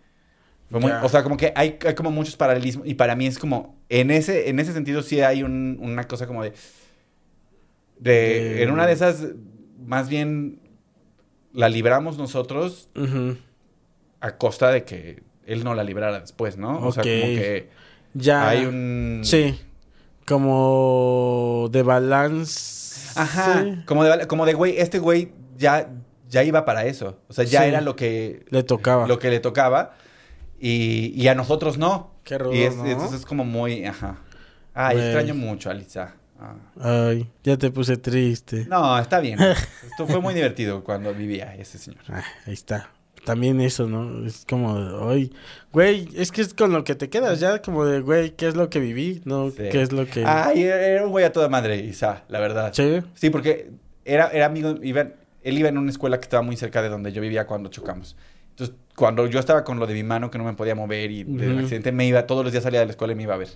[0.69, 3.75] muy- o sea, como que hay, hay como muchos paralelismos y para mí es como,
[3.89, 6.53] en ese, en ese sentido sí hay un- una cosa como de...
[7.97, 9.25] De, En una de esas,
[9.85, 10.59] más bien
[11.51, 12.89] la libramos nosotros
[14.21, 16.79] a costa de que él no la librara después, ¿no?
[16.85, 17.69] O sea, como que
[18.13, 18.47] Ya.
[18.47, 19.21] hay un...
[19.23, 19.59] Sí.
[20.27, 23.09] Como de balance.
[23.19, 23.63] Ajá.
[23.63, 23.81] Sí.
[23.85, 25.89] Como de, como de, güey, este güey ya,
[26.29, 27.19] ya iba para eso.
[27.27, 27.67] O sea, ya Sí.
[27.67, 29.07] era lo que, Le tocaba.
[29.07, 29.95] lo que le tocaba.
[30.59, 32.11] Y, y a nosotros no.
[32.23, 32.85] Qué rudo, y es, ¿no?
[32.85, 33.85] entonces es como muy...
[33.85, 34.17] Ajá.
[34.73, 35.07] Ay, Güey.
[35.07, 36.15] extraño mucho a Lisa.
[36.39, 36.55] Ah.
[37.09, 38.65] Ay, ya te puse triste.
[38.69, 39.39] No, está bien.
[39.89, 42.01] Esto fue muy divertido cuando vivía ese señor.
[42.09, 42.91] Ah, ahí está.
[43.25, 44.25] También eso, ¿no?
[44.25, 45.33] Es como, ay,
[45.73, 48.55] güey, es que es con lo que te quedas ya, como de, güey, ¿qué es
[48.55, 49.21] lo que viví?
[49.25, 49.63] No, Sí.
[49.69, 50.23] ¿qué es lo que...
[50.25, 52.71] Ay, era un güey a toda madre, Isa, la verdad.
[52.73, 53.01] Sí.
[53.15, 53.71] Sí, porque
[54.05, 55.01] era, era amigo, iba,
[55.43, 58.15] él iba en una escuela que estaba muy cerca de donde yo vivía cuando chocamos.
[58.59, 61.23] Entonces, cuando yo estaba con lo de mi mano que no me podía mover y
[61.23, 61.59] del Ujú.
[61.61, 63.49] accidente, me iba, todos los días salía de la escuela y me iba a ver.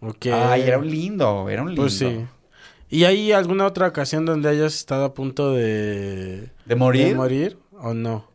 [0.00, 0.26] Ok.
[0.32, 1.82] Ay, era un lindo, era un lindo.
[1.82, 2.26] Pues sí.
[2.88, 6.50] ¿Y hay alguna otra ocasión donde hayas estado a punto de...
[6.64, 7.08] ¿De morir?
[7.08, 8.26] de morir o no?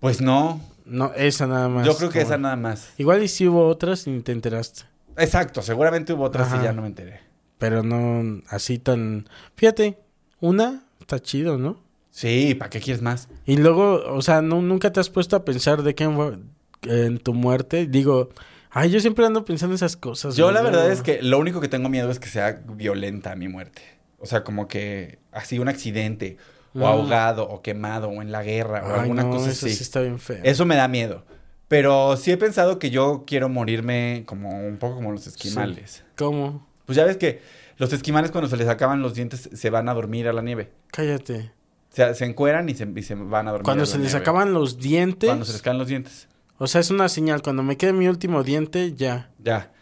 [0.00, 0.60] Pues no.
[0.84, 1.86] No, esa nada más.
[1.86, 2.92] Yo creo que como- esa nada más.
[2.98, 4.82] Igual y si hubo otras y te enteraste.
[5.16, 6.60] Exacto, seguramente hubo otras Ajá.
[6.60, 7.20] y ya no me enteré.
[7.58, 9.28] Pero no así tan...
[9.56, 9.98] Fíjate,
[10.40, 11.80] una está chido, ¿no?
[12.18, 13.28] Sí, ¿para qué quieres más?
[13.46, 16.50] Y luego, o sea, no, nunca te has puesto a pensar de qué en,
[16.82, 17.86] en tu muerte.
[17.86, 18.30] Digo,
[18.70, 20.34] ay, yo siempre ando pensando esas cosas.
[20.34, 23.46] Yo la verdad es que lo único que tengo miedo es que sea violenta mi
[23.46, 23.82] muerte.
[24.18, 26.38] O sea, como que así un accidente,
[26.74, 26.82] o Mm.
[26.82, 29.76] ahogado, o quemado, o en la guerra, o Ay, alguna no, cosa eso así.
[29.76, 30.40] sí está bien feo.
[30.42, 31.24] Eso me da miedo.
[31.68, 36.02] Pero sí he pensado que yo quiero morirme como un poco como los esquimales.
[36.16, 36.66] ¿Cómo?
[36.84, 37.42] Pues ya ves que
[37.76, 40.72] los esquimales cuando se les acaban los dientes se van a dormir a la nieve.
[40.90, 41.52] Cállate.
[41.98, 43.64] O sea, se encueran y se, y se van a dormir.
[43.64, 44.20] Cuando a se les nieve.
[44.20, 45.28] acaban los dientes.
[45.28, 46.28] Cuando se les caen los dientes.
[46.58, 47.42] O sea, es una señal.
[47.42, 49.30] Cuando me quede mi último diente, ya.
[49.42, 49.72] Ya.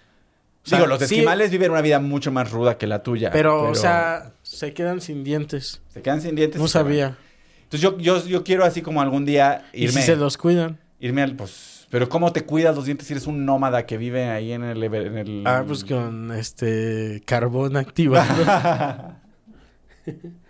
[0.65, 3.31] O sea, Digo, los sí- esquimales viven una vida mucho más ruda que la tuya.
[3.33, 5.83] Pero, o sea, se quedan sin dientes.
[5.93, 6.59] Se quedan sin dientes.
[6.59, 7.19] No y se sabía.
[7.65, 10.01] Entonces yo, yo, yo quiero así como algún día ¿Y irme.
[10.01, 10.79] si se los cuidan?
[11.01, 11.37] Irme al.
[11.37, 11.87] Pues.
[11.91, 14.83] Pero ¿cómo te cuidas los dientes si eres un nómada que vive ahí en el.
[14.83, 15.43] En el...
[15.47, 18.35] Ah, pues con este carbón activado.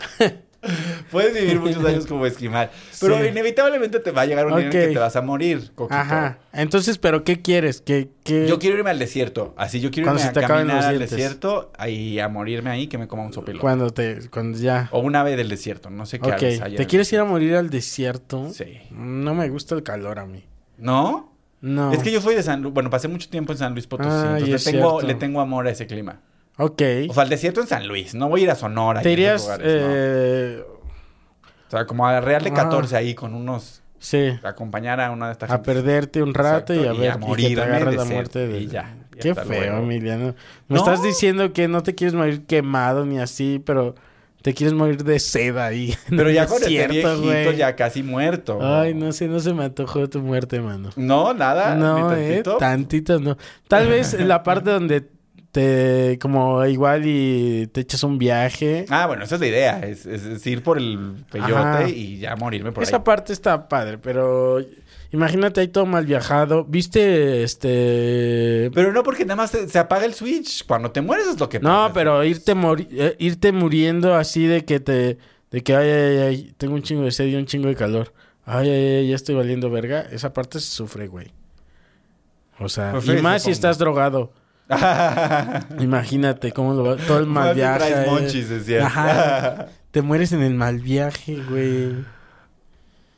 [1.10, 2.70] Puedes vivir muchos años como esquimal.
[3.00, 3.26] Pero Sí.
[3.28, 5.98] inevitablemente te va a llegar un día en el que te vas a morir, Coquito.
[5.98, 6.38] Ajá.
[6.52, 7.80] Entonces, ¿pero qué quieres?
[7.80, 8.46] ¿Qué, qué...
[8.46, 9.54] Yo quiero irme al desierto.
[9.56, 13.08] Así yo quiero Cuando irme a caminar al desierto y a morirme ahí que me
[13.08, 13.60] coma un sopilo.
[13.60, 14.28] Cuando te...
[14.28, 14.88] Cuando ya...
[14.92, 15.88] O un ave del desierto.
[15.90, 16.34] No sé qué Ok.
[16.34, 18.50] aves haya en ¿Te quieres ir a morir al desierto?
[18.52, 18.80] Sí.
[18.90, 20.44] No me gusta el calor a mí.
[20.76, 21.32] ¿No?
[21.60, 21.92] No.
[21.92, 22.72] Es que yo fui de San Luis.
[22.74, 24.08] Bueno, pasé mucho tiempo en San Luis Potosí.
[24.10, 26.20] Ah, entonces es le tengo, le tengo amor a ese clima.
[26.62, 26.82] Ok.
[27.08, 28.14] O sea, al desierto en San Luis.
[28.14, 29.00] No voy a ir a Sonora.
[29.02, 29.42] ¿Te irías...
[29.42, 30.74] lugares, eh, no.
[30.74, 32.54] O sea, como a Real de Ah.
[32.54, 33.82] 14 ahí con unos...
[33.98, 34.30] Sí.
[34.42, 37.34] Acompañar a una de estas A perderte un rato y a y ver a y
[37.36, 38.60] que te agarre de la muerte de...
[38.60, 39.78] y ya, Qué feo, luego.
[39.78, 40.34] Emiliano.
[40.68, 40.76] Me No.
[40.76, 43.94] estás diciendo que no te quieres morir quemado ni así, pero
[44.42, 45.94] te quieres morir de sed ahí.
[46.08, 48.58] Pero ya con este desierto, viejito, ya casi muerto.
[48.62, 50.88] Ay, no sé, no se me antojó tu muerte, mano.
[50.96, 51.74] No, nada.
[51.74, 52.56] No, ni eh, tantito.
[52.56, 53.36] tantito no.
[53.68, 55.06] Tal vez la parte donde
[55.52, 58.86] te, como igual y te echas un viaje.
[58.88, 59.80] Ah, bueno, esa es la idea.
[59.80, 61.88] Es, es- es ir por el peyote Ajá.
[61.88, 63.02] y ya morirme por Esa ahí.
[63.04, 64.58] parte está padre, pero
[65.12, 66.64] imagínate ahí todo mal viajado.
[66.64, 70.64] ¿Viste este Pero no porque nada más se, se apaga el switch.
[70.66, 71.94] Cuando te mueres es lo que No, pasa.
[71.94, 75.18] pero irte mori- eh, irte muriendo así de que te
[75.50, 78.12] de que ay, ay, ay, tengo un chingo de sed y un chingo de calor.
[78.44, 80.00] Ay, ay, ay, ya estoy valiendo verga.
[80.12, 81.32] Esa parte se sufre, güey.
[82.60, 84.32] O sea, Pues y más si estás drogado.
[85.80, 87.78] Imagínate cómo lo va, todo el mal viaje.
[87.90, 88.84] traes monchis, decías.
[88.84, 89.66] Ajá.
[89.90, 92.04] Te mueres en el mal viaje, güey.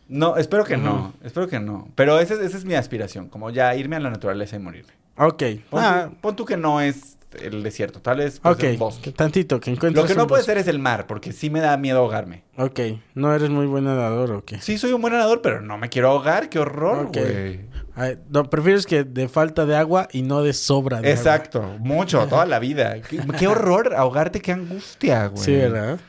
[0.09, 1.13] No, espero que no.
[1.23, 1.89] Espero que no.
[1.95, 3.29] Pero esa, es- esa es mi aspiración.
[3.29, 4.93] Como ya irme a la naturaleza y morirme.
[5.17, 5.43] Ok.
[5.71, 8.01] Pon, Ah, pon tú que no es el desierto.
[8.01, 8.65] Tal vez un ok.
[8.79, 9.03] bosque.
[9.03, 11.61] Que Tantito, que encuentres Lo que no puede ser es el mar, porque sí me
[11.61, 12.45] da miedo ahogarme.
[12.57, 12.81] Ok.
[13.15, 14.61] No eres muy buen nadador, ¿o qué?
[14.61, 16.49] Sí, soy un buen nadador, pero no me quiero ahogar.
[16.49, 17.61] ¡Qué horror, güey!
[17.95, 21.21] Ay, no, prefieres que de falta de agua y no de sobra de agua.
[21.21, 21.63] Exacto.
[21.79, 23.01] Mucho, toda la vida.
[23.03, 25.45] Qué, qué horror ahogarte, qué angustia, güey.
[25.45, 26.01] Sí, ¿verdad?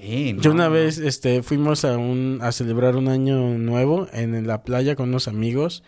[0.00, 0.72] Sí, no, Yo una no.
[0.72, 5.28] vez este, fuimos a, un, a celebrar un año nuevo en, la playa con unos
[5.28, 5.82] amigos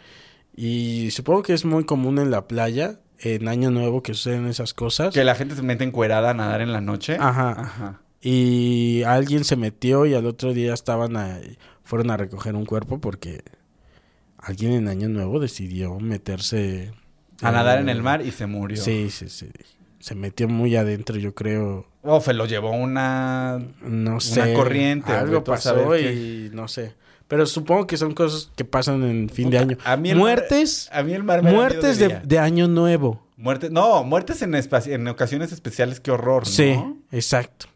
[0.57, 4.74] y supongo que es muy común en la playa, en año nuevo, que suceden esas
[4.74, 5.14] cosas.
[5.14, 7.16] Que la gente se mete encuerada a nadar en la noche.
[7.18, 7.52] Ajá.
[7.52, 8.00] Ajá.
[8.22, 13.00] Y alguien se metió y al otro día estaban ahí, fueron a recoger un cuerpo
[13.00, 13.42] porque
[14.36, 16.92] alguien en año nuevo decidió meterse...
[17.42, 18.76] A nadar en el mar y se murió.
[18.76, 19.50] Sí, sí, sí.
[19.98, 21.86] Se metió muy adentro, yo creo.
[22.02, 23.58] O se lo llevó una...
[23.80, 24.52] No sé.
[24.52, 26.94] corriente, Algo a pasó y no sé.
[27.30, 29.78] Pero supongo que son cosas que pasan en fin de año.
[29.84, 30.88] a mí el muertes.
[30.90, 33.24] A mí el mar me Muertes de, de año nuevo.
[33.36, 33.70] Muertes...
[33.70, 36.00] No, muertes en, en ocasiones especiales.
[36.00, 36.50] Qué horror, ¿no?
[36.50, 36.76] Sí,
[37.12, 37.66] exacto.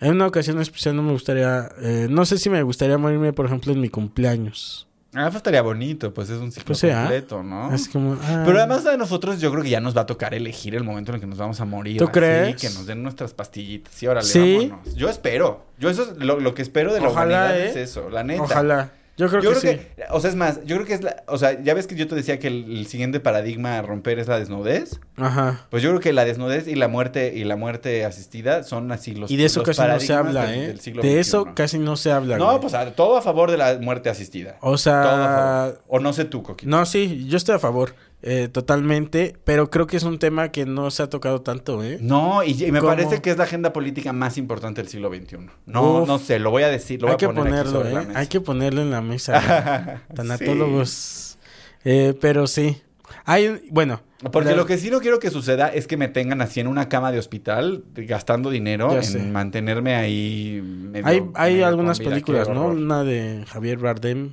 [0.00, 1.68] En una ocasión especial no me gustaría.
[1.80, 4.88] eh, no sé si me gustaría morirme, por ejemplo, en mi cumpleaños.
[5.14, 6.12] Ah, pues estaría bonito.
[6.12, 7.70] Pues es un ciclo Pues completo, ¿no?
[7.92, 8.18] Como.
[8.22, 10.84] ah, Pero además a nosotros yo creo que ya nos va a tocar elegir el
[10.84, 11.98] momento en el que nos vamos a morir.
[11.98, 12.56] ¿Tú así, crees?
[12.60, 13.92] que nos den nuestras pastillitas.
[13.94, 14.68] Sí, órale, ¿Sí?
[14.70, 14.94] vámonos.
[14.96, 15.64] Yo espero.
[15.78, 17.70] Yo eso es lo, lo que espero de la Ojalá, humanidad ¿eh?
[17.70, 18.42] es eso, la neta.
[18.42, 18.92] Ojalá.
[19.16, 19.78] Yo creo yo que creo sí.
[19.96, 21.94] que, o sea, es más, yo creo que es la, o sea, ya ves que
[21.94, 24.98] yo te decía que el, el siguiente paradigma a romper es la desnudez.
[25.16, 25.66] Ajá.
[25.70, 29.14] Pues yo creo que la desnudez y la muerte y la muerte asistida son así
[29.14, 30.66] los Y de eso casi no se habla, del- ¿eh?
[30.66, 31.18] del siglo De XXI.
[31.20, 32.38] eso casi no se habla.
[32.38, 32.60] No, güey.
[32.60, 34.56] pues a- todo a favor de la muerte asistida.
[34.60, 35.02] O Todo a sea.
[35.02, 35.82] favor.
[35.86, 36.68] O no sé tú, Coquito.
[36.70, 37.94] No, sí, yo estoy a favor.
[38.26, 39.36] Eh, totalmente.
[39.44, 41.98] Pero creo que es un tema que no se ha tocado tanto, ¿eh?
[42.00, 42.90] No, y, y me ¿Cómo?
[42.92, 45.36] parece que es la agenda política más importante del siglo XXI.
[45.66, 46.08] No, Uf.
[46.08, 47.92] no sé, lo voy a decir, lo Hay voy que a poner aquí ponerlo, sobre
[47.92, 48.06] la ¿eh?
[48.06, 48.18] mesa.
[48.20, 50.02] Hay que ponerlo en la mesa.
[50.14, 50.88] Tanatólogos.
[50.90, 51.38] Sí.
[51.84, 52.80] Eh, pero sí.
[53.24, 54.02] Hay, bueno.
[54.32, 56.66] Porque la- lo que sí no quiero que suceda es que me tengan así en
[56.66, 59.18] una cama de hospital gastando dinero Ya en sé.
[59.22, 60.62] mantenerme ahí.
[60.64, 62.68] medio- Hay, hay medio algunas películas, ¿no?
[62.68, 64.32] Una de Javier Bardem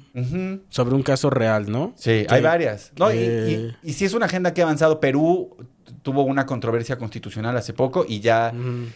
[0.69, 1.93] sobre un caso real, ¿no?
[1.97, 2.93] Sí, Que- hay varias.
[2.97, 4.99] No, y- eh, y, y sí es una agenda que ha avanzado.
[5.01, 5.57] Perú
[6.03, 8.53] tuvo una controversia constitucional hace poco y ya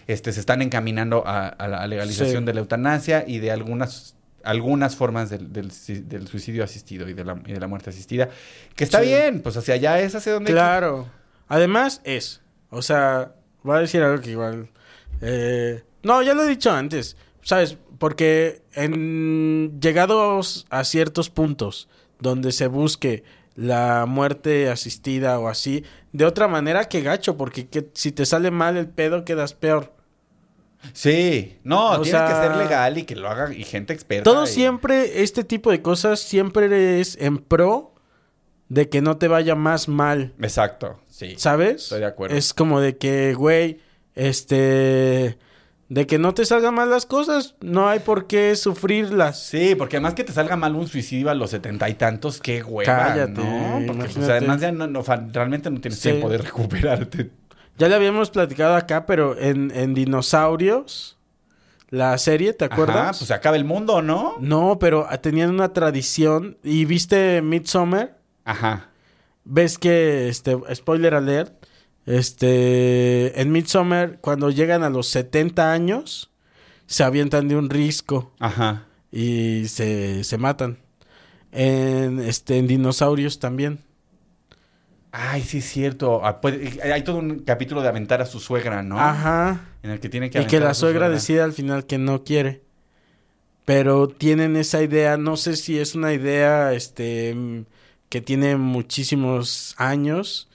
[0.08, 2.46] este, se están encaminando a, a la legalización Sí.
[2.46, 5.72] de la eutanasia y de algunas algunas formas del, del,
[6.08, 8.30] del suicidio asistido y de, la, y de la muerte asistida.
[8.76, 9.08] Que está Sí.
[9.08, 10.52] bien, pues hacia allá es hacia donde...
[10.52, 11.10] Claro.
[11.48, 12.42] Además es.
[12.70, 14.70] O sea, voy a decir algo que igual
[15.22, 17.78] Eh, no, ya lo he dicho antes, ¿sabes?
[17.98, 21.88] Porque en llegados a ciertos puntos
[22.20, 23.24] donde se busque
[23.56, 28.52] la muerte asistida o así, de otra manera que gacho, porque que, si te sale
[28.52, 29.95] mal el pedo quedas peor.
[30.94, 34.24] Sí, no, O tiene que ser legal y que lo haga y gente experta.
[34.24, 37.94] Todo y- siempre, este tipo de cosas siempre es en pro
[38.70, 40.34] de que no te vaya más mal.
[40.42, 41.36] Exacto, sí.
[41.38, 41.84] ¿Sabes?
[41.84, 42.36] Estoy de acuerdo.
[42.36, 43.80] Es como de que, güey,
[44.16, 45.38] este...
[45.88, 49.40] De que no te salgan mal las cosas, no hay por qué sufrirlas.
[49.40, 52.64] Sí, porque además que te salga mal un suicidio a los setenta y tantos, qué
[52.64, 53.82] hueva, Cállate, ¿no?
[53.86, 56.10] Porque pues, además ya no, no, realmente no tienes Sí.
[56.10, 57.30] tiempo de recuperarte.
[57.78, 61.18] Ya le habíamos platicado acá, pero en, en Dinosaurios,
[61.90, 62.96] la serie, ¿te acuerdas?
[62.98, 64.36] Ajá, pues se acaba el mundo, ¿no?
[64.40, 66.58] No, pero tenían una tradición.
[66.64, 68.18] ¿Y viste Midsommar?
[68.46, 68.90] Ajá.
[69.44, 71.54] ves que, este, spoiler alert,
[72.06, 76.32] este, en Midsommar, cuando llegan a los 70 años,
[76.86, 78.84] se avientan de un risco Ajá.
[79.12, 80.78] y se, se matan.
[81.52, 83.80] En, este, en dinosaurios también.
[85.18, 86.26] Ay, sí es cierto.
[86.26, 89.00] Ah, puede- hay todo un capítulo de aventar a su suegra, ¿no?
[89.00, 89.62] Ajá.
[89.82, 92.24] En el que tiene que Y que la su suegra decide al final que no
[92.26, 92.64] quiere.
[93.64, 97.66] Pero tienen esa idea, no sé si es una idea este mm,
[98.10, 100.50] que tiene muchísimos años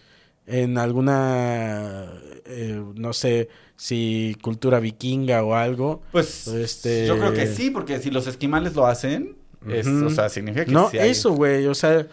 [0.47, 2.13] en alguna
[2.45, 6.03] eh, no sé si cultura vikinga o algo.
[6.13, 9.37] Pues Este- yo creo que sí, porque si los esquimales lo hacen,
[9.69, 12.07] es, o sea, significa que No, sí hay- eso, güey, o sea,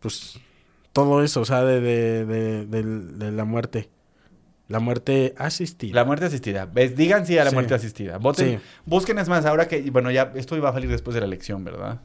[0.00, 0.38] pues
[0.92, 2.24] todo eso, o sea, de, de,
[2.66, 3.90] de, de la muerte.
[4.68, 5.94] La muerte asistida.
[5.94, 6.66] La muerte asistida.
[6.66, 6.96] ¿Ves?
[6.96, 7.54] Digan sí a la Sí.
[7.56, 8.18] muerte asistida.
[8.18, 8.58] Voten.
[8.58, 8.64] Sí.
[8.86, 11.62] Busquen es más, ahora que, bueno, ya esto iba a salir después de la elección,
[11.64, 12.00] ¿verdad?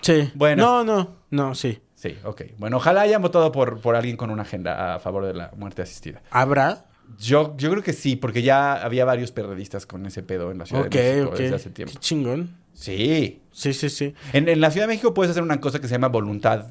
[0.00, 0.30] Sí.
[0.34, 0.62] Bueno.
[0.62, 1.80] No, no, no, sí.
[1.94, 2.42] Sí, ok.
[2.58, 5.82] Bueno, ojalá hayan votado por, por alguien con una agenda a favor de la muerte
[5.82, 6.22] asistida.
[6.30, 6.84] ¿Habrá?
[7.18, 10.66] Yo, yo creo que sí, porque ya había varios periodistas con ese pedo en la
[10.66, 11.38] Ciudad de México ok.
[11.38, 11.92] desde hace tiempo.
[11.94, 12.56] Qué chingón.
[12.74, 13.42] Sí.
[13.52, 14.14] Sí, sí, sí.
[14.32, 16.66] En, en la Ciudad de México puedes hacer una cosa que se llama voluntad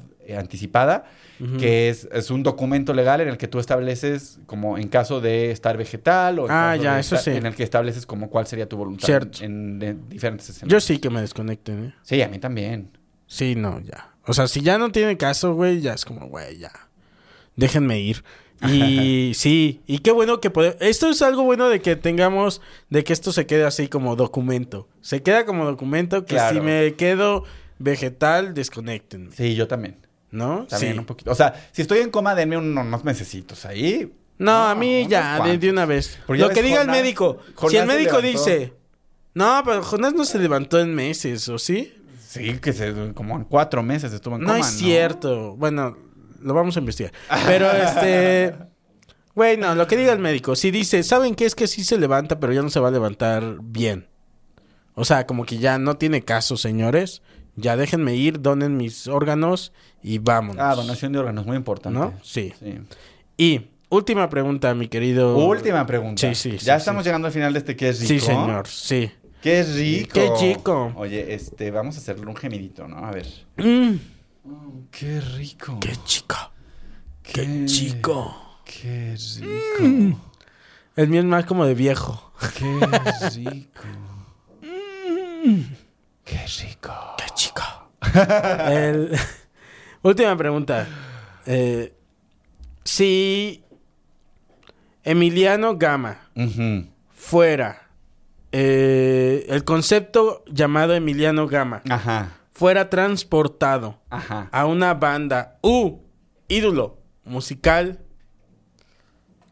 [1.58, 5.50] que es, es un documento legal en el que tú estableces, como en caso de
[5.50, 7.38] estar vegetal o en, Ah, ya, eso estar- sí.
[7.38, 9.44] en el que estableces como cuál sería tu voluntad Cierto.
[9.44, 10.72] en, en diferentes escenarios.
[10.84, 11.94] Yo sí que me desconecten, ¿eh?
[12.02, 12.90] Sí, a mí también.
[13.26, 14.14] Sí, no, ya.
[14.26, 16.72] O sea, si ya no tiene caso, güey, ya es como, güey, ya.
[17.56, 18.24] Déjenme ir.
[18.66, 20.76] Y sí, y qué bueno que podemos...
[20.80, 22.60] Esto es algo bueno de que tengamos,
[22.90, 24.88] de que esto se quede así como documento.
[25.00, 26.54] Se queda como documento que Claro.
[26.54, 27.44] si me quedo
[27.78, 29.30] vegetal, desconecten.
[29.32, 29.98] Sí, yo también.
[30.30, 30.66] ¿No?
[30.66, 30.98] También sí.
[30.98, 31.30] un poquito.
[31.30, 34.12] O sea, si estoy en coma, denme un- unos mesecitos ahí.
[34.38, 36.18] No, a mí ya, de, una vez.
[36.26, 37.38] Porque Lo que diga el médico.
[37.70, 38.74] Si el médico dice...
[39.34, 41.92] No, pero Jonás no se levantó en meses, ¿o sí?
[42.26, 45.56] Sí, que se, como en cuatro meses estuvo en No coma, es cierto.
[45.56, 45.96] Bueno,
[46.40, 47.12] lo vamos a investigar.
[47.46, 48.54] Pero este.
[49.34, 50.56] Güey, no, lo que diga el médico.
[50.56, 51.44] Si dice, ¿saben qué?
[51.44, 54.08] Es que sí se levanta, pero ya no se va a levantar bien.
[54.94, 57.20] O sea, como que ya no tiene caso, señores.
[57.56, 59.72] Ya déjenme ir, donen mis órganos
[60.02, 60.62] y vámonos.
[60.62, 61.98] Ah, donación de órganos, muy importante.
[61.98, 62.12] ¿No?
[62.22, 62.52] Sí.
[62.58, 62.74] Sí.
[63.38, 65.36] Y última pregunta, mi querido.
[65.38, 66.20] Última pregunta.
[66.20, 67.08] Sí, sí, Ya sí, estamos sí.
[67.08, 68.08] llegando al final de este que es rico.
[68.08, 69.10] Sí, señor, sí.
[69.40, 70.12] Qué rico.
[70.12, 70.92] Qué chico.
[70.96, 72.98] Oye, este, vamos a hacerle un gemidito, ¿no?
[72.98, 73.26] A ver.
[73.56, 73.94] Mm,
[74.90, 75.78] Qué rico.
[75.80, 76.36] qué chico.
[77.22, 78.60] Qué chico.
[78.64, 80.20] Qué rico.
[80.96, 82.32] El mío es más como de viejo.
[82.58, 82.80] Qué
[83.34, 83.82] rico.
[86.26, 86.92] Qué rico.
[87.16, 87.62] ¡Qué chico!
[88.68, 89.16] El-
[90.02, 90.86] Última pregunta.
[91.46, 91.94] Eh,
[92.84, 93.64] si
[95.04, 96.28] Emiliano Gama
[97.14, 97.88] fuera
[98.52, 102.32] eh, el concepto llamado Emiliano Gama Ajá.
[102.52, 104.48] fuera transportado Ajá.
[104.52, 105.98] a una banda u
[106.48, 108.00] ídolo musical,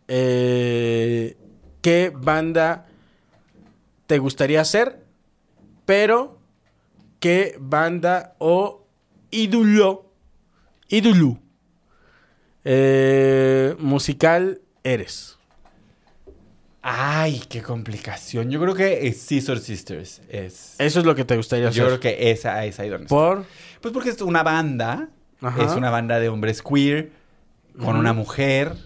[0.08, 1.36] eh,
[1.80, 2.86] ¿qué banda
[4.06, 5.02] te gustaría ser?
[5.86, 6.33] Pero,
[7.24, 8.86] ¿qué banda o
[9.30, 10.12] ídolo,
[10.90, 11.38] ídolo
[12.66, 15.38] eh, musical eres?
[16.82, 18.50] Ay, qué complicación.
[18.50, 20.20] Yo creo que es Scissor Sisters.
[20.28, 20.74] Es.
[20.78, 22.00] Eso es lo que te gustaría Yo creo hacer.
[22.00, 23.46] que esa, ha ido en Por,
[23.80, 25.08] Pues porque es una banda,
[25.40, 25.64] Ajá.
[25.64, 27.10] es una banda de hombres queer,
[27.82, 28.76] con una mujer,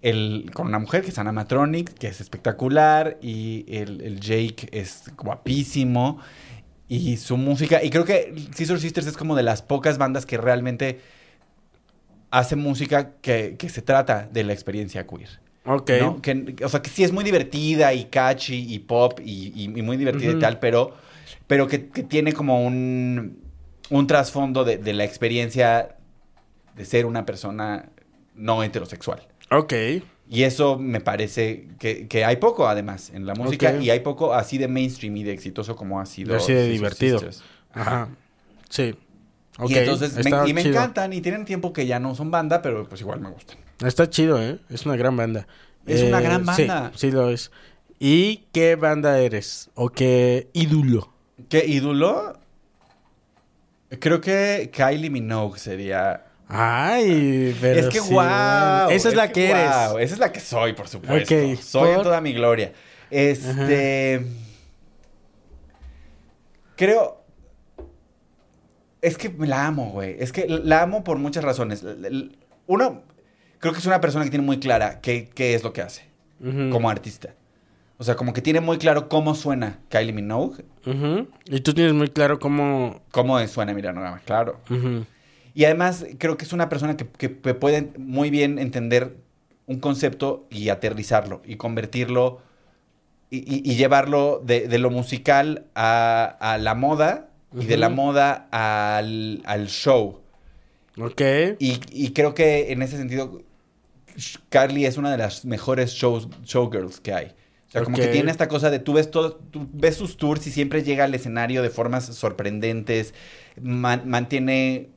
[0.00, 5.04] el, con una mujer que es animatronic, que es espectacular, y el, el Jake es
[5.16, 6.18] guapísimo,
[6.96, 10.36] y su música, y creo que Scissor Sisters es como de las pocas bandas que
[10.36, 11.00] realmente
[12.30, 15.28] hace música que, que se trata de la experiencia queer.
[15.64, 15.90] ok.
[16.00, 16.22] ¿no?
[16.22, 19.82] Que, o sea, que sí es muy divertida y catchy y pop y, y- y
[19.82, 20.94] muy divertida y tal, pero,
[21.46, 23.38] pero que, que tiene como un,
[23.90, 25.96] un trasfondo de, de la experiencia
[26.76, 27.90] de ser una persona
[28.34, 29.26] no heterosexual.
[29.50, 29.72] Ok.
[30.28, 33.76] Y eso me parece que, que hay poco, además, en la música.
[33.78, 36.34] Y hay poco así de mainstream y de exitoso como ha sido.
[36.36, 37.18] Así de divertido.
[37.18, 37.42] Sisters.
[37.72, 38.08] Ajá.
[38.70, 38.94] Sí.
[39.68, 40.74] Y entonces, me- y me chido.
[40.74, 43.58] encantan y tienen tiempo que ya no son banda, pero pues igual me gustan.
[43.84, 44.58] Está chido, ¿eh?
[44.70, 45.46] Es una gran banda.
[45.86, 46.92] Es una Eh, gran sí, banda.
[46.94, 47.50] Sí, lo es.
[47.98, 49.70] ¿Y qué banda eres?
[49.74, 51.12] ¿O qué ídolo?
[51.50, 52.38] ¿Qué ídolo?
[54.00, 56.24] Creo que Kylie Minogue sería...
[56.54, 58.90] Ay, pero es que sí, wow.
[58.90, 59.66] Esa es, la que, eres.
[60.00, 61.34] Esa es la que soy, por supuesto.
[61.34, 62.72] Ok, Soy en por- toda mi gloria.
[63.10, 64.24] Este.
[66.76, 67.22] Creo.
[69.00, 70.16] Es que la amo, güey.
[70.18, 71.84] Es que la amo por muchas razones.
[72.66, 73.02] Uno,
[73.58, 76.04] creo que es una persona que tiene muy clara qué, qué es lo que hace
[76.70, 77.34] como artista.
[77.98, 80.64] O sea, como que tiene muy claro cómo suena Kylie Minogue.
[80.86, 81.28] ujú.
[81.46, 83.00] Y tú tienes muy claro cómo...
[83.12, 84.58] Cómo suena Gama, claro.
[84.68, 85.04] ujú.
[85.54, 89.16] Y además creo que es una persona que, que puede muy bien entender
[89.66, 92.40] un concepto y aterrizarlo y convertirlo
[93.30, 97.88] y, y- y llevarlo de, de lo musical a, a la moda y de la
[97.90, 100.20] moda al, al show.
[100.98, 101.20] Ok.
[101.58, 103.42] Y, y creo que en ese sentido
[104.50, 107.26] Carly es una de las mejores shows, showgirls que hay.
[107.68, 110.46] O sea, como que tiene esta cosa de tú ves todo, tú ves sus tours
[110.46, 113.14] y siempre llega al escenario de formas sorprendentes,
[113.60, 114.90] man- mantiene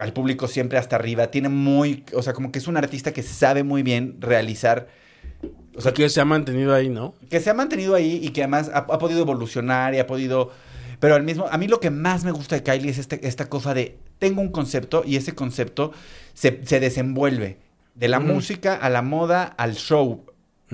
[0.00, 3.22] al público siempre hasta arriba, tiene muy, o sea, como que es un artista que
[3.22, 4.88] sabe muy bien realizar,
[5.76, 7.14] o sea, que se ha mantenido ahí, ¿no?
[7.28, 10.50] que se ha mantenido ahí y que además ha, ha podido evolucionar y ha podido...
[10.98, 13.48] Pero al mismo, a mí lo que más me gusta de Kylie es este- esta
[13.48, 15.92] cosa de, tengo un concepto y ese concepto
[16.34, 17.56] se, se desenvuelve
[17.94, 20.24] de la música a la moda al show,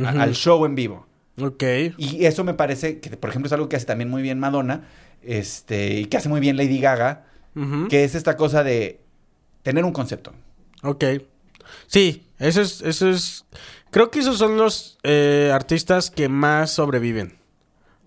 [0.05, 1.07] a- al show en vivo.
[1.40, 1.62] Ok.
[1.98, 4.82] Y eso me parece que, por ejemplo, es algo que hace también muy bien Madonna,
[5.23, 7.24] este, y que hace muy bien Lady Gaga,
[7.89, 9.01] que es esta cosa de
[9.66, 10.32] tener un concepto.
[10.84, 11.02] Ok.
[11.88, 13.44] Sí, eso es, eso es.
[13.90, 17.36] Creo que esos son los eh, artistas que más sobreviven.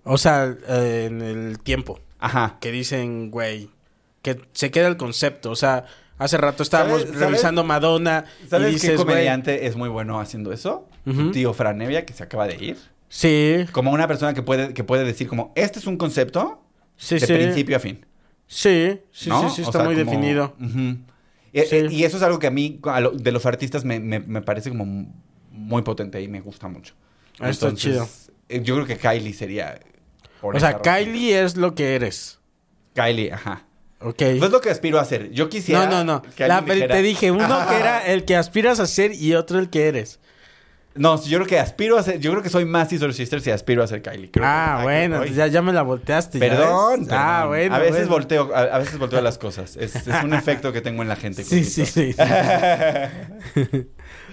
[0.05, 1.99] O sea, eh, en el tiempo.
[2.17, 2.57] Ajá.
[2.61, 3.69] Que dicen, güey,
[4.21, 5.51] que se queda el concepto.
[5.51, 5.83] O sea,
[6.17, 9.07] hace rato estábamos ¿Sabes- sabes- revisando Madonna ¿Sabes y qué dices, güey.
[9.07, 10.87] comediante es muy bueno haciendo eso?
[11.03, 11.31] Tu Ujú.
[11.31, 12.77] tío Fran Evia, que se acaba de ir.
[13.09, 16.63] Sí, Como una persona que puede, que puede decir como, este es un concepto
[16.95, 17.33] sí, de sí.
[17.33, 18.05] principio a fin.
[18.47, 19.49] Sí, sí, ¿no?
[19.49, 20.55] sí, sí, O está sea, muy como- definido.
[20.61, 20.97] E-
[21.53, 21.75] Sí.
[21.75, 22.79] e- Y eso es algo que a mí,
[23.13, 24.85] de los artistas, me, me- me parece como
[25.51, 26.93] muy potente y me gusta mucho.
[27.39, 28.07] Ah, está chido.
[28.49, 29.79] eh, Yo creo que Kylie sería...
[30.41, 30.83] por O sea, razón.
[30.83, 32.39] Kylie es lo que eres.
[32.95, 33.65] Kylie, ajá.
[34.01, 34.15] Ok.
[34.17, 35.31] Pues es lo que aspiro a hacer.
[35.31, 35.85] Yo quisiera...
[35.85, 36.21] No, no, no.
[36.47, 39.69] La- dijera- te dije, uno que era el que aspiras a ser y otro el
[39.69, 40.19] que eres.
[40.95, 42.19] No, yo creo que aspiro a ser...
[42.19, 44.31] Yo creo que soy más Sister Sister si aspiro a ser Kylie.
[44.31, 46.39] Creo ah, bueno, ya, ya me la volteaste.
[46.39, 47.07] ¿ya Perdón?
[47.11, 47.75] Ah, bueno.
[47.75, 48.11] A veces bueno.
[48.11, 49.77] volteo, a, a veces volteo las cosas.
[49.77, 51.43] Es, es un efecto que tengo en la gente.
[51.43, 52.13] Sí, sí, sí.
[52.13, 52.15] sí.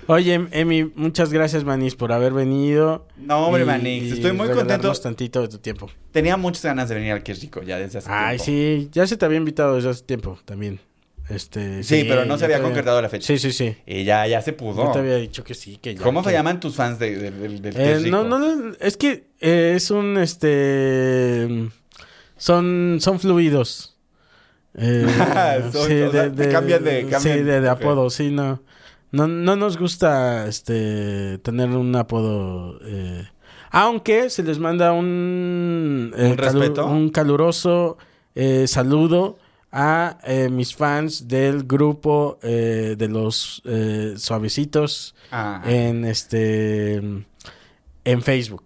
[0.09, 3.07] Oye, Emi, muchas gracias, Manis, por haber venido.
[3.17, 4.93] No, hombre, y- Manix, estoy muy contento.
[4.95, 5.91] tantito de tu tiempo.
[6.13, 8.45] Tenía muchas ganas de venir al que rico ya desde hace Ay, tiempo.
[8.45, 10.79] sí, ya se te había invitado desde hace tiempo también.
[11.29, 13.27] Este, Sí, pero no se había concretado la fecha.
[13.27, 13.77] Sí, sí, sí.
[13.85, 14.85] Y ya, ya se pudo.
[14.85, 16.03] Yo te había dicho que sí, que ya.
[16.03, 18.11] ¿Cómo que- se llaman tus fans de- de- del del que Eh, rico?
[18.17, 21.69] no, no, no, es que eh, es un, este,
[22.37, 23.97] son, son fluidos.
[24.75, 25.07] Eh,
[25.73, 28.63] Son- o sea, te cambian de- sí, cambian- de, de apodo, sí, no.
[29.11, 33.25] No, no nos gusta, este, tener un apodo, eh,
[33.71, 36.87] aunque se les manda un, eh, ¿Un respeto?
[36.87, 37.97] un caluroso
[38.35, 39.39] eh, saludo
[39.79, 45.61] a eh, mis fans del grupo eh, de los eh, suavecitos Ah.
[45.67, 48.65] en este en Facebook.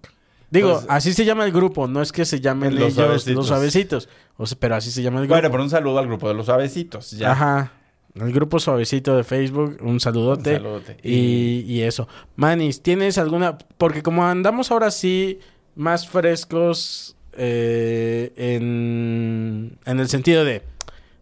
[0.50, 3.34] Digo, Pues- así se llama el grupo, no es que se llamen Los ellos Suavecitos.
[3.34, 5.34] los suavecitos, o sea, pero así se llama el grupo.
[5.34, 7.10] Bueno, pero un saludo al grupo de los suavecitos.
[7.12, 7.32] Ya.
[7.32, 7.72] Ajá.
[8.14, 10.50] El grupo suavecito de Facebook, un saludote.
[10.50, 10.96] Un saludote.
[11.02, 12.06] Y, y eso.
[12.36, 13.58] Manis, ¿tienes alguna?
[13.78, 15.38] Porque como andamos ahora sí
[15.76, 20.62] más frescos eh, en, en el sentido de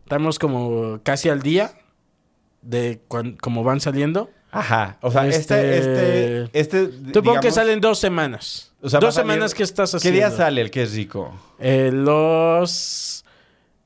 [0.09, 1.71] estamos como casi al día
[2.63, 4.31] de cuan- como van saliendo.
[4.51, 4.97] Ajá.
[5.03, 6.83] O sea, este, Este- este,
[7.13, 8.73] este, que salen dos semanas.
[8.81, 10.17] o sea, dos salir- semanas que estás ¿Qué haciendo.
[10.17, 11.39] día sale el que es rico?
[11.59, 13.23] Eh, los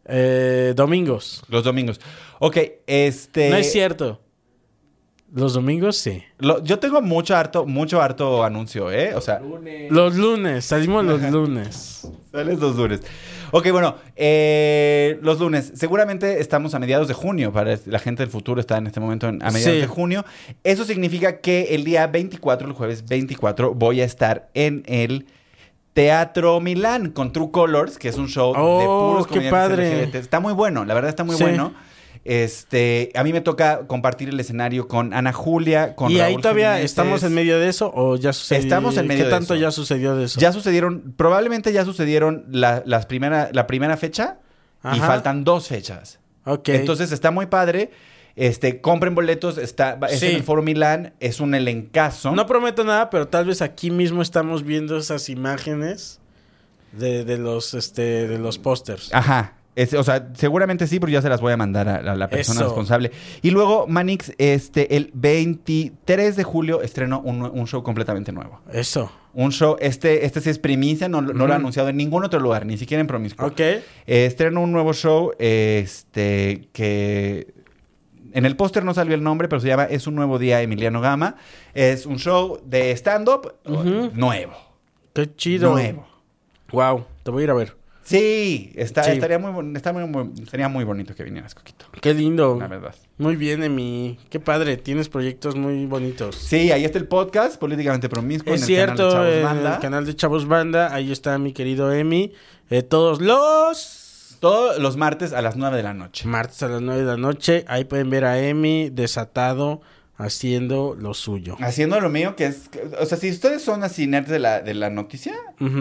[0.05, 1.43] eh, domingos.
[1.49, 2.01] Los domingos.
[2.39, 3.51] Ok, este...
[3.51, 4.21] No es cierto.
[5.35, 6.23] Los domingos sí.
[6.39, 9.15] lo- yo tengo mucho harto, mucho harto anuncio, ¿eh?
[9.17, 9.41] O sea,
[9.91, 12.07] Los lunes, salimos los lunes.
[12.31, 13.01] Sales los lunes.
[13.55, 15.73] Ok, bueno, eh, los lunes.
[15.75, 17.53] Seguramente estamos a mediados de junio.
[17.53, 19.81] Para la gente del futuro está en este momento en- a mediados Sí.
[19.83, 20.25] de junio.
[20.65, 25.27] Eso significa que el día 24, el jueves 24, voy a estar en el
[25.93, 30.05] Teatro Milán con True Colors, que es un show de Oh, puros qué padre.
[30.07, 30.15] LGBT.
[30.19, 31.43] Está muy bueno, la verdad está muy Sí.
[31.43, 31.75] bueno.
[32.25, 36.43] Este, a mí me toca compartir el escenario con Ana Julia, con ¿Y ahí Raúl
[36.43, 36.91] todavía Jiménez.
[36.91, 38.63] estamos en medio de eso o ya sucedió?
[38.63, 39.61] Estamos en medio ¿Qué de tanto eso.
[39.63, 40.39] ya sucedió de eso?
[40.41, 44.39] Ya sucedieron, probablemente ya sucedieron la, las primera, la primera fecha
[44.95, 46.21] y faltan dos fechas.
[46.45, 46.69] Ok.
[46.71, 47.91] Entonces está muy padre.
[48.35, 50.27] Este, compren boletos, está, es Sí.
[50.29, 52.33] en el Foro Milán, es un elencazo.
[52.35, 56.19] No prometo nada, pero tal vez aquí mismo estamos viendo esas imágenes
[56.93, 59.11] de, de los este de los pósters.
[59.13, 59.55] Ajá.
[59.75, 62.29] Es- o sea, seguramente sí, pero ya se las voy a mandar a, a la
[62.29, 62.69] persona Eso.
[62.69, 63.11] responsable.
[63.41, 68.61] Y luego, Manix, este, el 23 de julio estrenó un, un show completamente nuevo.
[68.73, 69.11] Eso.
[69.35, 72.39] Un show, este, este sí es primicia, no, no lo ha anunciado en ningún otro
[72.39, 73.47] lugar, ni siquiera en Promiscuo.
[73.47, 73.61] Ok.
[73.61, 77.55] Eh, estrenó un nuevo show, este, que
[78.35, 81.01] en el póster no salió el nombre, pero se llama Es un nuevo día Emiliano
[81.01, 81.37] Gama.
[81.73, 83.55] Es un show de stand-up
[84.15, 84.53] nuevo.
[85.15, 85.73] Qué chido.
[85.73, 86.07] Nuevo.
[86.71, 87.77] Wow, te voy a ir a ver.
[88.05, 89.13] Sí, está, Sí.
[89.13, 91.87] estaría muy, está muy, muy- sería muy bonito que vinieras, Coquito.
[92.01, 92.57] Qué lindo.
[92.59, 92.95] La verdad.
[93.19, 94.19] Muy bien, Emi.
[94.29, 96.35] Qué padre, tienes proyectos muy bonitos.
[96.35, 99.75] Sí, ahí está el podcast, Políticamente Promiscuo, es en cierto, el canal de Chavos Banda.
[99.75, 102.33] el canal de Chavos Banda, ahí está mi querido Emi.
[102.71, 106.27] Eh, todos los Todos los martes a las 9 de la noche.
[106.27, 109.83] martes a las 9 de la noche, ahí pueden ver a Emi desatado
[110.17, 111.57] haciendo lo suyo.
[111.61, 112.71] Haciendo lo mío, que es...
[113.01, 115.35] O sea, si ustedes son así nerds de la, de la noticia,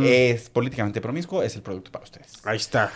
[0.03, 2.33] es Políticamente Promiscuo, es el producto para ustedes.
[2.43, 2.91] Ahí está.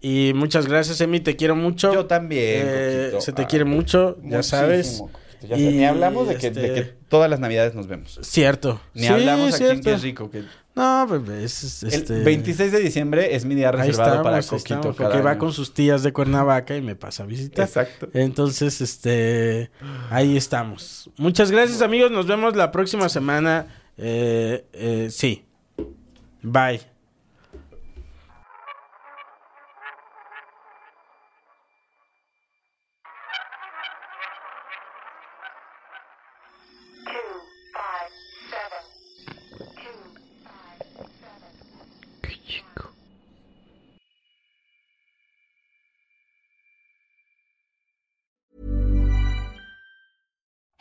[0.00, 1.92] Y muchas gracias, Emi, te quiero mucho.
[1.94, 5.02] Yo también, Eh, se te Ah, quiere mucho, ya sabes.
[5.48, 8.18] Ya Y, Ni hablamos de que, de este- que todas las navidades nos vemos.
[8.22, 8.80] Cierto.
[8.94, 9.82] Ni Sí, hablamos aquí en cierto.
[9.84, 10.30] que es rico.
[10.30, 10.42] Que
[10.74, 12.18] No, bebé, es, es, este...
[12.18, 15.52] El 26 de diciembre es mi día reservado estamos, para Coquito estamos, porque va con
[15.52, 17.66] sus tías de Cuernavaca y me pasa a visitar.
[17.66, 18.08] Exacto.
[18.12, 19.70] Entonces, este,
[20.10, 21.10] ahí estamos.
[21.16, 22.10] Muchas gracias, amigos.
[22.10, 23.66] Nos vemos la próxima semana.
[23.96, 25.44] Eh, eh, sí.
[26.42, 26.93] Bye.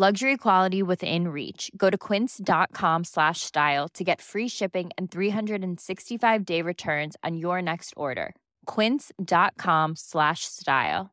[0.00, 1.72] Luxury quality within reach.
[1.76, 7.60] Go to quince.com slash style to get free shipping and 365 day returns on your
[7.60, 8.36] next order.
[8.66, 11.10] Quince.com slash style.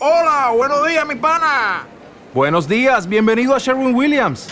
[0.00, 1.86] Hola, buenos días, mi pana.
[2.34, 4.48] Buenos días, bienvenido a Sherwin Williams.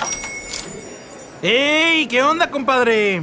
[1.43, 2.07] ¡Ey!
[2.07, 3.23] ¿Qué onda, compadre?